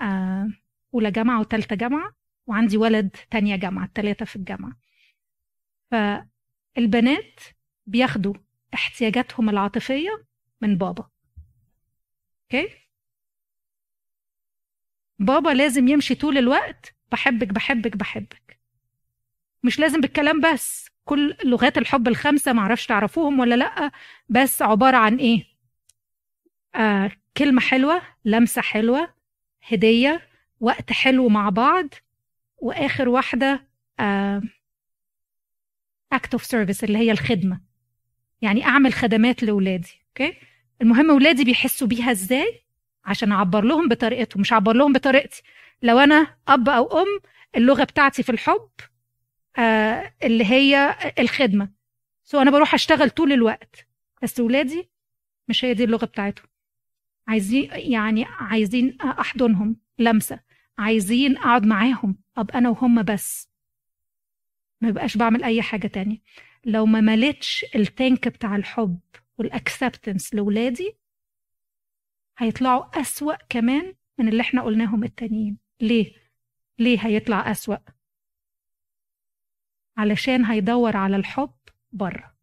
آه 0.00 0.48
أولى 0.94 1.10
جامعة 1.10 1.40
وتالتة 1.40 1.76
جامعة 1.76 2.12
وعندي 2.46 2.76
ولد 2.76 3.16
تانية 3.30 3.56
جامعة 3.56 3.84
التلاتة 3.84 4.24
في 4.24 4.36
الجامعة. 4.36 4.72
فالبنات 5.90 7.40
بياخدوا 7.86 8.34
احتياجاتهم 8.74 9.48
العاطفية 9.50 10.24
من 10.60 10.78
بابا. 10.78 11.08
أوكي؟ 12.42 12.68
بابا 15.18 15.50
لازم 15.50 15.88
يمشي 15.88 16.14
طول 16.14 16.38
الوقت 16.38 16.94
بحبك 17.12 17.48
بحبك 17.48 17.96
بحبك. 17.96 18.60
مش 19.62 19.78
لازم 19.78 20.00
بالكلام 20.00 20.40
بس 20.40 20.88
كل 21.04 21.36
لغات 21.44 21.78
الحب 21.78 22.08
الخمسة 22.08 22.52
معرفش 22.52 22.86
تعرفوهم 22.86 23.40
ولا 23.40 23.54
لأ 23.54 23.90
بس 24.28 24.62
عبارة 24.62 24.96
عن 24.96 25.16
إيه؟ 25.16 25.49
آه 26.74 27.10
كلمة 27.36 27.60
حلوة 27.60 28.02
لمسة 28.24 28.62
حلوة 28.62 29.14
هدية 29.68 30.28
وقت 30.60 30.92
حلو 30.92 31.28
مع 31.28 31.48
بعض 31.48 31.88
وآخر 32.58 33.08
واحدة 33.08 33.66
آه 34.00 34.42
act 36.14 36.38
of 36.38 36.42
service 36.42 36.82
اللي 36.84 36.98
هي 36.98 37.10
الخدمة. 37.10 37.60
يعني 38.42 38.64
أعمل 38.64 38.92
خدمات 38.92 39.42
لأولادي 39.42 40.02
أوكي 40.08 40.36
المهم 40.82 41.10
ولادي 41.10 41.44
بيحسوا 41.44 41.86
بيها 41.86 42.10
إزاي؟ 42.10 42.64
عشان 43.04 43.32
أعبر 43.32 43.64
لهم 43.64 43.88
بطريقتهم 43.88 44.40
مش 44.40 44.52
أعبر 44.52 44.72
لهم 44.72 44.92
بطريقتي. 44.92 45.42
لو 45.82 45.98
أنا 45.98 46.36
أب 46.48 46.68
أو 46.68 47.02
أم 47.02 47.06
اللغة 47.56 47.84
بتاعتي 47.84 48.22
في 48.22 48.32
الحب 48.32 48.70
آه 49.58 50.12
اللي 50.22 50.44
هي 50.44 50.96
الخدمة. 51.18 51.68
so 52.24 52.42
أنا 52.42 52.50
بروح 52.50 52.74
أشتغل 52.74 53.10
طول 53.10 53.32
الوقت. 53.32 53.86
بس 54.22 54.40
ولادي 54.40 54.90
مش 55.48 55.64
هي 55.64 55.74
دي 55.74 55.84
اللغة 55.84 56.04
بتاعتهم. 56.04 56.46
عايزين 57.30 57.70
يعني 57.72 58.24
عايزين 58.24 59.00
أحضنهم 59.00 59.76
لمسة 59.98 60.40
عايزين 60.78 61.36
أقعد 61.36 61.66
معاهم 61.66 62.18
أبقى 62.36 62.58
أنا 62.58 62.68
وهم 62.68 63.02
بس. 63.02 63.50
ما 64.80 64.90
بقاش 64.90 65.16
بعمل 65.16 65.44
أي 65.44 65.62
حاجة 65.62 65.86
تانية. 65.86 66.18
لو 66.64 66.86
ما 66.86 67.00
مليتش 67.00 67.66
ال 67.74 67.85
tank 67.85 68.28
بتاع 68.28 68.56
الحب 68.56 69.00
وال 69.38 69.54
acceptance 69.54 70.34
لاولادي 70.34 70.96
هيطلعوا 72.38 73.00
أسوأ 73.00 73.34
كمان 73.48 73.94
من 74.18 74.28
اللي 74.28 74.40
إحنا 74.40 74.62
قلناهم 74.62 75.04
التانيين. 75.04 75.58
ليه؟ 75.80 76.12
ليه 76.78 76.98
هيطلع 77.06 77.50
أسوأ؟ 77.50 77.76
علشان 79.96 80.44
هيدور 80.44 80.96
على 80.96 81.16
الحب 81.16 81.54
بره. 81.92 82.34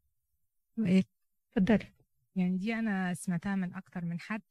إيه؟ 0.80 1.04
اتفضلي. 1.58 1.94
يعني 2.36 2.58
دي 2.58 2.74
أنا 2.76 3.14
سمعتها 3.14 3.56
من 3.56 3.74
أكتر 3.76 4.06
من 4.06 4.20
حد. 4.20 4.42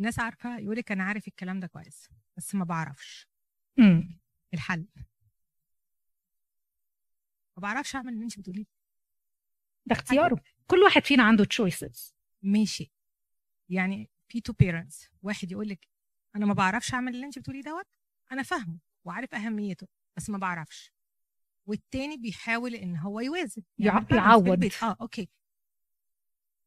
الناس 0.00 0.18
عارفة 0.18 0.58
يقولك 0.58 0.92
أنا 0.92 1.04
عارف 1.04 1.28
الكلام 1.28 1.60
ده 1.60 1.66
كويس 1.66 2.08
بس 2.36 2.54
ما 2.54 2.64
بعرفش. 2.64 3.28
امم 3.78 4.20
الحل. 4.54 4.86
ما 7.56 7.62
بعرفش 7.62 7.96
أعمل 7.96 8.12
اللي 8.12 8.24
أنت 8.24 8.38
بتقوليه. 8.38 8.64
ده 9.86 9.92
اختياره. 9.96 10.42
كل 10.66 10.78
واحد 10.78 11.04
فينا 11.04 11.22
عنده 11.22 11.44
choices 11.44 12.14
ماشي. 12.42 12.92
يعني 13.68 14.10
في 14.28 14.40
two 14.40 14.52
parents 14.52 15.08
واحد 15.22 15.52
يقول 15.52 15.68
لك 15.68 15.88
أنا 16.36 16.46
ما 16.46 16.54
بعرفش 16.54 16.94
أعمل 16.94 17.14
اللي 17.14 17.26
أنت 17.26 17.38
بتقوليه 17.38 17.62
دوت 17.62 17.86
أنا 18.32 18.42
فاهمه 18.42 18.78
وعارف 19.04 19.34
أهميته 19.34 19.86
بس 20.16 20.30
ما 20.30 20.38
بعرفش. 20.38 20.92
والتاني 21.66 22.16
بيحاول 22.16 22.74
إن 22.74 22.96
هو 22.96 23.20
يوازن. 23.20 23.62
يع- 23.78 24.00
balance 24.00 24.04
في 24.08 24.14
يعوض. 24.16 24.64
آه 24.82 24.96
okay. 25.00 25.28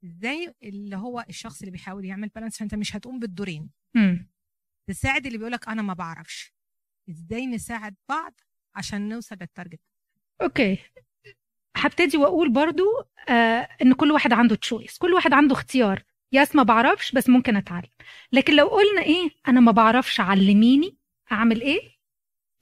إزاي 0.03 0.53
اللي 0.63 0.95
هو 0.95 1.25
الشخص 1.29 1.59
اللي 1.59 1.71
بيحاول 1.71 2.05
يعمل 2.05 2.27
balance 2.27 2.57
فأنت 2.57 2.75
مش 2.75 2.95
هتقوم 2.95 3.19
بالدورين. 3.19 3.69
تساعد 4.87 5.25
اللي 5.25 5.37
بيقولك 5.37 5.67
أنا 5.67 5.81
ما 5.81 5.93
بعرفش. 5.93 6.53
إزاي 7.09 7.47
نساعد 7.47 7.95
بعض 8.09 8.33
عشان 8.75 9.09
نوصل 9.09 9.35
لل 9.41 9.51
target 9.51 9.79
okay. 10.41 10.77
هبتدي 11.75 12.17
وأقول 12.17 12.53
برضو 12.53 12.83
آه 13.29 13.69
إن 13.81 13.93
كل 13.93 14.11
واحد 14.11 14.33
عنده 14.33 14.55
choice 14.55 14.97
كل 14.97 15.13
واحد 15.13 15.33
عنده 15.33 15.53
اختيار. 15.53 16.03
yes 16.31 16.55
ما 16.55 16.63
بعرفش 16.63 17.11
بس 17.11 17.29
ممكن 17.29 17.55
أتعلم. 17.55 17.89
لكن 18.31 18.55
لو 18.55 18.67
قلنا 18.67 19.01
إيه 19.01 19.29
أنا 19.47 19.59
ما 19.59 19.71
بعرفش 19.71 20.19
علميني 20.19 20.97
أعمل 21.31 21.61
إيه؟ 21.61 21.93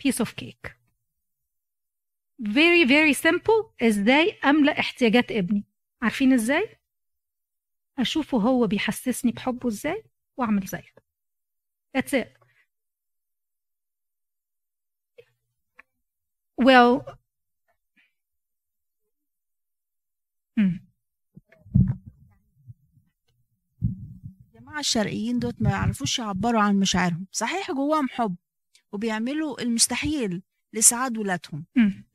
Piece 0.04 0.26
of 0.26 0.30
cake. 0.42 0.72
Very 2.42 2.86
very 2.88 3.14
simple. 3.24 3.66
إزاي 3.82 4.32
أملأ 4.46 4.80
احتياجات 4.80 5.32
ابني؟ 5.32 5.66
عارفين 6.02 6.34
إزاي؟ 6.34 6.80
أشوفه 8.02 8.38
هو 8.38 8.68
بيحسسني 8.68 9.32
بحبه 9.32 9.70
إزاي 9.70 10.04
وأعمل 10.38 10.66
زيه. 10.66 10.86
That's 11.97 12.14
it. 12.14 12.28
Well 16.62 17.16
مم. 20.58 20.88
الجماعة 24.56 24.80
الشرقيين 24.80 25.39
دوت 25.39 25.62
ما 25.62 25.70
يعرفوش 25.70 26.20
يعبروا 26.20 26.62
عن 26.62 26.80
مشاعرهم. 26.80 27.28
صحيح 27.32 27.72
جواهم 27.72 28.08
حب 28.10 28.36
وبيعملوا 28.91 29.62
المستحيل 29.62 30.43
لسعاد 30.74 31.18
ولادهم. 31.18 31.66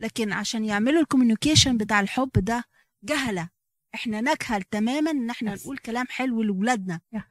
لكن 0.00 0.32
عشان 0.32 0.64
يعملوا 0.64 1.00
الكوميونيكيشن 1.00 1.76
بتاع 1.76 2.00
الحب 2.00 2.30
ده 2.36 2.64
جهلة. 3.02 3.55
إحنا 3.96 4.20
نجهل 4.20 4.62
تماما 4.62 5.10
إن 5.10 5.30
إحنا 5.30 5.52
بس. 5.52 5.62
نقول 5.64 5.78
كلام 5.78 6.04
حلو 6.08 6.42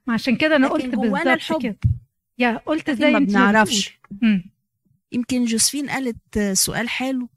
ما 0.08 0.14
عشان 0.14 0.36
كده 0.36 0.56
أنا 0.56 0.68
قلت 0.68 0.96
بالظبط. 0.96 1.62
كده. 1.62 1.78
يا 2.38 2.58
قلت 2.66 2.90
إزاي 2.90 3.12
ما 3.14 3.20
بنعرفش. 3.20 4.00
يمكن 5.12 5.46
جوزفين 5.46 5.90
قالت 5.90 6.40
سؤال 6.54 6.90
حلو. 6.90 7.30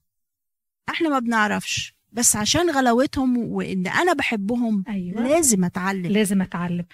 إحنا 0.89 1.09
ما 1.09 1.19
بنعرفش. 1.19 1.95
بس 2.13 2.37
عشان 2.37 2.71
غلاوتهم 2.71 3.39
وإن 3.39 3.87
أنا 3.87 4.13
بحبهم 4.13 4.85
أيوه. 4.89 5.23
لازم 5.29 5.65
أتعلم. 5.65 6.07
لازم 6.07 6.43
أتعلم. 6.43 6.85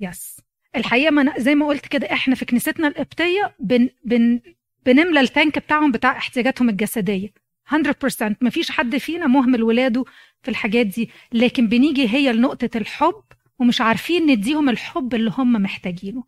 يس 0.00 0.36
الحقيقة 0.76 1.10
ما 1.10 1.22
أنا 1.22 1.34
زي 1.38 1.54
ما 1.54 1.66
قلت 1.66 1.86
كده 1.86 2.12
إحنا 2.12 2.34
في 2.34 2.44
كنيستنا 2.44 2.88
القبطية 2.88 3.54
بن 3.60 3.88
بن 4.04 4.40
بنملى 4.86 5.20
التانك 5.20 5.58
بتاعهم 5.58 5.92
بتاع 5.92 6.16
احتياجاتهم 6.16 6.68
الجسدية. 6.68 7.32
100% 7.72 8.36
ما 8.40 8.50
فيش 8.50 8.70
حد 8.70 8.96
فينا 8.96 9.26
مهمل 9.26 9.62
ولاده 9.62 10.04
في 10.42 10.50
الحاجات 10.50 10.86
دي 10.86 11.10
لكن 11.32 11.66
بنيجي 11.68 12.08
هي 12.08 12.32
لنقطة 12.32 12.70
الحب 12.76 13.22
ومش 13.58 13.80
عارفين 13.80 14.26
نديهم 14.26 14.68
الحب 14.68 15.14
اللي 15.14 15.32
هم 15.38 15.52
محتاجينه. 15.52 16.24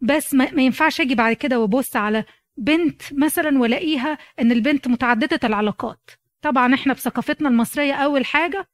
بس 0.00 0.34
ما, 0.34 0.50
ما 0.50 0.62
ينفعش 0.62 1.00
أجي 1.00 1.14
بعد 1.14 1.32
كده 1.36 1.60
وأبص 1.60 1.96
على 1.96 2.24
بنت 2.56 3.02
مثلا 3.12 3.58
وألاقيها 3.58 4.18
إن 4.40 4.52
البنت 4.52 4.88
متعددة 4.88 5.40
العلاقات. 5.44 6.10
طبعا 6.42 6.74
إحنا 6.74 6.92
بثقافتنا 6.92 7.48
المصرية 7.48 7.92
أول 7.94 8.24
حاجة 8.26 8.68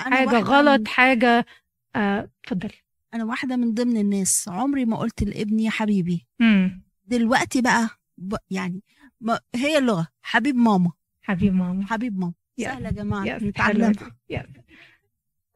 حاجة 0.00 0.38
غلط 0.40 0.80
من- 0.80 0.86
حاجة 0.86 1.46
آه، 1.96 2.30
اتفضلي 2.44 2.74
أنا 3.14 3.24
واحدة 3.24 3.56
من 3.56 3.74
ضمن 3.74 3.96
الناس 3.96 4.48
عمري 4.48 4.84
ما 4.84 4.96
قلت 4.96 5.22
لابني 5.22 5.64
يا 5.64 5.70
حبيبي. 5.70 6.26
امم 6.40 6.82
دلوقتي 7.06 7.60
بقى 7.62 7.88
ب... 8.18 8.34
يعني 8.50 8.82
ما 9.20 9.40
هي 9.54 9.78
اللغة 9.78 10.08
حبيب 10.22 10.56
ماما. 10.56 10.92
حبيب 11.26 11.54
ماما. 11.54 11.86
حبيب 11.86 12.18
ماما. 12.18 12.32
سهلة 12.58 12.86
يا 12.86 12.92
جماعة. 12.92 13.24
نتعلم. 13.24 13.92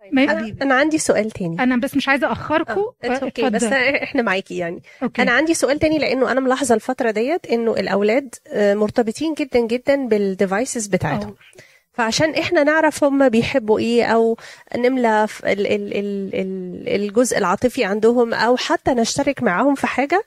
حبيبي. 0.05 0.62
أنا 0.62 0.75
عندي 0.75 0.99
سؤال 0.99 1.31
تاني. 1.31 1.62
أنا 1.62 1.77
بس 1.77 1.97
مش 1.97 2.09
عايزة 2.09 2.33
اخركم 2.33 2.85
it's 3.05 3.22
okay 3.22 3.51
بس 3.51 3.64
إحنا 3.64 4.23
معاكي 4.23 4.57
يعني. 4.57 4.83
okay. 5.03 5.22
أنا 5.23 5.33
عندي 5.33 5.55
سؤال 5.55 5.79
تاني 5.79 5.99
لأنه 5.99 6.33
أنا 6.33 6.41
ملاحظة 6.41 6.75
الفترة 6.75 7.11
ديت 7.11 7.47
إنه 7.47 7.73
الأولاد 7.73 8.35
آه، 8.47 8.75
مرتبطين 8.75 9.35
جدا 9.35 9.66
جدا 9.66 10.07
بال 10.09 10.26
devices 10.26 10.87
بتاعتهم. 10.87 11.35
فعشان 12.01 12.34
إحنا 12.34 12.62
نعرف 12.64 13.05
هم 13.05 13.28
بيحبوا 13.28 13.78
إيه 13.78 14.05
أو 14.05 14.36
نملى 14.76 15.26
ف- 15.28 15.44
ال- 15.44 15.66
ال- 15.66 15.96
ال- 15.96 16.30
ال- 16.34 16.88
الجزء 17.03 17.38
العاطفي 17.38 17.84
عندهم 17.84 18.34
أو 18.34 18.57
حتى 18.57 18.90
نشترك 18.90 19.42
معاهم 19.42 19.74
في 19.74 19.86
حاجة 19.86 20.22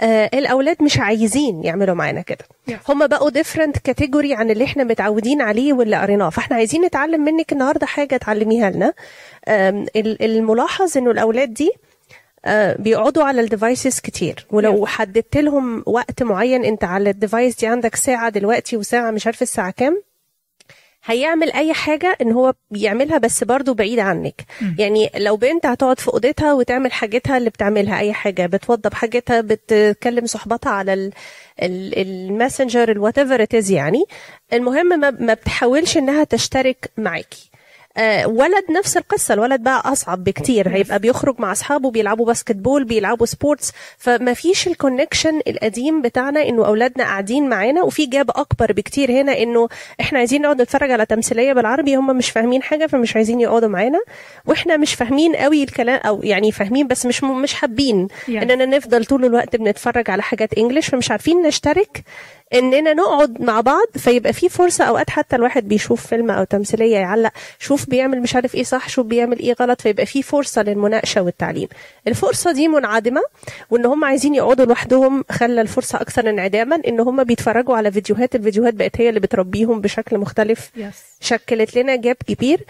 آه، 0.00 0.30
الأولاد 0.34 0.82
مش 0.82 0.98
عايزين 0.98 1.64
يعملوا 1.64 1.94
معانا 1.94 2.20
كده. 2.20 2.44
Yes. 2.70 2.74
هم 2.88 3.06
بقوا 3.06 3.30
different 3.30 3.78
category 3.78 4.34
عن 4.34 4.50
اللي 4.50 4.64
إحنا 4.64 4.84
متعودين 4.84 5.42
عليه 5.42 5.72
واللي 5.72 5.96
قريناه. 5.96 6.30
فإحنا 6.30 6.56
عايزين 6.56 6.84
نتعلم 6.84 7.24
منك 7.24 7.52
النهارده 7.52 7.86
حاجة 7.86 8.16
تعلميها 8.16 8.70
لنا. 8.70 8.92
الملاحظ 9.96 10.98
إنه 10.98 11.10
الأولاد 11.10 11.54
دي 11.54 11.70
آه، 12.44 12.76
بيقعدوا 12.78 13.24
على 13.24 13.40
ال 13.40 13.48
devices 13.48 14.00
كتير. 14.00 14.46
ولو 14.50 14.86
حددت 14.86 15.36
لهم 15.36 15.82
وقت 15.86 16.22
معين 16.22 16.64
أنت 16.64 16.84
على 16.84 17.10
ال 17.10 17.17
device 17.17 17.56
دي 17.56 17.66
عندك 17.66 17.96
ساعة 17.96 18.28
دلوقتي 18.28 18.76
وساعة 18.76 19.10
مش 19.10 19.26
عارفه 19.26 19.42
الساعة 19.42 19.70
كام؟ 19.70 20.02
هيعمل 21.06 21.52
أي 21.52 21.72
حاجة 21.72 22.16
إن 22.22 22.32
هو 22.32 22.54
بيعملها 22.70 23.18
بس 23.18 23.44
برضه 23.44 23.74
بعيد 23.74 23.98
عنك. 23.98 24.44
مم. 24.60 24.76
يعني 24.78 25.10
لو 25.16 25.36
بنت 25.36 25.66
هتقعد 25.66 26.00
في 26.00 26.08
أوضتها 26.08 26.52
وتعمل 26.52 26.92
حاجتها 26.92 27.36
اللي 27.38 27.50
بتعملها 27.50 27.98
أي 28.00 28.12
حاجة 28.12 28.46
بتوضب 28.46 28.94
حاجتها 28.94 29.40
بتكلم 29.40 30.26
صحباتها 30.26 30.70
على 30.72 30.94
ال- 30.94 31.12
ال- 31.62 31.98
ال 31.98 32.07
Messenger 32.07 32.90
ال 32.90 33.18
whatever 33.18 33.42
يعني. 33.74 34.04
المهم 34.52 34.86
ما, 35.00 35.10
بتحاولش 35.34 35.96
إنها 35.96 36.24
تشترك 36.24 36.90
معاكي. 36.96 37.50
ولد 38.26 38.64
نفس 38.78 38.96
القصة. 38.96 39.34
الولد 39.34 39.60
بقى 39.62 39.82
أصعب 39.92 40.24
بكتير. 40.24 40.68
هيبقى 40.68 40.98
بيخرج 40.98 41.34
مع 41.40 41.52
أصحابه 41.52 41.90
بيلعبوا 41.90 42.26
basketball 42.26 42.84
بيلعبوا 42.84 43.26
sports 43.26 43.72
فما 43.98 44.34
فيش 44.34 44.66
ال 44.66 44.73
connection 44.73 45.40
القديم 45.48 46.02
بتاعنا 46.02 46.42
إنه 46.48 46.66
أولادنا 46.66 47.04
قاعدين 47.04 47.48
معانا 47.48 47.82
وفي 47.82 48.06
gap 48.06 48.30
أكبر 48.30 48.72
بكتير 48.72 49.10
هنا 49.10 49.38
إنه 49.42 49.68
إحنا 50.00 50.18
عايزين 50.18 50.42
نقعد 50.42 50.62
نتفرج 50.62 50.90
على 50.90 51.06
تمثيلية 51.06 51.52
بالعربي 51.52 51.96
هم 51.96 52.16
مش 52.16 52.30
فاهمين 52.30 52.62
حاجة 52.62 52.86
فمش 52.86 53.16
عايزين 53.16 53.40
يقعدوا 53.40 53.68
معانا. 53.68 54.00
وإحنا 54.46 54.76
مش 54.76 54.94
فاهمين 54.94 55.36
قوي 55.36 55.62
الكلام 55.62 56.00
أو 56.04 56.20
يعني 56.22 56.52
فاهمين 56.52 56.86
بس 56.86 57.06
مش 57.06 57.24
مش 57.24 57.54
حابين. 57.54 58.08
إننا 58.42 58.66
نفضل 58.66 59.04
طول 59.04 59.24
الوقت 59.24 59.56
بنتفرج 59.56 60.10
على 60.10 60.22
حاجات 60.22 60.54
انجلش 60.54 60.88
فمش 60.88 61.10
عارفين 61.10 61.42
نشترك. 61.42 62.02
إننا 62.54 62.92
نقعد 62.94 63.40
مع 63.42 63.60
بعض 63.60 63.86
فيبقى 63.98 64.32
في 64.32 64.48
فرصة 64.48 64.84
أوقات 64.84 65.10
حتى 65.10 65.36
الواحد 65.36 65.68
بيشوف 65.68 66.06
فيلم 66.06 66.30
أو 66.30 66.44
تمثيلية 66.44 66.96
يعلق 66.96 67.30
شوف 67.58 67.90
بيعمل 67.90 68.20
مش 68.22 68.34
عارف 68.34 68.54
إيه 68.54 68.62
صح 68.62 68.88
شوف 68.88 69.06
بيعمل 69.06 69.38
إيه 69.38 69.54
غلط 69.60 69.80
فيبقى 69.80 70.06
في 70.06 70.22
فرصة 70.22 70.62
للمناقشة 70.62 71.22
والتعليم. 71.22 71.68
الفرصة 72.08 72.52
دي 72.52 72.68
منعدمة 72.68 73.20
وإن 73.70 73.86
هم 73.86 74.04
عايزين 74.04 74.34
يقعدوا 74.34 74.64
لوحدهم 74.66 75.24
خلى 75.30 75.60
الفرصة 75.60 76.00
أكثر 76.00 76.30
انعداما 76.30 76.80
إن 76.88 77.00
هم 77.00 77.24
بيتفرجوا 77.24 77.76
على 77.76 77.92
فيديوهات 77.92 78.34
الفيديوهات 78.34 78.74
بقت 78.74 79.00
هي 79.00 79.08
اللي 79.08 79.20
بتربيهم 79.20 79.80
بشكل 79.80 80.18
مختلف. 80.18 80.70
يس 80.76 80.94
شكلت 81.20 81.76
لنا 81.76 81.96
جاب 81.96 82.16
كبير. 82.28 82.64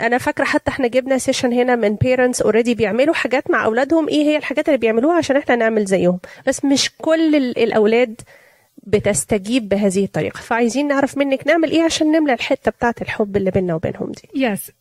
أنا 0.00 0.18
فاكرة 0.18 0.44
حتى 0.44 0.70
إحنا 0.70 0.86
جبنا 0.88 1.18
session 1.18 1.52
هنا 1.52 1.76
من 1.76 1.94
parents 1.94 2.42
already 2.42 2.74
بيعملوا 2.74 3.14
حاجات 3.14 3.50
مع 3.50 3.64
أولادهم. 3.64 4.08
إيه 4.08 4.22
هي 4.24 4.36
الحاجات 4.36 4.68
اللي 4.68 4.78
بيعملوها؟ 4.78 5.16
عشان 5.16 5.36
إحنا 5.36 5.56
نعمل 5.56 5.84
زيهم. 5.84 6.18
بس 6.46 6.64
مش 6.64 6.90
كل 6.98 7.34
ال- 7.36 7.58
الأولاد 7.58 8.20
بتستجيب 8.82 9.68
بهذه 9.68 10.04
الطريقة. 10.04 10.38
فعايزين 10.40 10.88
نعرف 10.88 11.18
منك 11.18 11.46
نعمل 11.46 11.70
إيه 11.70 11.82
عشان 11.82 12.06
نملى 12.12 12.32
الحتة 12.32 12.70
بتاعه 12.70 12.94
الحب 13.02 13.36
اللي 13.36 13.50
بيننا 13.50 13.74
وبينهم 13.74 14.12
دي. 14.12 14.44
yes 14.44 14.72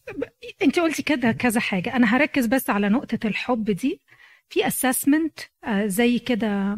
أنت 0.62 0.80
قلتي 0.80 1.04
كده 1.04 1.32
كذا 1.32 1.60
حاجة. 1.60 1.96
أنا 1.96 2.16
هركز 2.16 2.46
بس 2.46 2.70
على 2.70 2.90
نقطة 2.90 3.20
الحب 3.28 3.72
دي. 3.72 4.02
في 4.50 4.68
assessment 4.68 5.40
زي 5.86 6.20
كده 6.20 6.78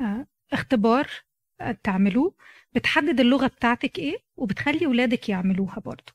آه، 0.00 0.26
اختبار 0.52 1.08
آه، 1.60 1.76
تعملوه. 1.82 2.34
بتحدد 2.74 3.20
اللغة 3.20 3.46
بتاعتك 3.46 3.98
إيه 3.98 4.16
وبتخلي 4.36 4.86
ولادك 4.86 5.28
يعملوها 5.28 5.80
برضو. 5.84 6.12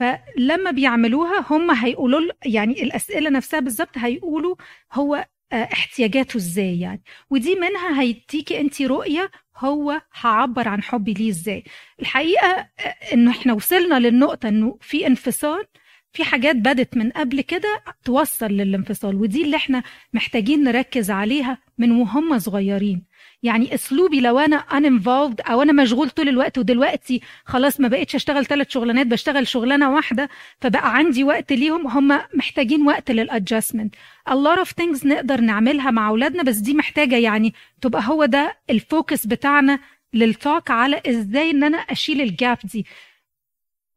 فلما 0.00 0.70
بيعملوها 0.70 1.46
هم 1.50 1.70
هيقولوا 1.70 2.32
يعني 2.44 2.82
الأسئلة 2.82 3.30
نفسها 3.30 3.60
بالظبط 3.60 3.98
هيقولوا 3.98 4.54
هو 4.92 5.26
آه، 5.52 5.68
احتياجاته 5.72 6.36
إزاي 6.36 6.80
يعني. 6.80 7.02
ودي 7.30 7.54
منها 7.54 8.00
هيديكي 8.00 8.60
أنت 8.60 8.82
رؤية 8.82 9.30
هو 9.58 10.02
هعبر 10.20 10.68
عن 10.68 10.82
حبي 10.82 11.12
ليه 11.14 11.30
إزاي. 11.30 11.64
الحقيقة 12.00 12.68
إنه 13.12 13.30
إحنا 13.30 13.52
وصلنا 13.52 13.98
للنقطة 13.98 14.48
إنه 14.48 14.78
في 14.80 15.06
انفصال 15.06 15.64
في 16.12 16.24
حاجات 16.24 16.56
بدت 16.56 16.96
من 16.96 17.10
قبل 17.10 17.40
كده 17.40 17.82
توصل 18.04 18.46
للانفصال 18.46 19.14
ودي 19.16 19.42
اللي 19.44 19.56
إحنا 19.56 19.82
محتاجين 20.12 20.64
نركز 20.64 21.10
عليها 21.10 21.58
من 21.78 21.90
وهم 21.90 22.38
صغيرين. 22.38 23.04
يعني 23.44 23.74
اسلوبي 23.74 24.20
لو 24.20 24.38
أنا 24.38 24.60
uninvolved 24.70 25.50
أو 25.50 25.62
أنا 25.62 25.72
مشغول 25.72 26.10
طول 26.10 26.28
الوقت 26.28 26.58
ودلوقتي 26.58 27.20
خلاص 27.44 27.80
ما 27.80 27.88
بقتش 27.88 28.14
أشتغل 28.14 28.46
ثلاث 28.46 28.70
شغلانات 28.70 29.06
بشتغل 29.06 29.46
شغلانة 29.48 29.94
واحدة 29.94 30.28
فبقى 30.60 30.96
عندي 30.96 31.24
وقت 31.24 31.52
ليهم 31.52 31.86
هم 31.86 32.20
محتاجين 32.34 32.86
وقت 32.86 33.10
لل 33.10 33.24
adjustment 33.24 33.94
a 34.30 34.32
lot 34.32 34.58
of 34.64 34.68
things 34.68 35.06
نقدر 35.06 35.40
نعملها 35.40 35.90
مع 35.90 36.08
أولادنا 36.08 36.42
بس 36.42 36.56
دي 36.56 36.74
محتاجة 36.74 37.16
يعني 37.16 37.54
تبقى 37.80 38.02
هو 38.06 38.24
ده 38.24 38.56
ال 38.70 38.79
focus 38.79 39.26
بتاعنا 39.26 39.78
لل 40.14 40.33
talk 40.33 40.70
على 40.70 41.02
إزاي 41.06 41.50
إن 41.50 41.64
أنا 41.64 41.78
أشيل 41.78 42.20
ال 42.20 42.30
gap 42.30 42.58
دي. 42.64 42.86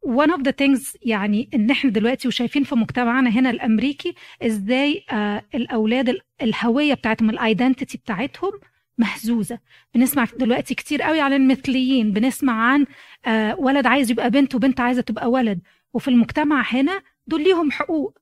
One 0.06 0.30
of 0.30 0.40
the 0.42 0.52
things 0.62 0.96
يعني 1.02 1.48
إن 1.54 1.70
إحنا 1.70 1.90
دلوقتي 1.90 2.28
وشايفين 2.28 2.64
في 2.64 2.74
مجتمعنا 2.74 3.30
هنا 3.30 3.50
الأمريكي 3.50 4.14
إزاي 4.42 5.04
آه 5.10 5.42
الأولاد 5.54 6.08
ال- 6.08 6.20
الهوية 6.42 6.94
بتاعتهم 6.94 7.30
ال 7.30 7.38
identity 7.38 7.98
بتاعتهم 7.98 8.52
مهزوزه 8.98 9.58
بنسمع 9.94 10.26
دلوقتي 10.38 10.74
كتير 10.74 11.02
قوي 11.02 11.20
عن 11.20 11.32
المثليين 11.32 12.12
بنسمع 12.12 12.52
عن 12.72 12.86
آه 13.26 13.54
ولد 13.58 13.86
عايز 13.86 14.10
يبقى 14.10 14.30
بنت 14.30 14.54
وبنت 14.54 14.80
عايزة 14.80 15.02
تبقى 15.02 15.30
ولد. 15.30 15.60
وفي 15.92 16.08
المجتمع 16.08 16.62
هنا 16.74 17.02
دول 17.26 17.44
ليهم 17.44 17.70
حقوق. 17.70 18.18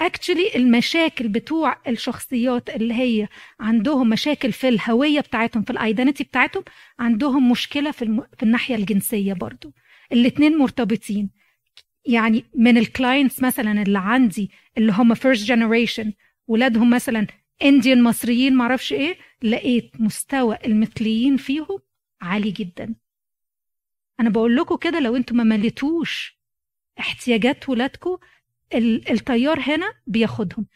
actually 0.00 0.50
المشاكل 0.56 1.28
بتوع 1.28 1.76
الشخصيات 1.88 2.70
اللي 2.70 2.94
هي 2.94 3.28
عندهم 3.60 4.08
مشاكل 4.08 4.52
في 4.52 4.68
الهوية 4.68 5.20
بتاعتهم 5.20 5.62
في 5.62 5.70
ال 5.70 5.76
identity 5.76 6.24
بتاعتهم 6.24 6.64
عندهم 6.98 7.50
مشكلة 7.50 7.90
في, 7.90 8.02
الم... 8.02 8.24
في 8.36 8.42
الناحية 8.42 8.74
الجنسية 8.74 9.32
برضو. 9.32 9.72
الاتنين 10.12 10.58
مرتبطين. 10.58 11.30
يعني 12.06 12.44
من 12.54 12.78
ال 12.78 12.86
clients 12.86 13.42
مثلا 13.42 13.82
اللي 13.82 13.98
عندي 13.98 14.50
اللي 14.78 14.92
هم 14.92 15.14
first 15.14 15.46
generation 15.46 16.12
ولادهم 16.48 16.90
مثلا 16.90 17.26
Indian 17.64 18.02
مصريين 18.02 18.54
معرفش 18.54 18.92
إيه 18.92 19.16
لقيت 19.42 19.90
مستوى 20.00 20.58
المثليين 20.66 21.36
فيهم 21.36 21.78
عالي 22.20 22.50
جدا. 22.50 22.94
أنا 24.20 24.30
بقول 24.30 24.56
لكم 24.56 24.76
كده 24.76 25.00
لو 25.00 25.16
أنتم 25.16 25.36
ما 25.36 25.44
مليتوش 25.44 26.38
احتياجات 27.00 27.68
ولادكم 27.68 28.18
ال- 28.74 29.10
التيار 29.10 29.60
هنا 29.60 29.92
بياخدهم. 30.06 30.66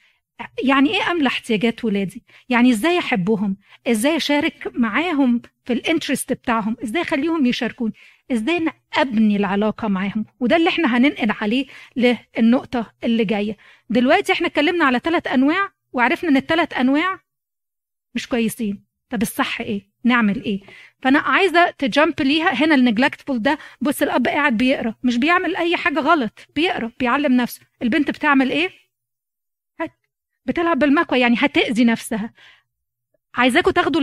يعني 0.65 0.91
إيه 0.97 1.11
أملى 1.11 1.27
احتياجات 1.27 1.85
ولادي؟ 1.85 2.25
يعني 2.49 2.71
إزاي 2.71 2.99
أحبهم؟ 2.99 3.57
إزاي 3.87 4.17
أشارك 4.17 4.73
معاهم 4.75 5.43
في 5.65 5.73
الانترست 5.73 6.33
بتاعهم؟ 6.33 6.77
إزاي 6.85 7.03
أخليهم 7.03 7.47
يشاركوني؟ 7.47 7.93
إزاي 8.33 8.67
ابني 8.97 9.37
العلاقة 9.37 9.89
معاهم؟ 9.89 10.25
وده 10.41 10.57
اللي 10.57 10.69
إحنا 10.69 10.97
هننقل 10.97 11.31
عليه 11.41 11.67
للنقطة 11.97 12.93
اللي 13.05 13.25
جاية. 13.25 13.57
دلوقتي 13.91 14.33
إحنا 14.33 14.47
اتكلمنا 14.47 14.85
على 14.85 14.99
ثلاث 14.99 15.27
أنواع 15.27 15.73
وعرفنا 15.93 16.31
إن 16.31 16.37
الثلاث 16.37 16.73
أنواع 16.73 17.21
مش 18.15 18.29
كويسين. 18.29 18.85
طب 19.11 19.23
الصح 19.23 19.61
إيه؟ 19.61 19.89
نعمل 20.05 20.45
إيه؟ 20.45 20.61
فأنا 21.03 21.19
عايزة 21.19 21.71
تجامب 21.71 22.23
ليها 22.23 22.65
هنا 22.65 22.75
ال 22.75 22.81
neglectful 22.81 23.43
ده. 23.43 23.59
بص 23.81 24.03
الأب 24.03 24.27
قاعد 24.29 24.57
بيقرأ 24.57 24.95
مش 25.03 25.17
بيعمل 25.17 25.57
أي 25.57 25.77
حاجة 25.77 26.01
غلط 26.01 26.39
بيقرأ 26.57 26.91
بيعلم 27.01 27.33
نفسه. 27.37 27.61
البنت 27.83 28.11
بتعمل 28.11 28.51
إيه؟ 28.51 28.71
بتلعب 30.47 30.79
بالمكوى 30.79 31.21
يعني 31.21 31.37
هتأذي 31.39 31.85
نفسها. 31.85 32.33
عايزاكم 33.35 33.71
تاخدوا 33.71 34.03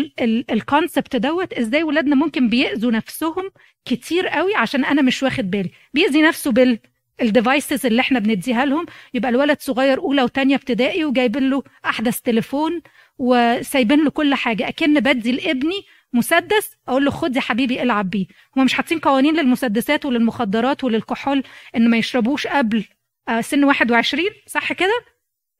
ال 0.52 0.60
concept 0.60 1.16
دوت 1.16 1.54
إزاي 1.54 1.84
ولادنا 1.84 2.16
ممكن 2.16 2.50
بيأذوا 2.50 2.92
نفسهم 2.92 3.52
كتير 3.86 4.28
قوي 4.28 4.56
عشان 4.56 4.86
أنا 4.86 5.02
مش 5.02 5.24
واخد 5.24 5.52
بالي. 5.52 5.72
بيأذي 5.94 6.22
نفسه 6.22 6.52
بال 6.52 6.80
ال 7.22 7.30
devices 7.30 7.86
اللي 7.86 8.02
إحنا 8.02 8.20
بنديها 8.20 8.66
لهم. 8.66 8.86
يبقى 9.14 9.30
الولد 9.30 9.60
صغير 9.60 10.00
أولى 10.00 10.24
وتانية 10.24 10.56
ابتدائي 10.56 11.06
وجايبين 11.06 11.50
له 11.50 11.64
أحدث 11.86 12.22
تليفون 12.22 12.82
وسايبين 13.22 14.04
له 14.04 14.10
كل 14.10 14.36
حاجة. 14.36 14.68
أكن 14.68 15.00
بدي 15.00 15.32
لابني 15.32 15.82
مسدس 16.14 16.76
أقول 16.88 17.06
له 17.06 17.12
خد 17.12 17.36
يا 17.36 17.42
حبيبي 17.42 17.82
العب 17.84 18.10
بيه. 18.10 18.26
هم 18.58 18.66
مش 18.66 18.74
حاطين 18.74 19.00
قوانين 19.00 19.36
للمسدسات 19.36 20.06
وللمخدرات 20.06 20.84
وللكحول 20.84 21.44
إن 21.76 21.90
ما 21.90 21.98
يشربوش 21.98 22.48
قبل 22.48 22.86
آه، 23.30 23.42
سن 23.42 23.64
21 23.64 24.24
صح 24.48 24.74
كده؟ 24.74 25.04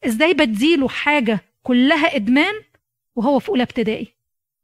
إزاي 0.06 0.34
بديله 0.34 0.88
حاجة 0.88 1.40
كلها 1.64 2.16
إدمان 2.16 2.54
وهو 3.16 3.40
في 3.40 3.50
أولى 3.50 3.64
ابتدائي؟ 3.64 4.08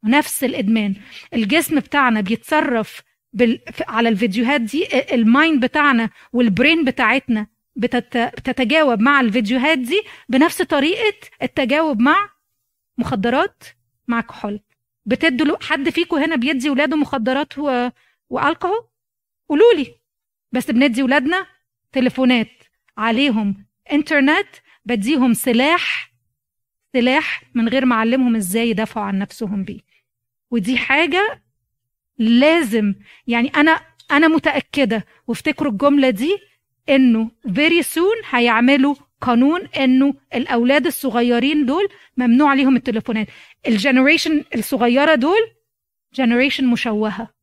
نفس 0.04 0.44
الإدمان. 0.44 0.96
الجسم 1.34 1.80
بتاعنا 1.80 2.22
بيتصرف 2.22 3.02
بال... 3.34 3.60
على 3.88 4.10
الفيديوهات 4.10 4.62
دي 4.62 4.88
ال 5.14 5.24
mind 5.24 5.66
بتاعنا 5.66 6.10
وال 6.34 6.48
brain 6.48 6.84
بتاعتنا 6.84 7.48
بتت... 7.76 8.18
بتتجاوب 8.18 9.02
مع 9.02 9.20
الفيديوهات 9.22 9.78
دي 9.78 10.02
بنفس 10.30 10.62
طريقة 10.62 11.14
التجاوب 11.44 12.00
مع 12.02 12.30
مخدرات 12.98 13.64
مع 14.08 14.22
كحول 14.22 14.60
بتدوا 15.06 15.58
حد 15.64 15.90
فيكم 15.90 16.18
هنا 16.18 16.36
بيدي 16.36 16.70
ولاده 16.70 16.96
مخدرات 16.98 17.58
و... 17.58 17.90
وألكحول؟ 18.30 18.88
قولوا 19.50 19.74
لي. 19.76 19.96
بس 20.52 20.72
بندي 20.72 21.04
ولادنا 21.04 21.46
تليفونات 21.92 22.50
عليهم 22.98 23.66
إنترنت 23.92 24.48
بديهم 24.86 25.34
سلاح 25.34 26.14
سلاح 26.94 27.44
من 27.54 27.70
غير 27.70 27.86
ما 27.86 27.96
أعلمهم 27.96 28.36
إزاي 28.36 28.70
يدافعوا 28.70 29.06
عن 29.06 29.20
نفسهم 29.20 29.64
بيه. 29.64 29.80
ودي 30.52 30.78
حاجة 30.78 31.42
لازم 32.18 32.96
يعني 33.28 33.48
أنا 33.48 33.82
أنا 34.12 34.28
متأكدة 34.28 35.06
وافتكروا 35.28 35.72
الجملة 35.72 36.10
دي 36.10 36.38
إنه 36.90 37.32
very 37.48 37.84
soon 37.84 38.26
هيعملوا 38.36 38.96
قانون 39.22 39.68
انه 39.68 40.14
الاولاد 40.36 40.86
الصغيرين 40.86 41.66
دول 41.66 41.90
ممنوع 42.18 42.50
عليهم 42.50 42.76
التليفونات. 42.76 43.28
ال 43.68 43.75
generation 43.75 44.44
الصغيرة 44.56 45.16
دول 45.16 45.52
generation 46.14 46.68
مشوهة. 46.68 47.34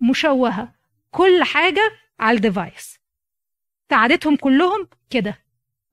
مشوهة. 0.00 0.74
كل 1.10 1.42
حاجة 1.42 1.92
على 2.20 2.36
ال 2.36 2.44
device. 2.44 2.98
سعادتهم 3.90 4.36
كلهم 4.36 4.88
كده. 5.10 5.38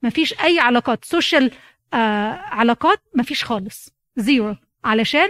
مفيش 0.03 0.39
أي 0.39 0.59
علاقات. 0.59 1.05
social 1.05 1.51
آه 1.93 2.31
علاقات 2.31 2.99
مفيش 3.15 3.43
خالص. 3.43 3.93
زيرو. 4.15 4.55
علشان 4.83 5.29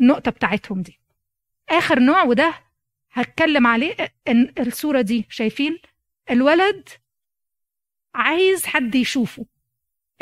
النقطة 0.00 0.30
بتاعتهم 0.30 0.82
دي. 0.82 1.00
آخر 1.68 1.98
نوع 1.98 2.22
وده 2.22 2.54
هتكلم 3.12 3.66
عليه 3.66 3.96
إن 4.28 4.52
الصورة 4.58 5.00
دي. 5.00 5.26
شايفين؟ 5.30 5.78
الولد 6.30 6.88
عايز 8.18 8.66
حد 8.66 8.94
يشوفه. 8.94 9.46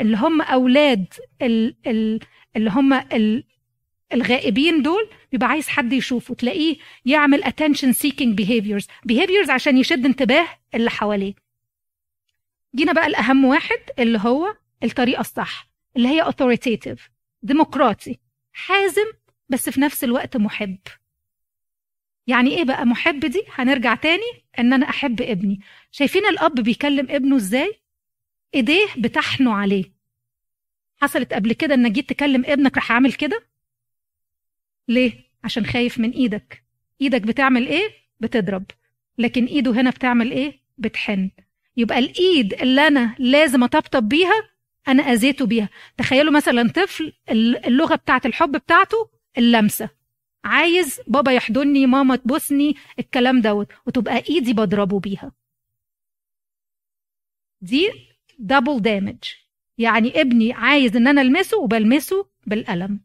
اللي 0.01 0.17
هم 0.17 0.41
أولاد 0.41 1.13
ال 1.41 1.75
ال 1.87 2.19
اللي 2.55 2.69
هم 2.69 2.93
ال 2.93 3.43
الغائبين 4.13 4.81
دول 4.81 5.09
بيبقى 5.31 5.49
عايز 5.49 5.67
حد 5.67 5.93
يشوفه 5.93 6.33
تلاقيه 6.35 6.77
يعمل 7.05 7.43
attention 7.43 7.93
seeking 7.93 8.35
behaviors. 8.41 8.85
Behaviors 9.11 9.49
عشان 9.49 9.77
يشد 9.77 10.05
انتباه 10.05 10.47
اللي 10.75 10.89
حواليه. 10.89 11.33
جينا 12.75 12.93
بقى 12.93 13.07
الأهم 13.07 13.45
واحد 13.45 13.79
اللي 13.99 14.19
هو 14.19 14.55
الطريقة 14.83 15.21
الصح 15.21 15.69
اللي 15.95 16.07
هي 16.07 16.23
authoritative 16.25 16.99
ديمقراطي 17.43 18.19
حازم 18.53 19.05
بس 19.49 19.69
في 19.69 19.81
نفس 19.81 20.03
الوقت 20.03 20.37
محب. 20.37 20.77
يعني 22.27 22.57
إيه 22.57 22.63
بقى 22.63 22.85
محب 22.85 23.19
دي؟ 23.19 23.43
هنرجع 23.55 23.95
تاني 23.95 24.43
إن 24.59 24.73
أنا 24.73 24.89
أحب 24.89 25.21
ابني. 25.21 25.59
شايفين 25.91 26.25
الأب 26.25 26.55
بيكلم 26.55 27.07
ابنه 27.09 27.35
إزاي؟ 27.35 27.79
ايديه 28.55 28.87
بتحنوا 28.97 29.53
عليه. 29.53 29.93
حصلت 31.01 31.33
قبل 31.33 31.53
كده 31.53 31.73
انك 31.73 31.91
جيت 31.91 32.09
تكلم 32.09 32.43
ابنك 32.45 32.75
راح 32.75 32.91
عامل 32.91 33.13
كده؟ 33.13 33.47
ليه؟ 34.87 35.13
عشان 35.43 35.65
خايف 35.65 35.99
من 35.99 36.11
إيدك. 36.11 36.63
إيدك 37.01 37.21
بتعمل 37.21 37.67
إيه؟ 37.67 37.89
بتضرب. 38.19 38.65
لكن 39.17 39.45
ايده 39.45 39.71
هنا 39.71 39.89
بتعمل 39.89 40.31
إيه؟ 40.31 40.59
بتحن. 40.77 41.31
يبقى 41.77 41.99
الايد 41.99 42.53
اللي 42.53 42.87
أنا 42.87 43.15
لازم 43.19 43.63
اطبطب 43.63 44.09
بيها 44.09 44.49
أنا 44.87 45.03
اذيته 45.03 45.45
بيها. 45.45 45.69
تخيلوا 45.97 46.33
مثلا 46.33 46.69
طفل 46.69 47.13
اللغة 47.67 47.95
بتاعت 47.95 48.25
الحب 48.25 48.51
بتاعته 48.51 49.09
اللمسة. 49.37 49.89
عايز 50.43 51.01
بابا 51.07 51.31
يحضني 51.31 51.85
ماما 51.85 52.15
تبوسني 52.15 52.75
الكلام 52.99 53.41
دوت. 53.41 53.67
وتبقى 53.85 54.23
ايدي 54.29 54.53
بضربه 54.53 54.99
بيها. 54.99 55.31
دي 57.61 58.06
دبل 58.37 58.79
دامج 58.81 59.17
يعني 59.77 60.21
ابني 60.21 60.53
عايز 60.53 60.95
إن 60.95 61.07
أنا 61.07 61.21
ألمسه 61.21 61.57
وبلمسه 61.59 62.27
بالقلم. 62.47 62.99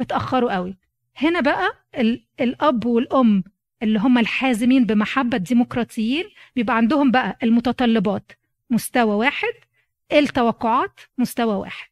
بتاخروا 0.00 0.54
قوي. 0.54 0.76
هنا 1.16 1.40
بقى 1.40 1.72
ال- 1.98 2.24
الأب 2.40 2.86
والأم 2.86 3.44
اللي 3.82 3.98
هم 3.98 4.18
الحازمين 4.18 4.84
بمحبة 4.86 5.36
الديمقراطيين 5.36 6.24
بيبقى 6.56 6.76
عندهم 6.76 7.10
بقى 7.10 7.38
المتطلبات. 7.42 8.32
مستوى 8.70 9.14
واحد 9.14 9.52
التوقعات 10.12 11.00
مستوى 11.18 11.54
واحد. 11.54 11.90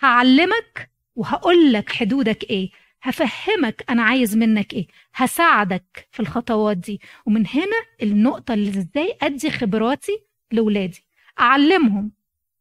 هعلمك 0.00 0.90
وهقول 1.16 1.72
لك 1.72 1.92
حدودك 1.92 2.44
إيه. 2.44 2.70
هفهمك 3.02 3.84
أنا 3.90 4.02
عايز 4.02 4.36
منك 4.36 4.72
إيه. 4.74 4.86
هساعدك 5.14 6.08
في 6.12 6.20
الخطوات 6.20 6.76
دي. 6.76 7.00
ومن 7.26 7.46
هنا 7.46 7.82
النقطة 8.02 8.54
اللي 8.54 8.68
إزاي 8.70 9.16
أدي 9.22 9.50
خبراتي 9.50 10.22
لاولادي 10.52 11.04
أعلمهم. 11.40 12.12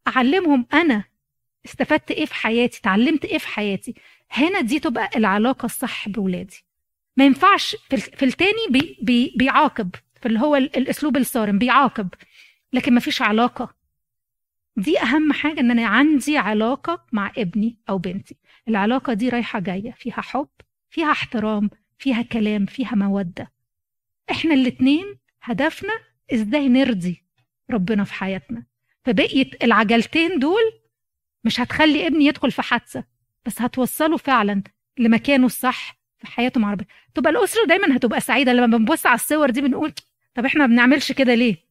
أعلمهم 0.08 0.66
أنا 0.74 1.04
استفدت 1.66 2.12
إيه 2.12 2.26
في 2.26 2.34
حياتي 2.36 2.80
اتعلمت 2.80 3.26
إيه 3.26 3.38
في 3.38 3.48
حياتي. 3.48 3.96
هنا 4.32 4.62
دي 4.62 4.80
تبقى 4.80 5.10
العلاقة 5.16 5.66
الصح 5.66 6.10
بولادي. 6.10 6.66
ما 7.18 7.26
ينفعش 7.26 7.76
في, 7.90 7.96
ال- 7.96 8.02
في 8.18 8.26
التاني 8.26 8.68
بي 8.70 8.98
بي 9.02 9.34
بيعاقب 9.38 9.96
في 10.22 10.26
اللي 10.28 10.40
هو 10.40 10.56
ال- 10.56 10.78
الأسلوب 10.78 11.18
الصارم 11.18 11.58
بيعاقب. 11.60 12.10
لكن 12.74 12.94
ما 12.94 13.00
فيش 13.00 13.22
علاقة. 13.22 13.75
دي 14.78 15.00
أهم 15.02 15.34
حاجة 15.34 15.60
إن 15.60 15.72
أنا 15.72 15.86
عندي 15.88 16.38
علاقة 16.38 17.06
مع 17.12 17.32
ابني 17.38 17.78
أو 17.90 17.98
بنتي. 17.98 18.36
العلاقة 18.68 19.14
دي 19.14 19.30
رايحة 19.30 19.60
جاية 19.60 19.92
فيها 19.92 20.22
حب 20.22 20.48
فيها 20.90 21.12
احترام 21.12 21.70
فيها 21.98 22.22
كلام 22.22 22.66
فيها 22.66 22.96
مودة. 22.96 23.52
إحنا 24.32 24.54
الاتنين 24.54 25.06
هدفنا 25.42 25.94
إزاي 26.34 26.70
نرضي 26.70 27.24
ربنا 27.72 28.04
في 28.04 28.14
حياتنا. 28.14 28.64
فبقية 29.06 29.50
العجلتين 29.64 30.40
دول 30.40 30.62
مش 31.44 31.60
هتخلي 31.60 32.08
ابني 32.08 32.26
يدخل 32.26 32.52
في 32.52 32.62
حادثة 32.62 33.04
بس 33.46 33.62
هتوصله 33.62 34.18
فعلا 34.18 34.64
لمكانه 34.98 35.46
الصح 35.46 35.98
في 36.18 36.28
حياته 36.28 36.60
مع 36.60 36.72
ربنا. 36.72 36.88
تبقى 37.14 37.32
الأسرة 37.32 37.66
دايما 37.66 37.98
هتبقى 37.98 38.22
سعيدة 38.22 38.54
لما 38.54 38.78
بنبص 38.78 39.06
على 39.06 39.16
الصور 39.16 39.50
دي 39.50 39.62
بنقول 39.62 39.94
طب 40.36 40.46
إحنا 40.46 40.62
ما 40.68 40.74
بنعملش 40.74 41.12
كده 41.12 41.34
ليه؟ 41.36 41.65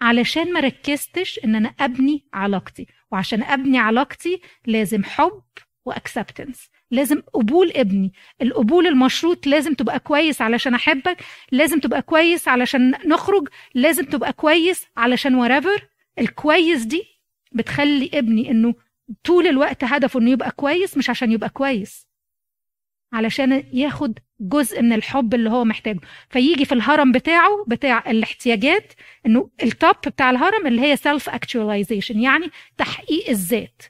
علشان 0.00 0.52
ما 0.52 0.60
ركزتش 0.60 1.40
إن 1.44 1.54
أنا 1.54 1.74
أبني 1.80 2.24
علاقتي. 2.34 2.86
وعشان 3.12 3.42
أبني 3.42 3.78
علاقتي 3.78 4.40
لازم 4.66 5.04
حب 5.04 5.42
واكسبتنس 5.84 6.68
لازم 6.90 7.20
قبول 7.32 7.70
ابني. 7.76 8.12
القبول 8.42 8.86
المشروط 8.86 9.46
لازم 9.46 9.74
تبقى 9.74 9.98
كويس 10.00 10.42
علشان 10.42 10.74
أحبك 10.74 11.16
لازم 11.52 11.80
تبقى 11.80 12.02
كويس 12.02 12.48
علشان 12.48 12.90
نخرج 13.06 13.48
لازم 13.74 14.04
تبقى 14.04 14.32
كويس 14.32 14.86
علشان 14.96 15.34
whatever 15.34 15.88
الكويس 16.18 16.82
دي 16.84 17.02
بتخلي 17.52 18.10
ابني 18.14 18.50
إنه 18.50 18.74
طول 19.24 19.46
الوقت 19.46 19.84
هدفه 19.84 20.20
إنه 20.20 20.30
يبقى 20.30 20.50
كويس 20.50 20.96
مش 20.96 21.10
عشان 21.10 21.32
يبقى 21.32 21.48
كويس. 21.50 22.05
علشان 23.12 23.64
ياخد 23.72 24.18
جزء 24.40 24.82
من 24.82 24.92
الحب 24.92 25.34
اللي 25.34 25.50
هو 25.50 25.64
محتاجه. 25.64 26.00
فيجي 26.30 26.64
في 26.64 26.72
الهرم 26.72 27.12
بتاعه 27.12 27.64
بتاع 27.68 28.10
الاحتياجات 28.10 28.92
إنه 29.26 29.50
ال 29.62 29.70
top 29.70 29.96
بتاع 30.06 30.30
الهرم 30.30 30.66
اللي 30.66 30.80
هي 30.82 30.96
self 30.96 31.28
actualization 31.28 32.20
يعني 32.20 32.50
تحقيق 32.78 33.28
الذات. 33.28 33.82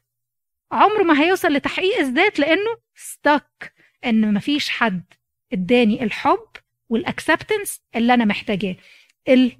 عمره 0.72 1.02
ما 1.02 1.22
هيوصل 1.22 1.48
لتحقيق 1.48 1.98
الذات 1.98 2.38
لأنه 2.38 2.76
ستك 2.94 3.72
إن 4.04 4.34
مفيش 4.34 4.68
حد 4.68 5.04
إداني 5.52 6.02
الحب 6.02 6.48
والاكسبتنس 6.88 7.80
اللي 7.96 8.14
أنا 8.14 8.24
محتاجاه. 8.24 8.76
ال... 9.28 9.56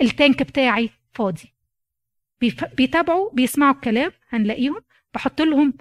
التانك 0.00 0.42
بتاعي 0.42 0.90
فاضي. 1.12 1.52
بيتابعوا 2.76 3.30
بيسمعوا 3.32 3.74
الكلام 3.74 4.12
هنلاقيهم. 4.28 4.80
بحط 5.14 5.40
لهم 5.40 5.74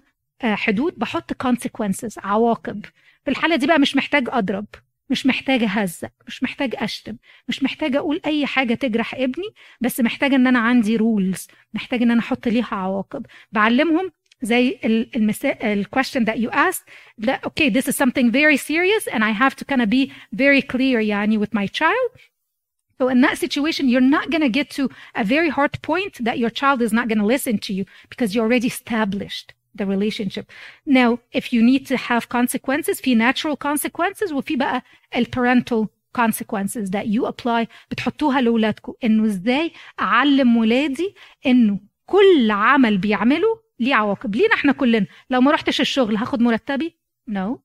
حدود 0.44 0.94
بحط 0.98 1.48
consequences 1.48 2.14
عواقب 2.18 2.86
في 3.26 3.32
الحالة 3.32 3.56
دي 3.56 3.68
بقى 3.68 3.80
مش 3.80 3.96
محتاج 3.96 4.28
أضرب 4.30 4.66
مش 5.10 5.26
محتاجة 5.26 5.66
أهزق 5.82 6.12
مش 6.28 6.44
محتاج 6.44 6.74
أشتم 6.78 7.16
مش 7.48 7.64
محتاجة 7.64 7.98
أقول 7.98 8.22
أي 8.26 8.46
حاجة 8.46 8.74
تجرح 8.74 9.14
ابني 9.16 9.50
بس 9.82 10.00
محتاجة 10.00 10.36
إن 10.36 10.48
أنا 10.48 10.60
عندي 10.60 10.96
رولز 10.98 11.48
محتاجة 11.74 12.04
إن 12.04 12.12
أنا 12.12 12.20
أحط 12.20 12.48
ليها 12.48 12.68
عواقب 12.76 13.26
بعلمهم 13.52 14.12
زي 14.42 14.80
ال- 14.86 15.16
المثال 15.16 15.64
ال 15.64 15.86
question 15.96 16.20
that 16.26 16.38
you 16.38 16.50
asked 16.52 16.86
that 17.26 17.40
okay 17.46 17.70
this 17.70 17.88
is 17.88 17.96
something 17.96 18.32
very 18.32 18.58
serious 18.58 19.08
and 19.14 19.24
I 19.24 19.32
have 19.32 19.56
to 19.56 19.66
kind 19.66 19.82
of 19.82 19.90
be 19.90 20.12
very 20.36 20.62
clear 20.62 21.00
يعني 21.00 21.38
with 21.46 21.50
my 21.54 21.68
child 21.68 22.12
so 23.02 23.08
in 23.10 23.22
that 23.22 23.38
situation 23.38 23.86
you're 23.90 24.10
not 24.18 24.30
going 24.30 24.44
to 24.50 24.54
get 24.60 24.70
to 24.78 24.84
a 25.16 25.24
very 25.24 25.50
hard 25.58 25.74
point 25.82 26.14
that 26.28 26.38
your 26.38 26.50
child 26.62 26.82
is 26.82 26.94
not 26.94 27.08
going 27.10 27.22
to 27.26 27.30
listen 27.36 27.58
to 27.68 27.74
you 27.78 27.84
because 28.12 28.30
you 28.36 28.42
already 28.42 28.68
established 28.68 29.48
the 29.82 29.86
relationship. 29.86 30.46
Now 30.90 31.20
if 31.40 31.46
you 31.54 31.62
need 31.62 31.88
to 31.88 31.98
have 31.98 32.30
consequences 32.30 33.02
في 33.02 33.16
natural 33.32 33.56
consequences 33.68 34.32
وفي 34.34 34.56
بقى 34.56 34.84
ال 35.16 35.26
parental 35.26 35.88
consequences 36.22 36.90
that 36.90 37.06
you 37.06 37.28
apply 37.28 37.66
بتحطوها 37.92 38.42
لأولادكم 38.42 38.94
إنه 39.04 39.26
إزاي 39.26 39.72
أعلم 40.00 40.58
ولادي 40.58 41.16
إنه 41.46 41.80
كل 42.06 42.52
عمل 42.52 42.98
بيعمله 42.98 43.62
ليه 43.80 43.96
عواقب؟ 43.96 44.36
لينا 44.36 44.54
إحنا 44.54 44.72
كلنا؟ 44.72 45.06
لو 45.30 45.42
ما 45.42 45.52
رحتش 45.52 45.82
الشغل 45.82 46.16
هاخد 46.18 46.42
مرتبي؟ 46.42 46.96
No. 47.30 47.58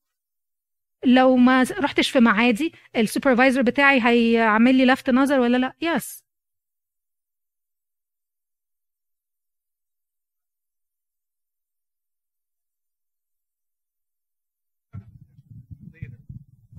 لو 1.05 1.35
ما 1.35 1.65
رحتش 1.79 2.09
في 2.09 2.19
ميعادي 2.19 2.73
ال 2.95 3.01
supervisor 3.01 3.61
بتاعي 3.61 3.99
هيعمل 4.03 4.75
لي 4.75 4.85
لفت 4.85 5.09
نظر 5.09 5.39
ولا 5.39 5.57
لأ؟ 5.57 5.73
yes 5.81 6.24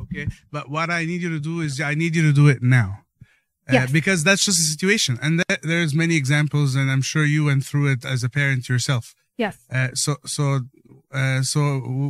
Okay. 0.07 0.27
But 0.51 0.65
what 0.71 0.89
I 0.91 1.05
need 1.05 1.21
you 1.23 1.31
to 1.31 1.41
do 1.41 1.61
is 1.61 1.81
I 1.81 1.95
need 1.95 2.15
you 2.17 2.23
to 2.23 2.33
do 2.33 2.47
it 2.49 2.63
now. 2.63 2.89
Uh, 3.69 3.73
Yes. 3.79 3.91
Because 3.91 4.23
that's 4.25 4.45
just 4.45 4.59
a 4.61 4.69
situation. 4.75 5.19
And 5.21 5.43
th- 5.49 5.61
there's 5.63 5.93
many 5.95 6.15
examples, 6.23 6.75
and 6.79 6.87
I'm 6.93 7.03
sure 7.03 7.25
you 7.25 7.45
went 7.47 7.65
through 7.65 7.87
it 7.95 8.05
as 8.05 8.23
a 8.23 8.29
parent 8.29 8.63
yourself. 8.69 9.05
yes 9.45 9.57
Uh, 9.79 9.89
so, 10.03 10.13
so, 10.35 10.45
uh, 11.19 11.41
so 11.53 11.61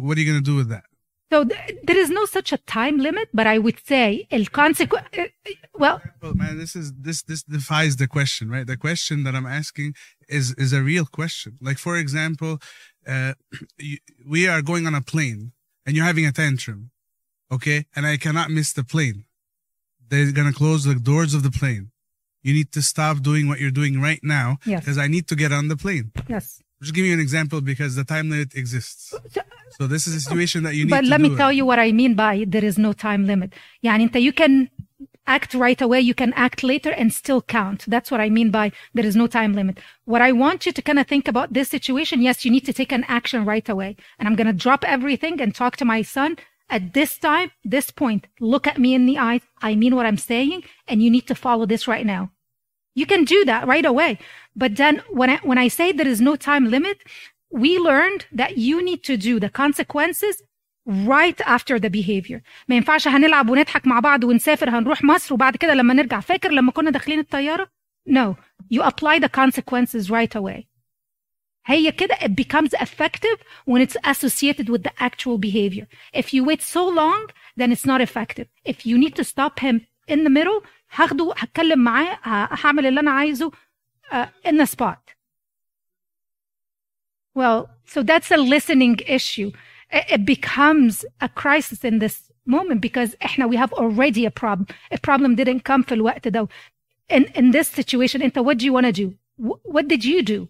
what 0.07 0.13
are 0.17 0.21
you 0.23 0.29
going 0.33 0.43
to 0.45 0.51
do 0.53 0.57
with 0.63 0.69
that? 0.75 0.85
so 1.33 1.39
th- 1.45 1.75
there 1.89 2.01
is 2.05 2.11
no 2.19 2.25
such 2.37 2.51
a 2.53 2.59
time 2.79 2.97
limit 3.07 3.29
but 3.39 3.47
I 3.55 3.57
would 3.65 3.79
say 3.93 4.07
el 4.37 4.47
consequence 4.63 5.09
well 5.83 5.99
Well, 6.23 6.35
man, 6.43 6.55
this 6.63 6.73
is 6.81 6.87
this 7.07 7.19
this 7.31 7.43
defies 7.57 7.95
the 8.03 8.09
question, 8.17 8.45
right? 8.55 8.67
The 8.75 8.81
question 8.89 9.17
that 9.25 9.35
I'm 9.39 9.51
asking 9.61 9.91
is 10.39 10.47
is 10.65 10.71
a 10.81 10.83
real 10.93 11.07
question. 11.21 11.53
Like, 11.69 11.79
for 11.87 11.95
example, 12.05 12.53
uh, 13.15 13.33
you, 13.91 13.97
we 14.35 14.41
are 14.53 14.63
going 14.71 14.85
on 14.91 14.95
a 15.03 15.05
plane, 15.13 15.43
and 15.85 15.91
you're 15.95 16.11
having 16.13 16.27
a 16.33 16.35
tantrum, 16.43 16.81
okay, 17.51 17.87
and 17.95 18.07
I 18.07 18.17
cannot 18.17 18.51
miss 18.51 18.73
the 18.73 18.85
plane. 18.85 19.25
They're 20.09 20.33
going 20.33 20.49
to 20.49 20.55
close 20.55 20.85
the 20.85 20.95
doors 20.95 21.35
of 21.35 21.43
the 21.43 21.51
plane. 21.51 21.91
You 22.43 22.53
need 22.53 22.71
to 22.73 22.83
stop 22.83 23.23
doing 23.23 23.49
what 23.49 23.59
you're 23.59 23.73
doing 23.73 24.01
right 24.01 24.21
now 24.23 24.59
because 24.65 24.97
yes. 24.97 24.99
I 24.99 25.09
need 25.09 25.27
to 25.29 25.35
get 25.35 25.53
on 25.53 25.69
the 25.69 25.77
plane. 25.77 26.13
Yes. 26.29 26.63
Just 26.81 26.95
give 26.95 27.07
you 27.07 27.13
an 27.13 27.21
example 27.21 27.61
because 27.61 27.97
the 27.97 28.05
time 28.05 28.31
limit 28.31 28.55
exists. 28.55 29.15
So 29.71 29.87
this 29.87 30.07
is 30.07 30.15
a 30.15 30.21
situation 30.21 30.63
that 30.63 30.75
you 30.75 30.85
need 30.85 30.91
But 30.91 31.05
let 31.05 31.21
me 31.21 31.35
tell 31.35 31.51
you 31.51 31.65
what 31.65 31.79
I 31.79 31.91
mean 31.91 32.15
by 32.15 32.45
there 32.47 32.65
is 32.65 32.79
no 32.79 32.93
time 32.93 33.27
limit. 33.27 33.53
Yeah, 33.81 33.97
yani 33.99 34.23
you 34.23 34.33
can 34.33 34.71
act 35.27 35.55
right 35.55 35.81
away, 35.81 36.01
you 36.01 36.15
can 36.15 36.33
act 36.35 36.63
later 36.63 36.91
and 36.91 37.13
still 37.13 37.43
count. 37.43 37.85
That's 37.89 38.11
what 38.11 38.21
I 38.21 38.31
mean 38.31 38.51
by 38.51 38.73
there 38.95 39.05
is 39.05 39.17
no 39.17 39.27
time 39.27 39.55
limit. 39.55 39.79
What 40.05 40.23
I 40.23 40.33
want 40.33 40.67
you 40.67 40.73
to 40.73 40.83
kind 40.83 40.99
of 40.99 41.07
think 41.07 41.27
about 41.27 41.53
this 41.53 41.69
situation, 41.69 42.23
yes, 42.23 42.45
you 42.45 42.51
need 42.51 42.67
to 42.67 42.73
take 42.73 42.93
an 42.93 43.05
action 43.09 43.45
right 43.45 43.69
away. 43.69 43.97
And 44.19 44.29
I'm 44.29 44.37
going 44.37 44.47
to 44.47 44.53
drop 44.53 44.85
everything 44.85 45.41
and 45.41 45.55
talk 45.55 45.77
to 45.79 45.85
my 45.85 46.03
son 46.03 46.37
at 46.70 46.94
this 46.94 47.18
time 47.18 47.50
this 47.76 47.88
point 48.02 48.24
look 48.40 48.66
at 48.72 48.78
me 48.84 48.94
in 48.98 49.06
the 49.06 49.18
eyes 49.18 49.42
I 49.70 49.76
mean 49.76 49.96
what 49.96 50.06
I'm 50.10 50.22
saying 50.32 50.64
and 50.88 50.98
you 51.04 51.10
need 51.16 51.28
to 51.28 51.36
follow 51.46 51.66
this 51.66 51.88
right 51.88 52.06
now 52.16 52.24
you 52.94 53.06
can 53.06 53.24
do 53.24 53.46
that 53.46 53.68
right 53.68 53.86
away. 53.86 54.20
But 54.56 54.76
then 54.76 55.02
when 55.10 55.30
I, 55.30 55.38
when 55.50 55.58
I 55.58 55.68
say 55.70 55.92
there 55.92 56.08
is 56.08 56.20
no 56.22 56.36
time 56.36 56.70
limit, 56.70 56.98
we 57.50 57.78
learned 57.78 58.26
that 58.34 58.58
you 58.58 58.84
need 58.84 59.04
to 59.06 59.18
do 59.18 59.40
the 59.40 59.50
consequences 59.50 60.42
right 60.86 61.40
after 61.46 61.80
the 61.80 61.90
behavior. 61.90 62.42
ما 62.68 62.76
ينفعش 62.76 63.08
هنلعب 63.08 63.50
ونضحك 63.50 63.88
مع 63.88 64.00
بعض 64.00 64.24
ونسافر 64.24 64.70
هنروح 64.70 65.04
مصر 65.04 65.34
وبعد 65.34 65.56
كده 65.58 65.74
لما 65.74 65.94
نرجع 65.94 66.20
فاكر 66.20 66.52
لما 66.52 66.72
كنا 66.72 66.90
داخلين 66.92 67.20
الطيارة؟ 67.20 67.68
No. 68.10 68.36
You 68.74 68.82
apply 68.82 69.20
the 69.20 69.30
consequences 69.30 70.10
right 70.10 70.36
away. 70.36 70.68
هي 71.66 71.92
كده 71.92 72.16
it 72.16 72.32
becomes 72.36 72.74
effective 72.82 73.38
when 73.66 73.82
it's 73.82 73.98
associated 74.04 74.68
with 74.70 74.84
the 74.84 74.94
actual 75.00 75.38
behavior. 75.38 75.88
If 76.14 76.34
you 76.34 76.44
wait 76.44 76.62
so 76.62 76.84
long, 77.02 77.28
then 77.58 77.72
it's 77.72 77.86
not 77.86 78.02
effective. 78.02 78.48
If 78.66 78.86
you 78.86 78.98
need 78.98 79.16
to 79.16 79.24
stop 79.24 79.60
him 79.60 79.76
in 80.08 80.24
the 80.24 80.30
middle, 80.30 80.62
هاخده 80.96 81.34
هتكلم 81.38 81.80
معاه 81.80 82.14
ه- 82.24 82.50
هعمل 82.66 82.86
اللي 82.86 83.00
انا 83.00 83.12
عايزه 83.12 83.52
uh, 84.12 84.26
in 84.48 84.58
the 84.58 84.66
spot. 84.66 85.16
Well, 87.36 87.70
so 87.86 88.04
that's 88.04 88.32
a 88.32 88.38
listening 88.38 89.00
issue. 89.08 89.52
It, 89.92 90.06
it 90.16 90.26
becomes 90.26 91.06
a 91.22 91.30
crisis 91.30 91.84
in 91.84 92.00
this 92.00 92.32
moment 92.46 92.82
because 92.82 93.16
احنا 93.26 93.48
we 93.48 93.56
have 93.56 93.74
already 93.74 94.26
a 94.26 94.32
problem. 94.32 94.66
A 94.92 94.98
problem 94.98 95.36
didn't 95.36 95.64
come 95.64 95.84
في 95.84 95.94
الوقت 95.94 96.28
ده. 96.28 96.48
In, 97.14 97.24
in 97.36 97.52
this 97.52 97.70
situation, 97.70 98.22
انت 98.22 98.40
what 98.40 98.58
do 98.58 98.66
you 98.66 98.74
want 98.74 98.86
to 98.86 98.92
do? 98.92 99.14
Wh- 99.38 99.66
What 99.76 99.88
did 99.88 100.04
you 100.06 100.22
do? 100.24 100.48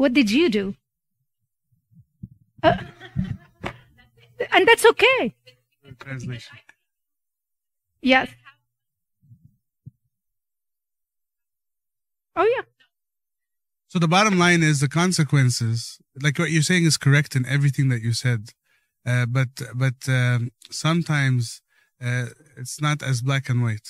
What 0.00 0.14
did 0.14 0.30
you 0.30 0.48
do? 0.48 0.76
and 2.62 2.88
that's 4.66 4.86
okay. 4.92 5.34
Translation. 5.98 6.56
Yes. 8.00 8.30
Oh 12.34 12.48
yeah. 12.56 12.62
So 13.88 13.98
the 13.98 14.08
bottom 14.08 14.38
line 14.38 14.62
is 14.62 14.80
the 14.80 14.88
consequences. 14.88 15.98
Like 16.22 16.38
what 16.38 16.50
you're 16.50 16.62
saying 16.62 16.86
is 16.86 16.96
correct 16.96 17.36
in 17.36 17.44
everything 17.44 17.90
that 17.90 18.00
you 18.00 18.14
said, 18.14 18.52
uh, 19.04 19.26
but 19.26 19.50
but 19.74 20.08
um, 20.08 20.50
sometimes 20.70 21.60
uh, 22.02 22.28
it's 22.56 22.80
not 22.80 23.02
as 23.02 23.20
black 23.20 23.50
and 23.50 23.62
white. 23.62 23.88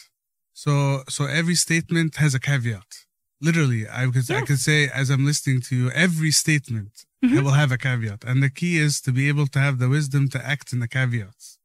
So 0.54 1.04
so 1.08 1.26
every 1.26 1.54
statement 1.54 2.16
has 2.16 2.34
a 2.34 2.40
caveat. 2.40 3.06
Literally, 3.40 3.88
I 3.88 4.06
could 4.14 4.30
I 4.30 4.42
could 4.42 4.60
say 4.60 4.88
as 4.88 5.08
I'm 5.10 5.24
listening 5.24 5.60
to 5.68 5.76
you, 5.76 5.90
every 6.06 6.30
statement 6.30 6.92
Mhm. 7.24 7.42
will 7.44 7.52
have 7.62 7.72
a 7.72 7.78
caveat, 7.78 8.20
and 8.24 8.42
the 8.42 8.50
key 8.50 8.76
is 8.86 9.00
to 9.02 9.12
be 9.12 9.28
able 9.28 9.46
to 9.54 9.58
have 9.66 9.78
the 9.78 9.88
wisdom 9.88 10.28
to 10.34 10.38
act 10.54 10.72
in 10.74 10.78
the 10.80 10.88
caveats. 10.88 11.58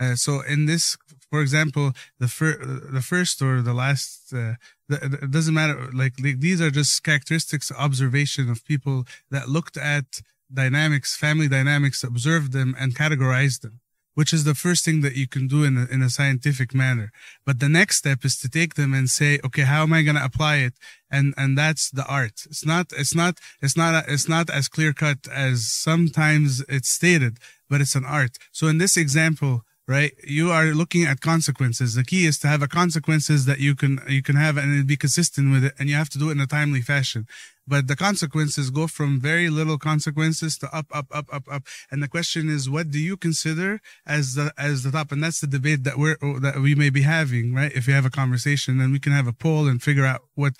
Uh, 0.00 0.16
so 0.16 0.32
in 0.54 0.66
this, 0.66 0.96
for 1.30 1.40
example, 1.40 1.86
the 2.18 2.28
fir- 2.28 2.60
the 2.98 3.02
first 3.12 3.40
or 3.46 3.62
the 3.62 3.74
last, 3.74 4.32
uh, 4.32 4.54
the, 4.88 4.96
the- 5.10 5.20
it 5.26 5.30
doesn't 5.30 5.54
matter. 5.54 5.78
Like, 5.92 6.14
like 6.24 6.38
these 6.40 6.60
are 6.60 6.70
just 6.80 7.02
characteristics, 7.08 7.70
observation 7.86 8.48
of 8.50 8.64
people 8.64 8.96
that 9.30 9.48
looked 9.48 9.76
at 9.76 10.20
dynamics, 10.52 11.16
family 11.16 11.48
dynamics, 11.48 12.02
observed 12.04 12.50
them, 12.52 12.74
and 12.78 12.94
categorized 13.02 13.60
them. 13.62 13.80
Which 14.14 14.32
is 14.32 14.44
the 14.44 14.54
first 14.54 14.84
thing 14.84 15.00
that 15.00 15.16
you 15.16 15.26
can 15.26 15.46
do 15.48 15.64
in 15.64 15.76
a, 15.76 15.86
in 15.86 16.00
a 16.02 16.10
scientific 16.10 16.72
manner. 16.72 17.10
But 17.44 17.58
the 17.58 17.68
next 17.68 17.98
step 17.98 18.24
is 18.24 18.36
to 18.38 18.48
take 18.48 18.74
them 18.74 18.94
and 18.94 19.10
say, 19.10 19.40
okay, 19.44 19.62
how 19.62 19.82
am 19.82 19.92
I 19.92 20.02
going 20.02 20.16
to 20.16 20.24
apply 20.24 20.56
it? 20.56 20.74
And 21.10 21.34
and 21.36 21.58
that's 21.58 21.90
the 21.90 22.06
art. 22.06 22.42
It's 22.46 22.64
not 22.64 22.86
it's 22.92 23.14
not 23.14 23.38
it's 23.60 23.76
not 23.76 24.04
it's 24.08 24.28
not 24.28 24.50
as 24.50 24.68
clear 24.68 24.92
cut 24.92 25.26
as 25.28 25.68
sometimes 25.68 26.62
it's 26.68 26.88
stated, 26.88 27.38
but 27.68 27.80
it's 27.80 27.94
an 27.94 28.04
art. 28.04 28.38
So 28.52 28.68
in 28.68 28.78
this 28.78 28.96
example, 28.96 29.62
right, 29.86 30.12
you 30.24 30.50
are 30.50 30.66
looking 30.66 31.04
at 31.04 31.20
consequences. 31.20 31.94
The 31.94 32.04
key 32.04 32.26
is 32.26 32.38
to 32.40 32.48
have 32.48 32.62
a 32.62 32.68
consequences 32.68 33.44
that 33.46 33.60
you 33.60 33.74
can 33.74 34.00
you 34.08 34.22
can 34.22 34.36
have 34.36 34.56
and 34.56 34.86
be 34.86 34.96
consistent 34.96 35.52
with 35.52 35.64
it, 35.64 35.74
and 35.78 35.88
you 35.88 35.94
have 35.96 36.10
to 36.10 36.18
do 36.18 36.28
it 36.28 36.32
in 36.32 36.40
a 36.40 36.46
timely 36.46 36.80
fashion. 36.80 37.26
But 37.66 37.88
the 37.88 37.96
consequences 37.96 38.70
go 38.70 38.86
from 38.86 39.20
very 39.20 39.48
little 39.48 39.78
consequences 39.78 40.58
to 40.58 40.74
up, 40.74 40.86
up, 40.92 41.06
up, 41.10 41.26
up, 41.32 41.44
up. 41.50 41.62
And 41.90 42.02
the 42.02 42.08
question 42.08 42.50
is, 42.50 42.68
what 42.68 42.90
do 42.90 42.98
you 42.98 43.16
consider 43.16 43.80
as 44.06 44.34
the 44.34 44.52
as 44.58 44.82
the 44.82 44.90
top? 44.90 45.12
And 45.12 45.22
that's 45.22 45.40
the 45.40 45.46
debate 45.46 45.84
that 45.84 45.98
we're 45.98 46.16
that 46.40 46.58
we 46.60 46.74
may 46.74 46.90
be 46.90 47.02
having, 47.02 47.54
right? 47.54 47.72
If 47.72 47.88
you 47.88 47.94
have 47.94 48.04
a 48.04 48.10
conversation, 48.10 48.78
then 48.78 48.92
we 48.92 48.98
can 48.98 49.12
have 49.12 49.26
a 49.26 49.32
poll 49.32 49.66
and 49.66 49.82
figure 49.82 50.04
out 50.04 50.22
what 50.34 50.54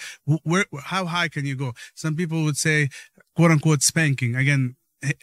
where 0.44 0.64
how 0.82 1.06
high 1.06 1.28
can 1.28 1.44
you 1.44 1.56
go. 1.56 1.72
Some 1.94 2.16
people 2.16 2.42
would 2.44 2.56
say, 2.56 2.88
quote 3.36 3.50
unquote, 3.50 3.82
spanking. 3.82 4.34
Again, 4.34 4.76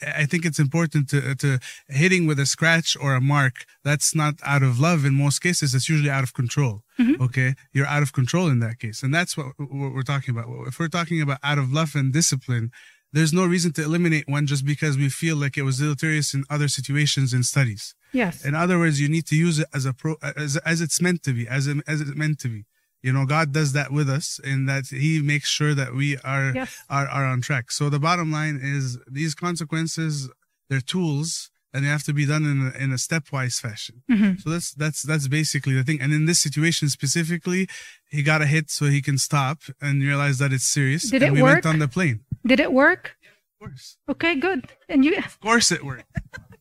I 0.06 0.26
think 0.26 0.46
it's 0.46 0.60
important 0.60 1.10
to 1.10 1.36
to 1.36 1.60
hitting 1.88 2.28
with 2.28 2.40
a 2.40 2.46
scratch 2.46 2.98
or 3.00 3.16
a 3.16 3.22
mark. 3.22 3.66
That's 3.84 4.14
not 4.16 4.36
out 4.44 4.64
of 4.64 4.80
love 4.80 5.06
in 5.06 5.14
most 5.16 5.40
cases. 5.40 5.74
It's 5.74 5.90
usually 5.90 6.10
out 6.10 6.24
of 6.24 6.34
control. 6.34 6.84
Mm-hmm. 7.00 7.22
Okay, 7.24 7.56
you're 7.74 7.88
out 7.88 8.04
of 8.04 8.14
control 8.14 8.48
in 8.48 8.60
that 8.60 8.80
case, 8.80 9.04
and 9.04 9.14
that's 9.14 9.36
what, 9.38 9.48
what 9.58 9.94
we're 9.94 10.04
talking 10.14 10.36
about. 10.36 10.48
If 10.68 10.80
we're 10.80 10.88
talking 10.88 11.22
about 11.22 11.40
out 11.44 11.58
of 11.58 11.72
love 11.72 11.96
and 11.96 12.14
discipline, 12.14 12.72
there's 13.14 13.34
no 13.34 13.46
reason 13.46 13.74
to 13.74 13.84
eliminate 13.84 14.28
one 14.28 14.48
just 14.48 14.66
because 14.66 14.98
we 14.98 15.10
feel 15.10 15.36
like 15.36 15.58
it 15.58 15.64
was 15.64 15.80
deleterious 15.80 16.34
in 16.34 16.44
other 16.50 16.68
situations 16.68 17.34
and 17.34 17.46
studies. 17.46 17.96
Yes. 18.14 18.46
In 18.46 18.56
other 18.56 18.78
words, 18.78 19.00
you 19.00 19.10
need 19.10 19.26
to 19.28 19.36
use 19.36 19.60
it 19.60 19.68
as 19.74 19.86
a 19.86 19.94
pro 19.94 20.16
as 20.24 20.58
as 20.58 20.82
it's 20.82 21.02
meant 21.02 21.24
to 21.24 21.34
be, 21.34 21.48
as 21.48 21.68
it, 21.68 21.78
as 21.88 22.02
it's 22.02 22.16
meant 22.16 22.40
to 22.40 22.50
be. 22.50 22.66
You 23.04 23.12
know, 23.14 23.26
God 23.26 23.52
does 23.52 23.74
that 23.74 23.92
with 23.92 24.10
us 24.10 24.40
in 24.44 24.66
that 24.68 24.86
He 24.88 25.22
makes 25.22 25.50
sure 25.50 25.74
that 25.74 25.94
we 25.96 26.18
are 26.20 26.52
Yes. 26.56 26.78
are 26.90 27.08
are 27.08 27.26
on 27.26 27.42
track. 27.42 27.72
So 27.72 27.90
the 27.90 28.00
bottom 28.00 28.32
line 28.32 28.60
is 28.62 28.98
these 29.10 29.34
consequences, 29.36 30.30
they're 30.70 30.82
tools, 30.82 31.50
and 31.74 31.84
they 31.84 31.90
have 31.90 32.04
to 32.04 32.14
be 32.14 32.26
done 32.26 32.46
in 32.46 32.58
a, 32.68 32.84
in 32.84 32.92
a 32.92 32.96
stepwise 32.98 33.60
fashion. 33.60 34.04
Mhm. 34.12 34.40
So 34.42 34.50
that's 34.50 34.74
that's 34.74 35.02
that's 35.02 35.28
basically 35.28 35.74
the 35.74 35.84
thing. 35.84 36.00
And 36.02 36.14
in 36.14 36.26
this 36.26 36.40
situation 36.42 36.90
specifically, 36.90 37.68
he 38.10 38.22
got 38.24 38.42
a 38.42 38.46
hit 38.46 38.70
so 38.70 38.86
he 38.86 39.02
can 39.02 39.18
stop 39.18 39.58
and 39.82 40.02
realize 40.02 40.38
that 40.40 40.52
it's 40.54 40.68
serious. 40.68 41.10
Did 41.10 41.24
and 41.24 41.30
it 41.30 41.34
we 41.34 41.42
work? 41.42 41.54
went 41.64 41.66
on 41.66 41.80
the 41.80 41.88
plane. 41.88 42.20
Did 42.46 42.60
it 42.60 42.72
work? 42.72 43.16
Of 43.62 43.68
course, 43.68 43.98
Okay, 44.10 44.36
good. 44.36 44.62
And 44.90 45.06
you 45.06 45.16
of 45.18 45.40
course, 45.40 45.72
it 45.72 45.84
worked. 45.86 46.06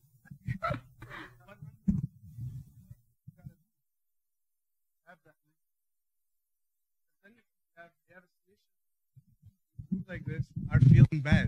like 10.11 10.24
this 10.24 10.44
are 10.72 10.80
feeling 10.80 11.20
bad. 11.22 11.46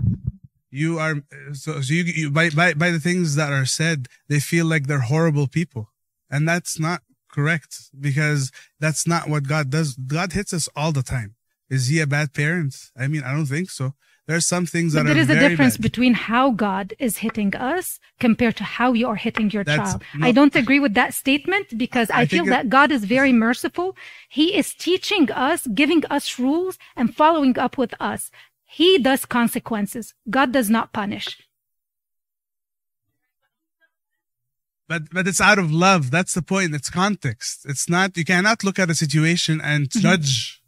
You 0.71 0.99
are 1.01 1.17
so, 1.53 1.81
so 1.83 1.93
you, 1.93 2.05
you 2.05 2.31
by, 2.31 2.49
by 2.51 2.73
by 2.75 2.91
the 2.91 3.01
things 3.01 3.35
that 3.35 3.53
are 3.53 3.67
said, 3.67 4.07
they 4.29 4.39
feel 4.39 4.67
like 4.67 4.87
they're 4.87 5.01
horrible 5.15 5.49
people, 5.49 5.91
and 6.31 6.49
that's 6.49 6.79
not 6.79 7.03
correct 7.31 7.91
because 7.99 8.53
that's 8.79 9.05
not 9.07 9.29
what 9.29 9.49
God 9.49 9.69
does. 9.71 9.97
God 9.97 10.33
hits 10.33 10.53
us 10.55 10.69
all 10.77 10.93
the 10.93 11.03
time. 11.03 11.35
Is 11.69 11.89
He 11.89 11.99
a 12.01 12.07
bad 12.07 12.33
parent? 12.33 12.75
I 12.97 13.09
mean, 13.09 13.23
I 13.25 13.33
don't 13.35 13.47
think 13.47 13.69
so. 13.71 13.95
There's 14.29 14.47
some 14.47 14.67
things 14.67 14.93
that 14.93 15.01
but 15.01 15.09
there 15.09 15.17
are 15.17 15.21
is 15.21 15.31
a 15.31 15.49
difference 15.49 15.77
bad. 15.77 15.83
between 15.83 16.15
how 16.15 16.53
God 16.53 16.95
is 17.01 17.19
hitting 17.19 17.57
us 17.57 17.99
compared 18.21 18.57
to 18.59 18.65
how 18.65 18.93
you 18.93 19.09
are 19.09 19.17
hitting 19.17 19.51
your 19.51 19.65
That's- 19.65 19.91
child. 19.91 20.03
no. 20.15 20.27
I 20.29 20.31
don't 20.31 20.55
agree 20.55 20.79
with 20.79 20.95
that 20.95 21.13
statement 21.13 21.77
because 21.77 22.09
I, 22.09 22.21
I 22.21 22.27
feel 22.27 22.47
it- 22.47 22.51
that 22.51 22.69
God 22.69 22.93
is 22.93 23.05
very 23.05 23.33
merciful. 23.33 23.97
He 24.29 24.55
is 24.57 24.75
teaching 24.75 25.29
us, 25.33 25.67
giving 25.67 26.07
us 26.07 26.39
rules 26.39 26.79
and 26.95 27.15
following 27.15 27.59
up 27.59 27.77
with 27.77 27.95
us. 27.99 28.31
He 28.73 28.97
does 28.97 29.27
consequences. 29.27 30.15
God 30.31 30.51
does 30.51 30.71
not 30.71 30.95
punish. 30.95 31.37
But 34.89 35.11
but 35.13 35.29
it's 35.29 35.43
out 35.43 35.59
of 35.59 35.71
love. 35.71 36.11
That's 36.11 36.33
the 36.33 36.41
point. 36.41 36.75
It's 36.75 36.89
context. 36.89 37.67
It's 37.67 37.87
not. 37.91 38.17
You 38.17 38.25
cannot 38.25 38.65
look 38.65 38.79
at 38.79 38.89
a 38.89 38.95
situation 38.95 39.61
and 39.61 39.91
mm-hmm. 39.91 40.01
judge 40.01 40.62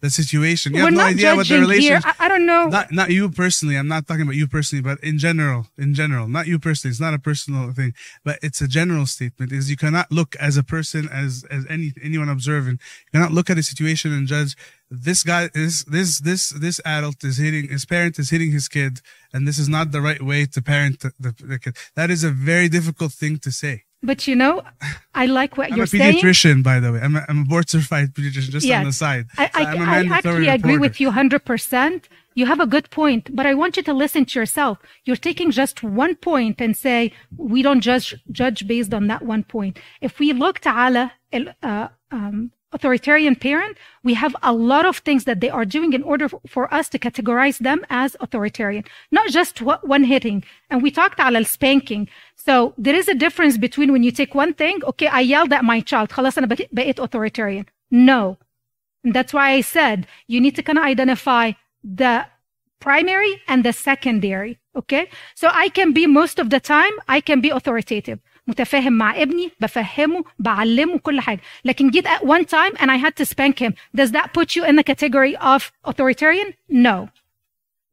the 0.00 0.10
situation. 0.10 0.72
You. 0.72 0.80
We're 0.80 0.84
have 0.86 0.94
no 0.94 1.00
not 1.00 1.10
idea 1.10 1.36
what 1.36 1.48
the 1.48 1.58
judging 1.60 1.80
here. 1.80 1.96
relationship. 1.96 2.20
I, 2.20 2.26
I 2.26 2.28
don't 2.28 2.46
know. 2.46 2.66
Not 2.68 2.92
not 2.92 3.10
you 3.10 3.30
personally. 3.30 3.76
I'm 3.76 3.88
not 3.88 4.06
talking 4.06 4.22
about 4.22 4.34
you 4.36 4.46
personally, 4.46 4.82
but 4.82 4.98
in 5.02 5.18
general, 5.18 5.66
in 5.78 5.94
general, 5.94 6.28
not 6.28 6.46
you 6.46 6.58
personally. 6.58 6.90
It's 6.90 7.00
not 7.00 7.14
a 7.14 7.18
personal 7.18 7.72
thing, 7.72 7.94
but 8.24 8.38
it's 8.42 8.60
a 8.60 8.68
general 8.68 9.06
statement. 9.06 9.52
Is 9.52 9.70
you 9.70 9.76
cannot 9.76 10.10
look 10.10 10.36
as 10.36 10.56
a 10.56 10.62
person 10.62 11.08
as 11.08 11.44
as 11.50 11.66
any 11.68 11.92
anyone 12.02 12.28
observing. 12.28 12.78
You 13.06 13.10
cannot 13.12 13.32
look 13.32 13.50
at 13.50 13.58
a 13.58 13.62
situation 13.62 14.12
and 14.12 14.26
judge. 14.26 14.56
This 14.90 15.22
guy 15.22 15.50
is 15.54 15.84
this 15.84 16.18
this 16.20 16.50
this 16.50 16.80
adult 16.84 17.22
is 17.22 17.36
hitting 17.36 17.68
his 17.68 17.84
parent 17.84 18.18
is 18.18 18.30
hitting 18.30 18.50
his 18.50 18.68
kid, 18.68 19.00
and 19.32 19.46
this 19.46 19.58
is 19.58 19.68
not 19.68 19.92
the 19.92 20.00
right 20.00 20.22
way 20.22 20.46
to 20.46 20.62
parent 20.62 21.00
the, 21.00 21.12
the, 21.20 21.34
the 21.44 21.58
kid. 21.58 21.76
That 21.94 22.10
is 22.10 22.24
a 22.24 22.30
very 22.30 22.68
difficult 22.68 23.12
thing 23.12 23.38
to 23.40 23.52
say. 23.52 23.84
But 24.02 24.26
you 24.26 24.34
know, 24.34 24.62
I 25.14 25.26
like 25.26 25.56
what 25.58 25.70
I'm 25.70 25.76
you're 25.76 25.86
saying. 25.86 26.02
I'm 26.02 26.14
a 26.14 26.18
pediatrician, 26.18 26.42
saying. 26.42 26.62
by 26.62 26.80
the 26.80 26.92
way. 26.92 27.00
I'm 27.00 27.16
a, 27.16 27.24
I'm 27.28 27.40
a 27.42 27.44
board 27.44 27.68
certified 27.68 28.14
pediatrician, 28.14 28.50
just 28.50 28.66
yes. 28.66 28.80
on 28.80 28.86
the 28.86 28.92
side. 28.92 29.26
I, 29.36 29.50
I, 29.54 29.62
actually 29.64 30.46
reporter. 30.46 30.50
agree 30.50 30.78
with 30.78 31.00
you 31.00 31.10
100%. 31.10 32.04
You 32.34 32.46
have 32.46 32.60
a 32.60 32.66
good 32.66 32.90
point, 32.90 33.34
but 33.34 33.44
I 33.44 33.54
want 33.54 33.76
you 33.76 33.82
to 33.82 33.92
listen 33.92 34.24
to 34.24 34.38
yourself. 34.38 34.78
You're 35.04 35.16
taking 35.16 35.50
just 35.50 35.82
one 35.82 36.14
point 36.14 36.60
and 36.60 36.76
say, 36.76 37.12
we 37.36 37.60
don't 37.60 37.80
judge, 37.80 38.14
judge 38.30 38.66
based 38.66 38.94
on 38.94 39.08
that 39.08 39.22
one 39.22 39.42
point. 39.42 39.78
If 40.00 40.18
we 40.18 40.32
look, 40.32 40.60
Ta'ala, 40.60 41.12
uh, 41.62 41.88
um, 42.10 42.52
authoritarian 42.72 43.34
parent, 43.34 43.76
we 44.04 44.14
have 44.14 44.34
a 44.42 44.52
lot 44.52 44.86
of 44.86 44.98
things 44.98 45.24
that 45.24 45.40
they 45.40 45.50
are 45.50 45.64
doing 45.64 45.92
in 45.92 46.02
order 46.02 46.28
for 46.46 46.72
us 46.72 46.88
to 46.90 46.98
categorize 46.98 47.58
them 47.58 47.84
as 47.90 48.16
authoritarian, 48.20 48.84
not 49.10 49.28
just 49.30 49.60
one 49.60 50.04
hitting. 50.04 50.44
And 50.70 50.82
we 50.82 50.90
talked 50.90 51.18
about 51.18 51.46
spanking. 51.46 52.08
So 52.39 52.73
there 52.77 52.95
is 52.95 53.07
a 53.07 53.15
difference 53.15 53.57
between 53.57 53.91
when 53.91 54.03
you 54.03 54.11
take 54.11 54.33
one 54.35 54.53
thing, 54.53 54.75
okay, 54.91 55.07
I 55.07 55.21
yelled 55.21 55.53
at 55.53 55.63
my 55.63 55.79
child, 55.81 56.09
خلاص 56.11 56.37
أنا 56.37 56.47
بقيت- 56.47 56.69
بقيت 56.71 56.99
authoritarian. 56.99 57.65
No. 57.91 58.37
And 59.03 59.13
that's 59.13 59.33
why 59.33 59.51
I 59.51 59.61
said 59.61 60.05
you 60.27 60.39
need 60.41 60.55
to 60.55 60.63
kind 60.63 60.77
of 60.77 60.85
identify 60.85 61.51
the 61.83 62.25
primary 62.79 63.41
and 63.47 63.63
the 63.63 63.73
secondary. 63.73 64.57
Okay. 64.75 65.09
So 65.35 65.49
I 65.53 65.69
can 65.69 65.93
be 65.93 66.05
most 66.07 66.39
of 66.39 66.49
the 66.49 66.59
time, 66.59 66.93
I 67.07 67.19
can 67.21 67.41
be 67.41 67.49
authoritative. 67.49 68.19
متفاهم 68.47 68.93
مع 68.93 69.21
ابني 69.21 69.51
بفهمه 69.59 70.23
بعلمه 70.39 70.97
كل 70.99 71.21
حاجة 71.21 71.39
لكن 71.65 71.89
جيت 71.89 72.07
at 72.07 72.21
one 72.23 72.45
time 72.45 72.75
and 72.79 72.91
I 72.91 72.97
had 72.97 73.15
to 73.15 73.25
spank 73.25 73.59
him 73.59 73.73
does 73.95 74.11
that 74.11 74.33
put 74.33 74.55
you 74.55 74.63
in 74.63 74.75
the 74.75 74.83
category 74.83 75.35
of 75.37 75.71
authoritarian 75.83 76.53
no 76.69 77.09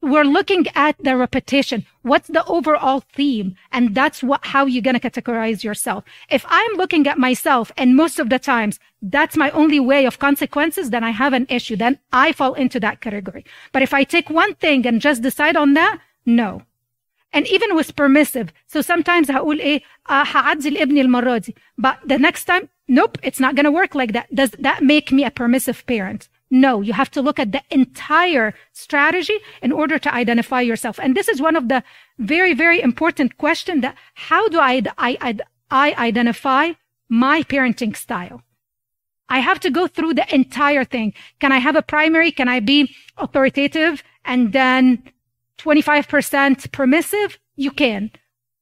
we're 0.06 0.24
looking 0.24 0.66
at 0.74 0.96
the 0.98 1.16
repetition 1.16 1.86
what's 2.02 2.26
the 2.28 2.44
overall 2.46 3.00
theme 3.14 3.54
and 3.70 3.94
that's 3.94 4.20
what 4.22 4.44
how 4.46 4.66
you're 4.66 4.82
going 4.82 4.98
to 4.98 5.10
categorize 5.10 5.62
yourself 5.62 6.02
if 6.28 6.44
i'm 6.48 6.72
looking 6.76 7.06
at 7.06 7.18
myself 7.18 7.70
and 7.76 7.94
most 7.96 8.18
of 8.18 8.28
the 8.28 8.38
times 8.38 8.80
that's 9.00 9.36
my 9.36 9.48
only 9.50 9.78
way 9.78 10.04
of 10.04 10.18
consequences 10.18 10.90
then 10.90 11.04
i 11.04 11.10
have 11.10 11.32
an 11.32 11.46
issue 11.48 11.76
then 11.76 11.98
i 12.12 12.32
fall 12.32 12.54
into 12.54 12.80
that 12.80 13.00
category 13.00 13.44
but 13.72 13.82
if 13.82 13.94
i 13.94 14.02
take 14.02 14.28
one 14.28 14.54
thing 14.56 14.84
and 14.86 15.00
just 15.00 15.22
decide 15.22 15.54
on 15.56 15.74
that 15.74 16.00
no 16.26 16.62
and 17.32 17.46
even 17.46 17.74
with 17.76 17.94
permissive 17.96 18.52
so 18.66 18.80
sometimes 18.80 19.30
هقول 19.30 19.60
ايه 19.60 19.82
آه 20.10 20.22
هعدي 20.24 20.70
لابني 20.70 21.00
المره 21.00 21.38
دي 21.38 21.54
but 21.80 21.96
the 22.06 22.18
next 22.18 22.44
time 22.44 22.68
nope 22.88 23.18
it's 23.22 23.40
not 23.40 23.54
going 23.54 23.64
to 23.64 23.70
work 23.70 23.94
like 23.94 24.12
that 24.12 24.26
does 24.34 24.50
that 24.58 24.82
make 24.82 25.12
me 25.12 25.24
a 25.24 25.30
permissive 25.30 25.86
parent 25.86 26.28
No, 26.50 26.82
you 26.82 26.92
have 26.92 27.10
to 27.12 27.22
look 27.22 27.38
at 27.38 27.52
the 27.52 27.62
entire 27.70 28.52
strategy 28.72 29.38
in 29.62 29.72
order 29.72 29.98
to 29.98 30.14
identify 30.14 30.60
yourself. 30.60 31.00
And 31.00 31.16
this 31.16 31.28
is 31.28 31.40
one 31.40 31.56
of 31.56 31.68
the 31.68 31.82
very, 32.18 32.52
very 32.52 32.80
important 32.80 33.38
question 33.38 33.80
that 33.80 33.96
how 34.14 34.48
do 34.48 34.60
I, 34.60 34.82
I, 34.98 35.16
I, 35.20 35.38
I 35.70 35.94
identify 36.08 36.72
my 37.08 37.42
parenting 37.42 37.96
style? 37.96 38.42
I 39.30 39.38
have 39.38 39.60
to 39.60 39.70
go 39.70 39.86
through 39.86 40.14
the 40.14 40.34
entire 40.34 40.84
thing. 40.84 41.14
Can 41.40 41.52
I 41.52 41.58
have 41.58 41.74
a 41.74 41.80
primary? 41.80 42.30
Can 42.30 42.48
I 42.48 42.60
be 42.60 42.94
authoritative 43.16 44.02
and 44.26 44.52
then 44.52 45.02
25% 45.58 46.70
permissive? 46.70 47.38
You 47.56 47.70
can. 47.70 48.10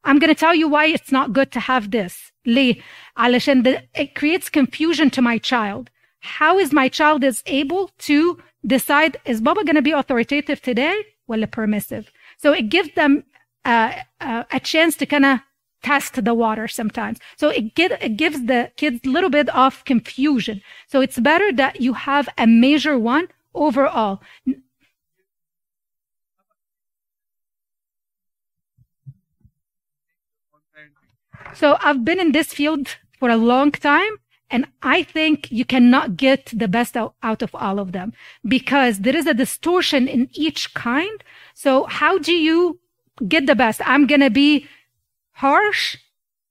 I'm 0.04 0.20
going 0.20 0.32
to 0.32 0.38
tell 0.38 0.54
you 0.54 0.68
why 0.68 0.86
it's 0.86 1.10
not 1.10 1.32
good 1.32 1.50
to 1.52 1.60
have 1.60 1.90
this. 1.90 2.30
ليه؟ 2.46 2.80
علشان 3.16 3.64
the, 3.64 3.82
it 3.94 4.14
creates 4.14 4.48
confusion 4.48 5.10
to 5.10 5.20
my 5.20 5.38
child. 5.38 5.90
how 6.25 6.57
is 6.59 6.73
my 6.73 6.89
child 6.89 7.23
is 7.23 7.43
able 7.45 7.91
to 7.99 8.41
decide 8.65 9.17
is 9.25 9.41
Baba 9.41 9.63
going 9.63 9.75
to 9.75 9.81
be 9.81 9.91
authoritative 9.91 10.61
today 10.61 10.95
or 11.27 11.37
permissive? 11.47 12.11
So 12.37 12.51
it 12.51 12.69
gives 12.69 12.93
them 12.95 13.23
uh, 13.63 13.93
uh, 14.19 14.43
a 14.51 14.59
chance 14.59 14.95
to 14.97 15.05
kind 15.05 15.25
of 15.25 15.39
test 15.83 16.23
the 16.23 16.33
water 16.33 16.67
sometimes. 16.67 17.19
So 17.37 17.49
it, 17.49 17.75
get, 17.75 17.91
it 18.03 18.17
gives 18.17 18.45
the 18.45 18.71
kids 18.75 19.01
a 19.05 19.09
little 19.09 19.29
bit 19.29 19.49
of 19.49 19.85
confusion. 19.85 20.61
So 20.87 20.99
it's 20.99 21.19
better 21.19 21.51
that 21.53 21.79
you 21.79 21.93
have 21.93 22.27
a 22.37 22.47
major 22.47 22.97
one 22.97 23.27
overall. 23.53 24.21
So 31.53 31.77
I've 31.81 32.03
been 32.03 32.19
in 32.19 32.31
this 32.31 32.47
field 32.47 32.97
for 33.19 33.29
a 33.29 33.37
long 33.37 33.71
time 33.71 34.17
and 34.49 34.67
I 34.83 35.03
think 35.03 35.51
you 35.51 35.65
cannot 35.65 36.17
get 36.17 36.51
the 36.53 36.67
best 36.67 36.95
out, 36.95 37.15
of 37.23 37.55
all 37.55 37.79
of 37.79 37.91
them 37.91 38.13
because 38.47 38.99
there 38.99 39.15
is 39.15 39.25
a 39.25 39.33
distortion 39.33 40.07
in 40.07 40.29
each 40.33 40.73
kind. 40.73 41.23
So 41.53 41.85
how 41.85 42.19
do 42.19 42.33
you 42.33 42.79
get 43.27 43.47
the 43.47 43.55
best? 43.55 43.81
I'm 43.85 44.05
going 44.05 44.21
to 44.21 44.29
be 44.29 44.67
harsh. 45.33 45.97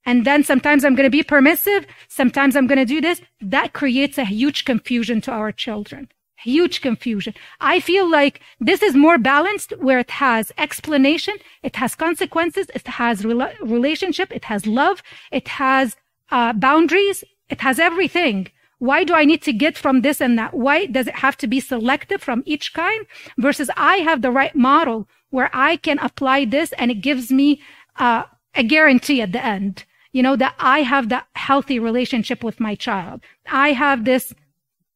And 0.04 0.26
then 0.26 0.44
sometimes 0.44 0.84
I'm 0.84 0.94
going 0.94 1.06
to 1.06 1.18
be 1.18 1.22
permissive. 1.22 1.86
Sometimes 2.08 2.56
I'm 2.56 2.66
going 2.66 2.78
to 2.78 2.84
do 2.84 3.00
this. 3.00 3.22
That 3.40 3.72
creates 3.72 4.18
a 4.18 4.24
huge 4.24 4.64
confusion 4.64 5.20
to 5.22 5.30
our 5.30 5.52
children. 5.52 6.08
Huge 6.36 6.82
confusion. 6.82 7.32
I 7.60 7.80
feel 7.80 8.10
like 8.10 8.40
this 8.60 8.82
is 8.82 8.94
more 8.94 9.16
balanced 9.16 9.72
where 9.78 9.98
it 10.00 10.10
has 10.10 10.52
explanation. 10.58 11.36
It 11.62 11.76
has 11.76 11.94
consequences. 11.94 12.66
It 12.74 12.86
has 12.86 13.22
rela- 13.22 13.58
relationship. 13.62 14.30
It 14.30 14.44
has 14.44 14.66
love. 14.66 15.02
It 15.32 15.48
has 15.48 15.96
uh, 16.30 16.52
boundaries. 16.52 17.24
It 17.48 17.60
has 17.60 17.78
everything. 17.78 18.48
Why 18.78 19.04
do 19.04 19.14
I 19.14 19.24
need 19.24 19.42
to 19.42 19.52
get 19.52 19.78
from 19.78 20.02
this 20.02 20.20
and 20.20 20.38
that? 20.38 20.54
Why 20.54 20.86
does 20.86 21.06
it 21.06 21.16
have 21.16 21.36
to 21.38 21.46
be 21.46 21.60
selective 21.60 22.22
from 22.22 22.42
each 22.44 22.74
kind 22.74 23.06
versus 23.38 23.70
I 23.76 23.96
have 23.98 24.22
the 24.22 24.30
right 24.30 24.54
model 24.54 25.08
where 25.30 25.50
I 25.52 25.76
can 25.76 25.98
apply 25.98 26.44
this 26.44 26.72
and 26.72 26.90
it 26.90 27.00
gives 27.00 27.30
me 27.30 27.60
uh, 27.96 28.24
a 28.54 28.62
guarantee 28.62 29.20
at 29.20 29.32
the 29.32 29.44
end, 29.44 29.84
you 30.12 30.22
know, 30.22 30.36
that 30.36 30.54
I 30.58 30.80
have 30.82 31.08
that 31.08 31.26
healthy 31.34 31.78
relationship 31.78 32.44
with 32.44 32.60
my 32.60 32.74
child. 32.74 33.22
I 33.50 33.72
have 33.72 34.04
this. 34.04 34.34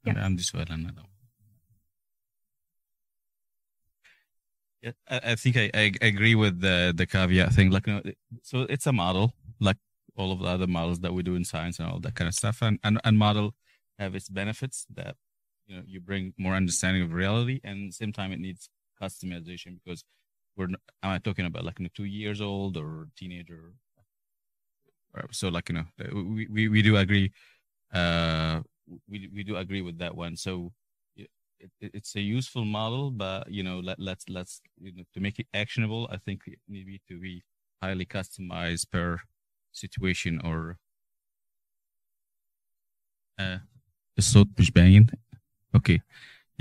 Yeah. 0.05 0.15
And 0.17 0.39
this 0.39 0.53
well 0.53 0.65
another. 0.69 1.03
I, 4.85 5.21
I 5.33 5.35
think 5.35 5.57
I, 5.57 5.71
I, 5.75 5.93
agree 6.03 6.35
with 6.35 6.61
the 6.61 6.93
the 6.97 7.07
caveat 7.07 7.53
thing. 7.53 7.71
Like, 7.71 7.87
you 7.87 7.95
know, 7.95 8.03
so 8.43 8.61
it's 8.63 8.87
a 8.87 8.93
model. 8.93 9.35
Like 9.61 9.77
all 10.19 10.33
of 10.33 10.41
the 10.41 10.47
other 10.47 10.67
models 10.67 11.01
that 11.01 11.15
we 11.15 11.23
do 11.23 11.35
in 11.35 11.45
science 11.45 11.79
and 11.79 11.89
all 11.89 12.01
that 12.01 12.15
kind 12.15 12.29
of 12.29 12.35
stuff. 12.35 12.63
And 12.63 12.79
and, 12.83 13.01
and 13.05 13.19
model 13.19 13.55
have 13.99 14.15
its 14.15 14.29
benefits 14.29 14.87
that 14.95 15.17
you 15.67 15.77
know 15.77 15.83
you 15.87 16.01
bring 16.01 16.35
more 16.39 16.55
understanding 16.55 17.03
of 17.03 17.13
reality, 17.13 17.61
and 17.65 17.95
same 17.95 18.13
time 18.13 18.33
it 18.33 18.41
needs 18.41 18.69
customization 19.01 19.79
because 19.83 20.05
we're 20.57 20.67
am 20.67 20.77
I 21.03 21.19
talking 21.19 21.47
about 21.47 21.65
like 21.65 21.79
you 21.79 21.85
know, 21.85 21.91
two 21.95 22.05
years 22.05 22.41
old 22.41 22.77
or 22.77 23.09
teenager? 23.17 23.73
So 25.33 25.49
like 25.49 25.69
you 25.69 25.75
know 25.77 25.85
we 26.13 26.47
we, 26.51 26.69
we 26.69 26.83
do 26.83 26.97
agree, 26.97 27.33
uh, 27.93 28.61
we 29.09 29.29
we 29.35 29.43
do 29.43 29.57
agree 29.57 29.83
with 29.83 29.99
that 29.99 30.15
one. 30.15 30.37
So 30.37 30.73
it, 31.61 31.91
it's 31.95 32.15
a 32.17 32.21
useful 32.21 32.65
model, 32.65 33.11
but 33.11 33.51
you 33.51 33.63
know, 33.63 33.81
let, 33.81 33.99
let's 33.99 34.29
let's 34.29 34.61
you 34.81 34.93
know 34.93 35.05
to 35.15 35.21
make 35.21 35.39
it 35.39 35.47
actionable. 35.55 36.09
I 36.11 36.17
think 36.19 36.43
it 36.47 36.59
need 36.69 37.01
to 37.09 37.19
be 37.19 37.43
highly 37.83 38.07
customized 38.07 38.91
per 38.91 39.19
situation 39.72 40.40
or. 40.44 40.78
Uh, 43.40 43.60
الصوت 44.18 44.48
مش 44.60 44.72
باين. 44.72 45.08
Okay, 45.78 46.00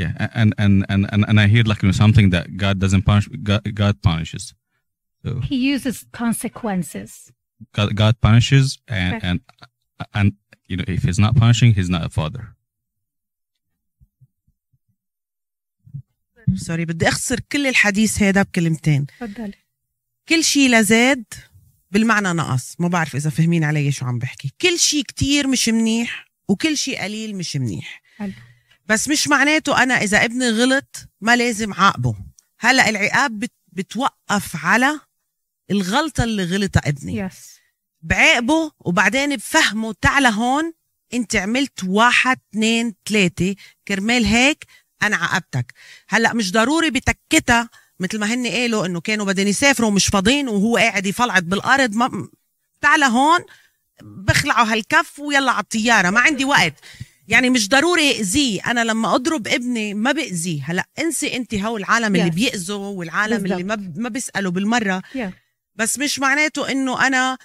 yeah, 0.00 0.12
and 0.40 0.54
and 0.58 0.86
and 0.88 1.02
and 1.12 1.24
and 1.28 1.40
I 1.40 1.46
hear 1.46 1.64
like 1.64 1.82
you 1.82 1.88
know 1.88 1.98
something 2.04 2.30
that 2.30 2.56
God 2.56 2.78
doesn't 2.78 3.02
punish. 3.02 3.28
God, 3.48 3.62
God 3.74 3.94
punishes. 4.02 4.54
So 5.22 5.40
He 5.40 5.56
uses 5.74 5.96
consequences. 6.22 7.10
God, 7.76 7.94
God 8.02 8.14
punishes, 8.26 8.66
and 8.88 9.14
Okay. 9.16 9.28
and 9.28 9.38
and 10.18 10.28
you 10.68 10.76
know 10.78 10.86
if 10.96 11.02
He's 11.06 11.20
not 11.26 11.32
punishing, 11.42 11.70
He's 11.78 11.90
not 11.96 12.02
a 12.10 12.12
father. 12.20 12.44
سوري 16.54 16.84
بدي 16.84 17.08
اختصر 17.08 17.40
كل 17.40 17.66
الحديث 17.66 18.22
هذا 18.22 18.42
بكلمتين 18.42 19.06
تفضلي. 19.06 19.54
كل 20.28 20.44
شيء 20.44 20.70
لزاد 20.70 21.24
بالمعنى 21.91 22.33
نقص 22.33 22.75
ما 22.79 22.87
بعرف 22.87 23.15
إذا 23.15 23.29
فهمين 23.29 23.63
علي 23.63 23.91
شو 23.91 24.05
عم 24.05 24.19
بحكي. 24.19 24.53
كل 24.61 24.79
شيء 24.79 25.03
كتير 25.03 25.47
مش 25.47 25.69
منيح 25.69 26.27
وكل 26.47 26.77
شيء 26.77 27.01
قليل 27.01 27.35
مش 27.35 27.55
منيح. 27.55 28.01
حلو. 28.17 28.33
بس 28.85 29.07
مش 29.07 29.27
معناته 29.27 29.83
أنا 29.83 29.93
إذا 29.93 30.25
ابني 30.25 30.49
غلط 30.49 30.95
ما 31.21 31.35
لازم 31.35 31.73
عاقبه. 31.73 32.15
هلأ 32.59 32.89
العقاب 32.89 33.39
بت 33.39 33.51
بتوقف 33.67 34.65
على 34.65 34.99
الغلطة 35.71 36.23
اللي 36.23 36.43
غلطها 36.43 36.89
ابني. 36.89 37.29
Yes. 37.29 37.35
بعاقبه 38.01 38.71
وبعدين 38.79 39.35
بفهمه 39.35 39.95
تعال 40.01 40.25
هون 40.25 40.73
أنت 41.13 41.35
عملت 41.35 41.83
واحد 41.83 42.39
اثنين 42.51 42.95
ثلاثة 43.09 43.55
كرمال 43.87 44.25
هيك 44.25 44.65
أنا 45.03 45.15
عاقبتك. 45.15 45.73
هلأ 46.09 46.33
مش 46.33 46.51
ضروري 46.51 46.91
بتكتها 46.91 47.69
مثل 47.99 48.19
ما 48.19 48.33
هن 48.33 48.47
قالوا 48.47 48.85
إنه 48.85 49.01
كانوا 49.01 49.25
بدهم 49.25 49.47
يسافروا 49.47 49.89
ومش 49.89 50.07
فاضيين 50.07 50.47
وهو 50.49 50.77
قاعد 50.77 51.05
يفلعط 51.05 51.43
بالأرض 51.43 51.95
ما 51.95 52.27
تعال 52.81 53.03
هون 53.03 53.39
بخلعوا 54.01 54.65
هالكف 54.73 55.19
ويلا 55.19 55.51
على 55.51 55.63
الطيارة 55.63 56.09
ما 56.09 56.19
عندي 56.19 56.45
وقت. 56.45 56.73
يعني 57.27 57.49
مش 57.49 57.69
ضروري 57.69 58.11
اذيه 58.11 58.61
أنا 58.67 58.83
لما 58.83 59.15
أضرب 59.15 59.47
ابني 59.47 59.93
ما 59.93 60.11
باذيه 60.11 60.63
هلا 60.65 60.85
انسي 60.99 61.35
أنت 61.35 61.55
هو 61.55 61.77
العالم 61.77 62.15
اللي 62.15 62.31
Yes. 62.31 62.33
بيأذوا 62.35 62.87
والعالم 62.87 63.45
اللي 63.45 63.63
ما 63.63 63.91
ما 63.95 64.09
بيسالوا 64.09 64.51
بالمرة. 64.51 65.01
Yeah. 65.15 65.19
بس 65.75 65.99
مش 65.99 66.19
معناته 66.19 66.71
إنه 66.71 67.07
أنا 67.07 67.37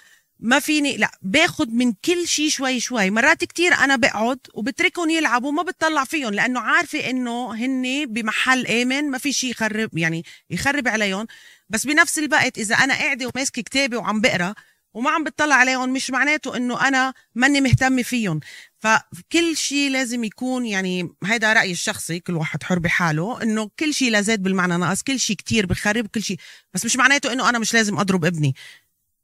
ما 0.43 0.59
فيني 0.59 0.97
لا 0.97 1.11
باخد 1.21 1.73
من 1.73 1.93
كل 1.93 2.27
شيء 2.27 2.49
شوي 2.49 2.79
شوي. 2.79 3.09
مرات 3.09 3.43
كتير 3.43 3.73
أنا 3.73 3.95
بقعد 3.95 4.39
وبتركهم 4.53 5.09
يلعبوا 5.09 5.51
ما 5.51 5.63
بتطلع 5.63 6.03
فيهم 6.03 6.33
لأنه 6.33 6.59
عارفة 6.59 7.09
إنه 7.09 7.53
هن 7.53 8.05
بمحل 8.05 8.67
آمن 8.67 9.11
ما 9.11 9.17
في 9.17 9.33
شيء 9.33 9.51
يخرب 9.51 9.97
يعني 9.97 10.23
يخرب 10.49 10.87
عليهم. 10.87 11.27
بس 11.69 11.85
بنفس 11.87 12.19
الوقت 12.19 12.57
إذا 12.57 12.75
أنا 12.75 12.93
قاعدة 12.93 13.31
وماسكة 13.35 13.61
كتابي 13.61 13.95
وعم 13.95 14.21
بقرأ 14.21 14.53
وما 14.93 15.09
عم 15.09 15.23
بتطلع 15.23 15.55
عليهم 15.55 15.93
مش 15.93 16.09
معناته 16.11 16.57
إنه 16.57 16.87
أنا 16.87 17.13
ماني 17.35 17.61
مهتمة 17.61 18.01
فيهم. 18.01 18.39
فكل 18.79 19.57
شيء 19.57 19.91
لازم 19.91 20.23
يكون 20.23 20.65
يعني 20.65 21.09
هيدا 21.23 21.53
رأيي 21.53 21.71
الشخصي 21.71 22.19
كل 22.19 22.33
واحد 22.33 22.63
حر 22.63 22.79
بحاله 22.79 23.43
إنه 23.43 23.69
كل 23.79 23.93
شيء 23.93 24.11
لزاد 24.11 24.43
بالمعنى 24.43 24.77
ناقص 24.77 25.03
كل 25.03 25.19
شيء 25.19 25.35
كتير 25.35 25.65
بخرب 25.65 26.07
كل 26.07 26.23
شيء 26.23 26.37
بس 26.73 26.85
مش 26.85 26.95
معناته 26.95 27.33
إنه 27.33 27.49
أنا 27.49 27.59
مش 27.59 27.73
لازم 27.73 27.99
أضرب 27.99 28.25
ابني. 28.25 28.55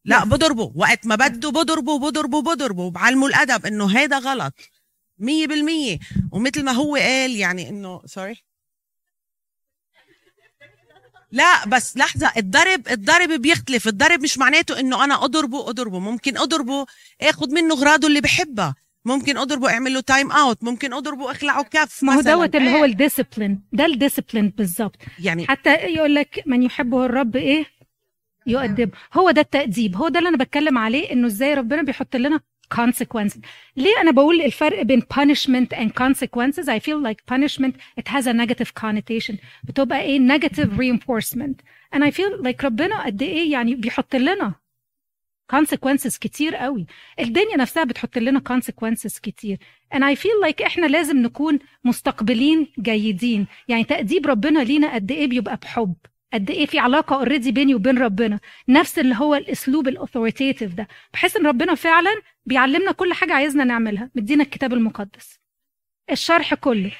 لا 0.05 0.25
بضربه 0.25 0.71
وقت 0.75 1.05
ما 1.05 1.15
بده 1.15 1.49
بضربه 1.49 1.99
بضربه 1.99 2.41
بضربه 2.41 2.91
بعلمه 2.91 3.27
الأدب 3.27 3.65
إنه 3.65 3.97
هيدا 3.99 4.17
غلط. 4.17 4.53
مية 5.19 5.47
بالمية. 5.47 5.99
ومثل 6.31 6.63
ما 6.63 6.71
هو 6.71 6.95
قال 6.95 7.35
يعني 7.35 7.69
إنه 7.69 8.01
sorry 8.05 8.35
لا 11.31 11.65
بس 11.67 11.97
لحظة 11.97 12.31
الضرب 12.37 12.87
الضرب 12.87 13.41
بيختلف. 13.41 13.87
الضرب 13.87 14.21
مش 14.21 14.37
معناته 14.37 14.79
إنه 14.79 15.03
أنا 15.03 15.23
أضربه 15.23 15.69
أضربه. 15.69 15.99
ممكن 15.99 16.37
أضربه 16.37 16.85
اخد 17.21 17.51
منه 17.51 17.75
غراضه 17.75 18.07
اللي 18.07 18.21
بحبها. 18.21 18.75
ممكن 19.05 19.37
أضربه 19.37 19.69
أعمل 19.69 19.93
له 19.93 19.99
time 19.99 20.31
out 20.31 20.63
ممكن 20.63 20.93
أضربه 20.93 21.31
أخلعه 21.31 21.63
كف 21.63 22.03
ما 22.03 22.13
هو. 22.15 22.21
دوت 22.21 22.55
اللي 22.55 22.71
هو 22.71 22.83
إيه. 22.83 22.91
ال 22.91 22.97
discipline 22.97 23.61
ده 23.73 23.85
ال 23.85 23.91
discipline 23.91 24.49
بالظبط. 24.49 24.95
يعني 25.19 25.47
حتى 25.47 25.73
يقول 25.73 26.15
لك 26.15 26.43
من 26.45 26.63
يحبه 26.63 27.05
الرب 27.05 27.35
إيه؟ 27.35 27.65
يؤدب. 28.47 28.89
هو 29.13 29.31
ده 29.31 29.41
التأديب. 29.41 29.95
هو 29.95 30.07
ده 30.07 30.19
اللي 30.19 30.29
أنا 30.29 30.37
بتكلم 30.37 30.77
عليه 30.77 31.11
إنه 31.11 31.27
إزاي 31.27 31.53
ربنا 31.53 31.81
بيحط 31.81 32.15
لنا 32.15 32.39
consequences. 32.75 33.39
ليه 33.77 34.01
أنا 34.01 34.11
بقول 34.11 34.41
الفرق 34.41 34.81
بين 34.81 35.01
punishment 35.01 35.75
and 35.77 35.89
consequences 36.03 36.65
I 36.65 36.79
feel 36.79 37.01
like 37.07 37.33
punishment 37.35 37.73
it 38.01 38.07
has 38.07 38.27
a 38.27 38.33
negative 38.33 38.73
connotation. 38.81 39.35
بتبقى 39.63 40.01
إيه؟ 40.01 40.19
negative 40.37 40.69
reinforcement. 40.77 41.55
And 41.95 42.03
I 42.03 42.11
feel 42.11 42.43
like 42.43 42.63
ربنا 42.63 43.05
قد 43.05 43.21
إيه 43.21 43.51
يعني 43.51 43.75
بيحط 43.75 44.15
لنا 44.15 44.53
consequences 45.55 46.17
كتير 46.19 46.55
قوي. 46.55 46.85
الدنيا 47.19 47.57
نفسها 47.57 47.83
بتحط 47.83 48.17
لنا 48.17 48.41
consequences 48.49 49.19
كتير. 49.19 49.57
And 49.95 49.99
I 49.99 50.15
feel 50.19 50.47
like 50.49 50.61
إحنا 50.65 50.85
لازم 50.85 51.17
نكون 51.17 51.59
مستقبلين 51.83 52.67
جيدين. 52.79 53.47
يعني 53.67 53.83
تأديب 53.83 54.27
ربنا 54.27 54.59
لينا 54.59 54.93
قد 54.95 55.11
إيه 55.11 55.27
بيبقى 55.27 55.57
بحب. 55.61 55.95
قد 56.33 56.49
إيه 56.51 56.65
في 56.65 56.79
علاقة 56.79 57.15
اوريدي 57.15 57.51
بيني 57.51 57.75
وبين 57.75 57.97
ربنا. 57.97 58.39
نفس 58.69 58.99
اللي 58.99 59.15
هو 59.15 59.35
الأسلوب 59.35 59.87
ال 59.87 59.93
authoritative 59.93 60.73
ده. 60.73 60.87
بحيث 61.13 61.35
إن 61.37 61.47
ربنا 61.47 61.75
فعلا 61.75 62.21
بيعلمنا 62.45 62.91
كل 62.91 63.13
حاجة 63.13 63.33
عايزنا 63.33 63.63
نعملها. 63.63 64.11
مدينا 64.15 64.43
الكتاب 64.43 64.73
المقدس. 64.73 65.39
الشرح 66.11 66.53
كله. 66.53 66.91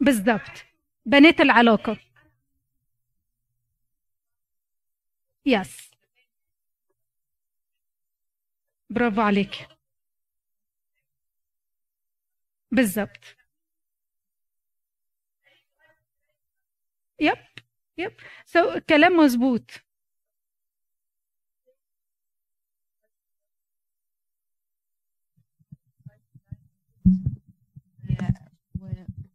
بالظبط. 0.00 0.64
بنيت 1.06 1.40
العلاقة. 1.40 1.98
yes 5.46 5.90
برافو 8.90 9.20
عليك. 9.20 9.68
بالظبط. 12.70 13.43
yep 17.20 17.36
yep 17.98 18.12
so 18.46 18.74
so, 18.74 18.78
كلام 18.78 19.16
مظبوط. 19.16 19.70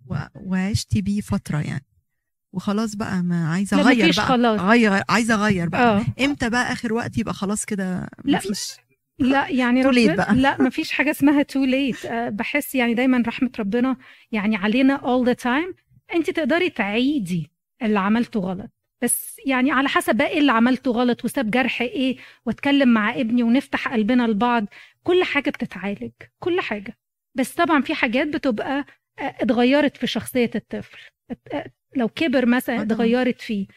و- 0.08 0.16
وعشتي 0.36 1.02
بيه 1.02 1.22
فترة 1.22 1.58
يعني. 1.62 1.86
وخلاص 2.54 2.96
بقى 2.96 3.24
ما 3.24 3.50
عايزة 3.50 3.82
أغير 3.82 4.04
مفيش 4.04 4.18
بقى. 4.18 4.26
خلاص. 4.28 4.62
غير 4.62 5.04
عايزة 5.10 5.34
أغير 5.36 5.70
بقى. 5.70 5.82
آه. 5.98 6.06
إمتى 6.26 6.50
بقى 6.50 6.72
آخر 6.72 6.94
وقت 6.94 7.18
يبقى 7.18 7.34
خلاص 7.34 7.66
كده؟ 7.66 8.10
لا، 8.26 8.38
مفيش 8.38 8.72
لا 9.20 9.50
يعني 9.50 9.82
ربنا 9.88 10.16
بقى. 10.16 10.36
لا 10.36 10.62
ما 10.62 10.70
فيش 10.70 10.92
حاجة 10.92 11.12
اسمها 11.12 11.42
too 11.44 11.64
late 11.66 12.08
بحس 12.12 12.76
يعني 12.76 12.94
دايما 12.94 13.24
رحمة 13.28 13.52
ربنا 13.60 13.98
يعني 14.32 14.56
علينا 14.56 14.98
all 14.98 15.28
the 15.30 15.40
time. 15.44 15.76
أنت 16.16 16.30
تقدري 16.30 16.70
تعيدي. 16.70 17.52
اللي 17.82 18.00
عملته 18.00 18.40
غلط. 18.40 18.72
بس 19.04 19.36
يعني 19.46 19.72
على 19.72 19.88
حسب 19.90 20.16
بقى 20.16 20.28
إيه 20.28 20.40
اللي 20.40 20.52
عملته 20.52 20.92
غلط 20.92 21.26
وساب 21.26 21.52
جرح 21.52 21.82
إيه 21.82 22.18
واتكلم 22.46 22.90
مع 22.94 23.16
ابني 23.16 23.44
ونفتح 23.44 23.88
قلبنا 23.94 24.28
لبعض. 24.28 24.66
كل 25.04 25.24
حاجة 25.24 25.50
بتتعالج 25.50 26.12
كل 26.40 26.62
حاجة. 26.62 26.98
بس 27.36 27.54
طبعا 27.56 27.82
في 27.82 27.94
حاجات 27.96 28.28
بتبقى 28.28 28.86
آه، 29.20 29.36
اتغيرت 29.40 29.98
في 29.98 30.08
شخصية 30.08 30.52
الطفل. 30.56 30.98
آه، 31.54 31.72
لو 31.96 32.10
كبر 32.10 32.46
مثلا 32.46 32.80
آه. 32.80 32.82
اتغيرت 32.82 33.42
فيه. 33.42 33.68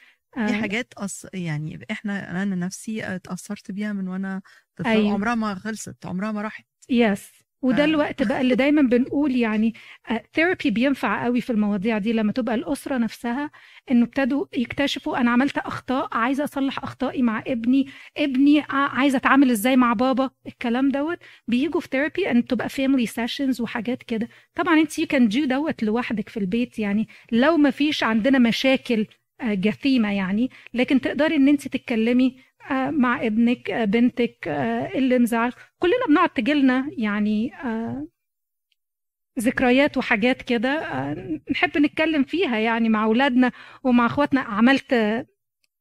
في 0.47 0.53
حاجات 0.55 0.95
أص... 0.95 1.27
يعني 1.35 1.87
إحنا 1.91 2.43
أنا 2.43 2.55
نفسي 2.55 3.05
اتأثرت 3.15 3.71
بيها 3.71 3.93
من 3.93 4.09
وأنا 4.09 4.43
طفله 4.77 4.93
أيوة. 4.93 5.13
عمرها 5.13 5.35
ما 5.35 5.55
خلصت 5.55 6.07
عمرها 6.07 6.33
ما 6.33 6.43
راحت. 6.43 6.65
Yes 6.89 7.31
وده 7.63 7.83
ف- 7.83 7.89
الوقت 7.89 8.23
بقى 8.23 8.41
اللي 8.41 8.55
دايما 8.55 8.83
بنقول 8.83 9.37
يعني 9.37 9.75
therapy 10.35 10.71
بينفع 10.71 11.25
قوي 11.25 11.41
في 11.41 11.51
المواضيع 11.51 11.99
دي 11.99 12.13
لما 12.13 12.33
تبقى 12.33 12.55
الأسرة 12.55 12.99
نفسها 12.99 13.51
إنه 13.91 14.05
ابتدوا 14.05 14.47
يكتشفوا 14.57 15.21
أنا 15.21 15.31
عملت 15.31 15.59
أخطاء 15.59 16.09
عايزة 16.13 16.45
أصلح 16.45 16.79
أخطائي 16.85 17.23
مع 17.23 17.43
ابني 17.47 17.87
ابني 18.17 18.61
عايزة 18.71 19.17
أتعامل 19.17 19.51
إزاي 19.51 19.77
مع 19.77 19.93
بابا 19.93 20.31
الكلام 20.47 20.89
دوت. 20.91 21.19
بيجوا 21.49 21.81
في 21.81 21.89
therapy 21.93 22.31
ان 22.31 22.45
تبقى 22.47 22.69
family 22.69 23.07
sessions 23.07 23.61
وحاجات 23.61 24.03
كده. 24.03 24.29
طبعا 24.55 24.81
أنت 24.81 24.99
you 24.99 25.07
can 25.07 25.29
do 25.29 25.45
دوت 25.45 25.83
لوحدك 25.83 26.29
في 26.29 26.37
البيت 26.37 26.79
يعني 26.79 27.09
لو 27.33 27.57
ما 27.57 27.71
فيش 27.71 28.05
عندنا 28.05 28.39
مشاكل 28.39 29.07
آه، 29.41 29.55
جثيمه 29.55 30.13
يعني 30.13 30.51
لكن 30.75 31.01
تقدري 31.01 31.37
إن 31.37 31.49
أنت 31.49 31.69
تتكلمي 31.69 32.37
آه، 32.37 32.52
مع 32.71 33.27
ابنك 33.27 33.71
آه، 33.71 33.85
بنتك 33.85 34.49
آه، 34.49 34.99
اللي 34.99 35.19
مزعل 35.19 35.53
كلنا 35.79 36.07
بنقعد 36.09 36.29
تجيلنا 36.29 36.91
يعني 36.99 37.55
آه، 37.55 38.07
ذكريات 39.39 39.97
وحاجات 39.97 40.43
كده 40.43 40.69
آه، 40.69 41.41
نحب 41.51 41.79
نتكلم 41.79 42.23
فيها 42.25 42.59
يعني 42.59 42.89
مع 42.89 43.05
أولادنا 43.05 43.53
ومع 43.85 44.07
أخواتنا. 44.07 44.41
عملت 44.41 44.93
آه، 44.93 45.27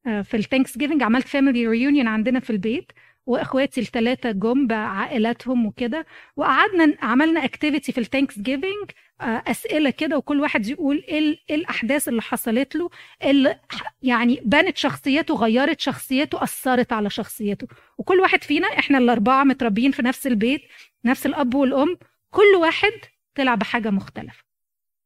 آه، 0.08 0.22
في 0.22 0.38
ال 0.38 0.78
Thanksgiving 0.78 1.04
عملت 1.04 1.28
family 1.28 1.68
reunion 1.68 2.08
عندنا 2.08 2.40
في 2.40 2.50
البيت 2.50 2.92
وأخواتي 3.26 3.82
الثلاثه 3.82 4.32
جم 4.32 4.68
بعائلاتهم 4.68 5.66
وكده 5.66 6.06
وقعدنا 6.36 6.96
عملنا 7.02 7.46
activity 7.46 7.92
في 7.92 7.98
ال 7.98 8.40
Thanksgiving 8.40 8.92
أسئلة 9.22 9.90
كده 9.90 10.18
وكل 10.18 10.40
واحد 10.42 10.68
يقول 10.68 11.04
إيه 11.08 11.38
إيه 11.50 11.56
الأحداث 11.56 12.08
اللي 12.08 12.22
حصلت 12.22 12.76
له 12.76 12.90
اللي 13.24 13.60
يعني 14.04 14.42
بنت 14.46 14.78
شخصيته 14.78 15.36
غيرت 15.36 15.80
شخصيته 15.80 16.44
أثرت 16.44 16.94
على 16.94 17.10
شخصيته. 17.10 17.68
وكل 17.98 18.20
واحد 18.20 18.44
فينا 18.44 18.68
إحنا 18.68 18.98
الأربعة 18.98 19.44
متربيين 19.44 19.92
في 19.92 20.02
نفس 20.02 20.28
البيت 20.28 20.62
نفس 21.06 21.26
الأب 21.26 21.56
والأم 21.56 21.98
كل 22.32 22.56
واحد 22.62 22.92
طلع 23.36 23.56
بحاجة 23.56 23.90
مختلفة. 23.90 24.44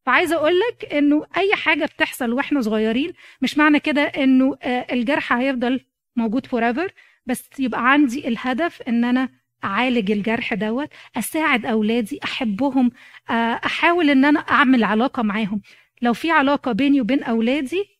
فعايزه 0.05 0.35
أقول 0.35 0.59
لك 0.59 0.93
إنه 0.93 1.25
أي 1.37 1.55
حاجة 1.55 1.85
بتحصل 1.85 2.33
وإحنا 2.33 2.61
صغيرين 2.61 3.13
مش 3.41 3.57
معنى 3.57 3.79
كده 3.79 4.01
إنه 4.01 4.57
آه، 4.63 4.87
الجرح 4.93 5.33
هيفضل 5.33 5.85
موجود 6.15 6.45
فور 6.45 6.87
بس 7.25 7.49
يبقى 7.59 7.91
عندي 7.91 8.27
الهدف 8.27 8.81
إن 8.81 9.03
أنا 9.03 9.29
أعالج 9.65 10.11
الجرح 10.11 10.53
دوت 10.53 10.89
أساعد 11.17 11.65
أولادي 11.65 12.19
أحبهم 12.23 12.91
آه، 13.29 13.33
أحاول 13.65 14.09
إن 14.09 14.25
أنا 14.25 14.39
أعمل 14.39 14.83
علاقة 14.83 15.23
معاهم. 15.23 15.61
لو 16.01 16.13
في 16.13 16.31
علاقة 16.31 16.71
بيني 16.71 17.01
وبين 17.01 17.23
أولادي 17.23 17.99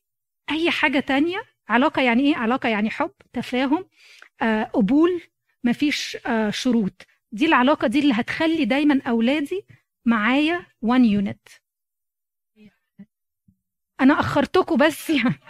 أي 0.50 0.70
حاجة 0.70 1.00
تانية 1.00 1.38
علاقة 1.68 2.02
يعني 2.02 2.22
إيه؟ 2.22 2.36
علاقة 2.36 2.68
يعني 2.68 2.90
حب 2.90 3.12
تفاهم 3.32 3.88
آه، 4.42 4.62
قبول 4.64 5.20
مفيش 5.64 6.16
آه، 6.26 6.50
شروط. 6.50 7.06
دي 7.32 7.46
العلاقة 7.46 7.86
دي 7.88 7.98
اللي 8.00 8.14
هتخلي 8.14 8.64
دايما 8.64 9.02
أولادي 9.08 9.66
معايا 10.04 10.66
وان 10.82 11.04
يونت 11.04 11.48
أنا 14.00 14.20
اخرتكم 14.20 14.76
بس 14.76 15.10
يعني. 15.10 15.40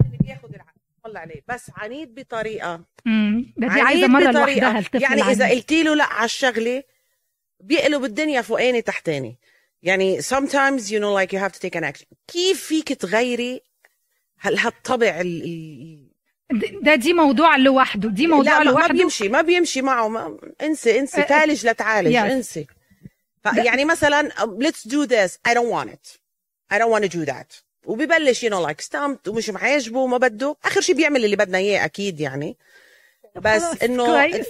اللي 0.00 0.16
بياخد 0.18 0.54
العقل 0.54 0.71
والله 1.04 1.20
عليه 1.20 1.42
بس 1.48 1.70
عنيد 1.76 2.14
بطريقة. 2.14 2.84
مم، 3.04 3.54
ده 3.56 3.66
دي 3.68 3.72
عنيد 3.72 3.86
عايزه 3.86 4.06
مرة. 4.06 4.30
لوحدها 4.30 4.78
الطفل 4.78 5.02
يعني 5.02 5.22
إذا. 5.22 5.48
قلتي 5.48 5.82
له 5.82 5.94
لا 5.94 6.04
على 6.04 6.24
الشغلة 6.24 6.82
بيقلب 7.60 8.04
الدنيا 8.04 8.42
فوقاني 8.42 8.82
تحتاني. 8.82 9.38
يعني 9.82 10.22
sometimes 10.22 10.80
you 10.80 11.00
know 11.00 11.14
like 11.20 11.32
you 11.32 11.38
have 11.38 11.52
to 11.52 11.68
take 11.68 11.76
an 11.80 11.84
action. 11.84 12.06
كيف 12.28 12.64
فيك 12.64 12.88
تغيري 12.92 13.60
هل 14.38 14.58
هالطبع 14.58 15.20
ال... 15.20 16.08
ده 16.82 16.94
دي 16.94 17.12
موضوع 17.12 17.56
لوحده. 17.56 18.08
دي 18.08 18.26
موضوع 18.26 18.52
لا 18.52 18.58
ما- 18.58 18.64
ما 18.64 18.70
لوحده. 18.70 18.94
بيمشي 18.94 19.28
ما 19.28 19.42
بيمشي 19.42 19.82
معه. 19.82 20.08
ما... 20.08 20.38
انسي 20.62 20.98
انسي 21.00 21.20
أه، 21.20 21.24
تعالج 21.24 21.66
لتعالج 21.66 22.14
yes. 22.14 22.18
انسي. 22.18 22.66
يعني 23.56 23.84
مثلا 23.84 24.28
let's 24.60 24.88
do 24.88 25.06
this. 25.06 25.50
I 25.50 25.54
don't 25.54 25.70
want 25.70 25.90
it. 25.90 26.18
I 26.74 26.78
don't 26.78 26.90
want 26.90 27.04
to 27.04 27.18
do 27.18 27.24
that. 27.26 27.62
وبيبلش 27.84 28.46
you 28.46 28.48
know 28.48 28.66
like 28.68 28.84
stamped 28.84 29.28
ومش 29.28 29.50
معاجبه 29.50 29.98
وما 29.98 30.18
بده. 30.18 30.56
آخر 30.64 30.80
شيء 30.80 30.96
بيعمل 30.96 31.24
اللي 31.24 31.36
بدنا 31.36 31.58
إياه 31.58 31.84
أكيد 31.84 32.20
يعني. 32.20 32.56
بس 33.36 33.82
إنه 33.82 34.42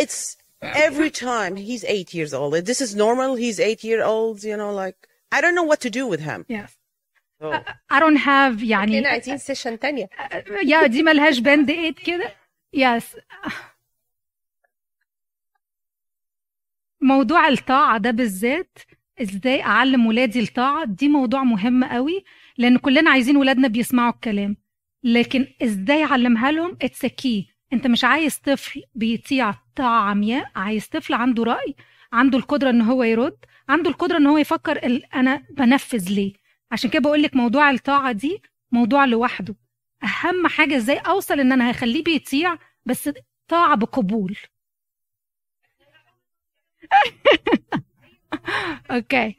it's 0.00 0.36
every 0.64 1.10
time 1.10 1.56
he's 1.56 1.84
eight 1.84 2.14
years 2.14 2.32
old. 2.32 2.54
This 2.66 2.80
is 2.80 2.94
normal. 2.94 3.36
He's 3.36 3.60
eight 3.60 3.84
year 3.84 4.02
old 4.02 4.44
you 4.44 4.56
know 4.56 4.72
like 4.82 5.08
I 5.36 5.40
don't 5.40 5.56
know 5.58 5.68
what 5.70 5.80
to 5.80 5.90
do 5.90 6.06
with 6.12 6.20
him. 6.20 6.44
Yes. 6.48 6.70
So, 7.40 7.52
I 7.90 7.98
don't 8.00 8.16
have 8.16 8.62
يعني 8.62 9.06
عايزين 9.06 9.38
session 9.38 9.78
تانية. 9.78 10.08
يا 10.64 10.86
دي 10.86 11.02
ملهاش 11.02 11.38
Band-Aid 11.38 11.98
كده؟ 11.98 12.34
yes 12.72 13.04
موضوع 17.00 17.48
الطاعة 17.48 17.98
ده 17.98 18.10
بالذات 18.10 18.78
إزاي 19.22 19.62
أعلم 19.62 20.06
ولادي 20.06 20.40
الطاعة؟ 20.40 20.84
دي 20.84 21.08
موضوع 21.08 21.42
مهم 21.42 21.84
قوي. 21.84 22.24
لأن 22.58 22.78
كلنا 22.78 23.10
عايزين 23.10 23.36
ولادنا 23.36 23.68
بيسمعوا 23.68 24.12
الكلام. 24.12 24.56
لكن 25.02 25.46
إزاي 25.62 26.04
أعلمها 26.04 26.52
لهم؟ 26.52 26.78
it's 26.82 27.04
أنت 27.72 27.86
مش 27.86 28.04
عايز 28.04 28.38
طفل 28.38 28.82
بيطيع 28.94 29.54
طاعة 29.76 30.10
عمياء 30.10 30.50
عايز 30.56 30.88
طفل 30.88 31.14
عنده 31.14 31.42
رأي 31.44 31.74
عنده 32.12 32.38
القدرة 32.38 32.70
إن 32.70 32.80
هو 32.82 33.02
يرد 33.02 33.36
عنده 33.68 33.90
القدرة 33.90 34.16
إن 34.16 34.26
هو 34.26 34.38
يفكر 34.38 35.00
أنا 35.14 35.42
بنفذ 35.50 36.08
ليه. 36.10 36.32
عشان 36.72 36.90
كده 36.90 37.02
بقول 37.02 37.22
لك 37.22 37.36
موضوع 37.36 37.70
الطاعة 37.70 38.12
دي 38.12 38.42
موضوع 38.72 39.04
لوحده. 39.04 39.54
أهم 40.02 40.46
حاجة 40.46 40.76
إزاي 40.76 40.98
أوصل 40.98 41.40
إن 41.40 41.52
أنا 41.52 41.70
هخليه 41.70 42.04
بيطيع 42.04 42.58
بس 42.86 43.10
طاعة 43.48 43.76
بقبول؟ 43.76 44.36
okay 48.90 49.36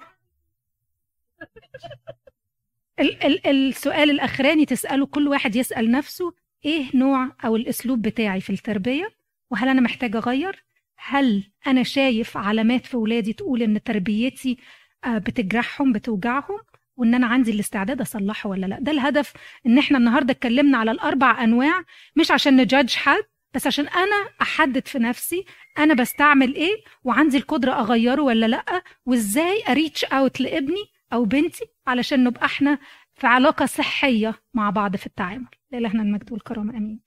ال- 2.99 3.23
ال- 3.25 3.47
السؤال 3.47 4.09
الأخراني 4.09 4.65
تسأله 4.65 5.05
كل 5.05 5.27
واحد 5.27 5.55
يسأل 5.55 5.91
نفسه 5.91 6.33
إيه 6.65 6.85
نوع 6.93 7.31
أو 7.45 7.55
الأسلوب 7.55 8.01
بتاعي 8.01 8.41
في 8.41 8.49
التربية 8.49 9.09
وهل 9.51 9.67
أنا 9.69 9.81
محتاجه 9.81 10.17
أغير؟ 10.17 10.63
هل 10.97 11.43
أنا 11.67 11.83
شايف 11.83 12.37
علامات 12.37 12.85
في 12.85 12.97
ولادي 12.97 13.33
تقول 13.33 13.61
إن 13.63 13.83
تربيتي 13.83 14.57
آه، 15.05 15.17
بتجرحهم 15.17 15.91
بتوجعهم 15.93 16.59
وإن 16.97 17.13
أنا 17.15 17.27
عندي 17.27 17.51
الاستعداد 17.51 18.01
أصلحه 18.01 18.49
ولا 18.49 18.65
لأ؟ 18.65 18.77
ده 18.81 18.91
الهدف 18.91 19.33
إن 19.65 19.77
إحنا 19.77 19.97
النهارده 19.97 20.31
اتكلمنا 20.31 20.77
على 20.77 20.91
الأربع 20.91 21.43
أنواع 21.43 21.81
مش 22.15 22.31
عشان 22.31 22.55
نجادج 22.57 22.93
حد 22.95 23.23
بس 23.53 23.67
عشان 23.67 23.87
أنا 23.87 24.29
أحدد 24.41 24.87
في 24.87 24.99
نفسي 24.99 25.45
أنا 25.77 25.93
بستعمل 25.93 26.55
إيه 26.55 26.75
وعندي 27.03 27.37
القدرة 27.37 27.71
أغيره 27.79 28.21
ولا 28.21 28.45
لأ 28.45 28.83
وإزاي 29.05 29.63
أريتش 29.69 30.05
أوت 30.05 30.41
لابني 30.41 30.85
أو 31.13 31.25
بنتي 31.25 31.65
علشان 31.87 32.23
نبقى 32.23 32.45
إحنا 32.45 32.79
في 33.15 33.27
علاقة 33.27 33.65
صحية 33.65 34.33
مع 34.53 34.69
بعض 34.69 34.95
في 34.95 35.05
التعامل. 35.05 35.47
لإلهنا 35.71 36.03
المجد 36.03 36.31
والكرامه 36.31 36.77
آمين. 36.77 36.99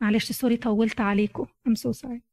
معلش 0.00 0.32
سوري 0.32 0.56
طولت 0.56 1.00
عليكم. 1.00 1.46
I'm 1.68 1.72
so 1.72 1.92
sorry. 1.92 2.29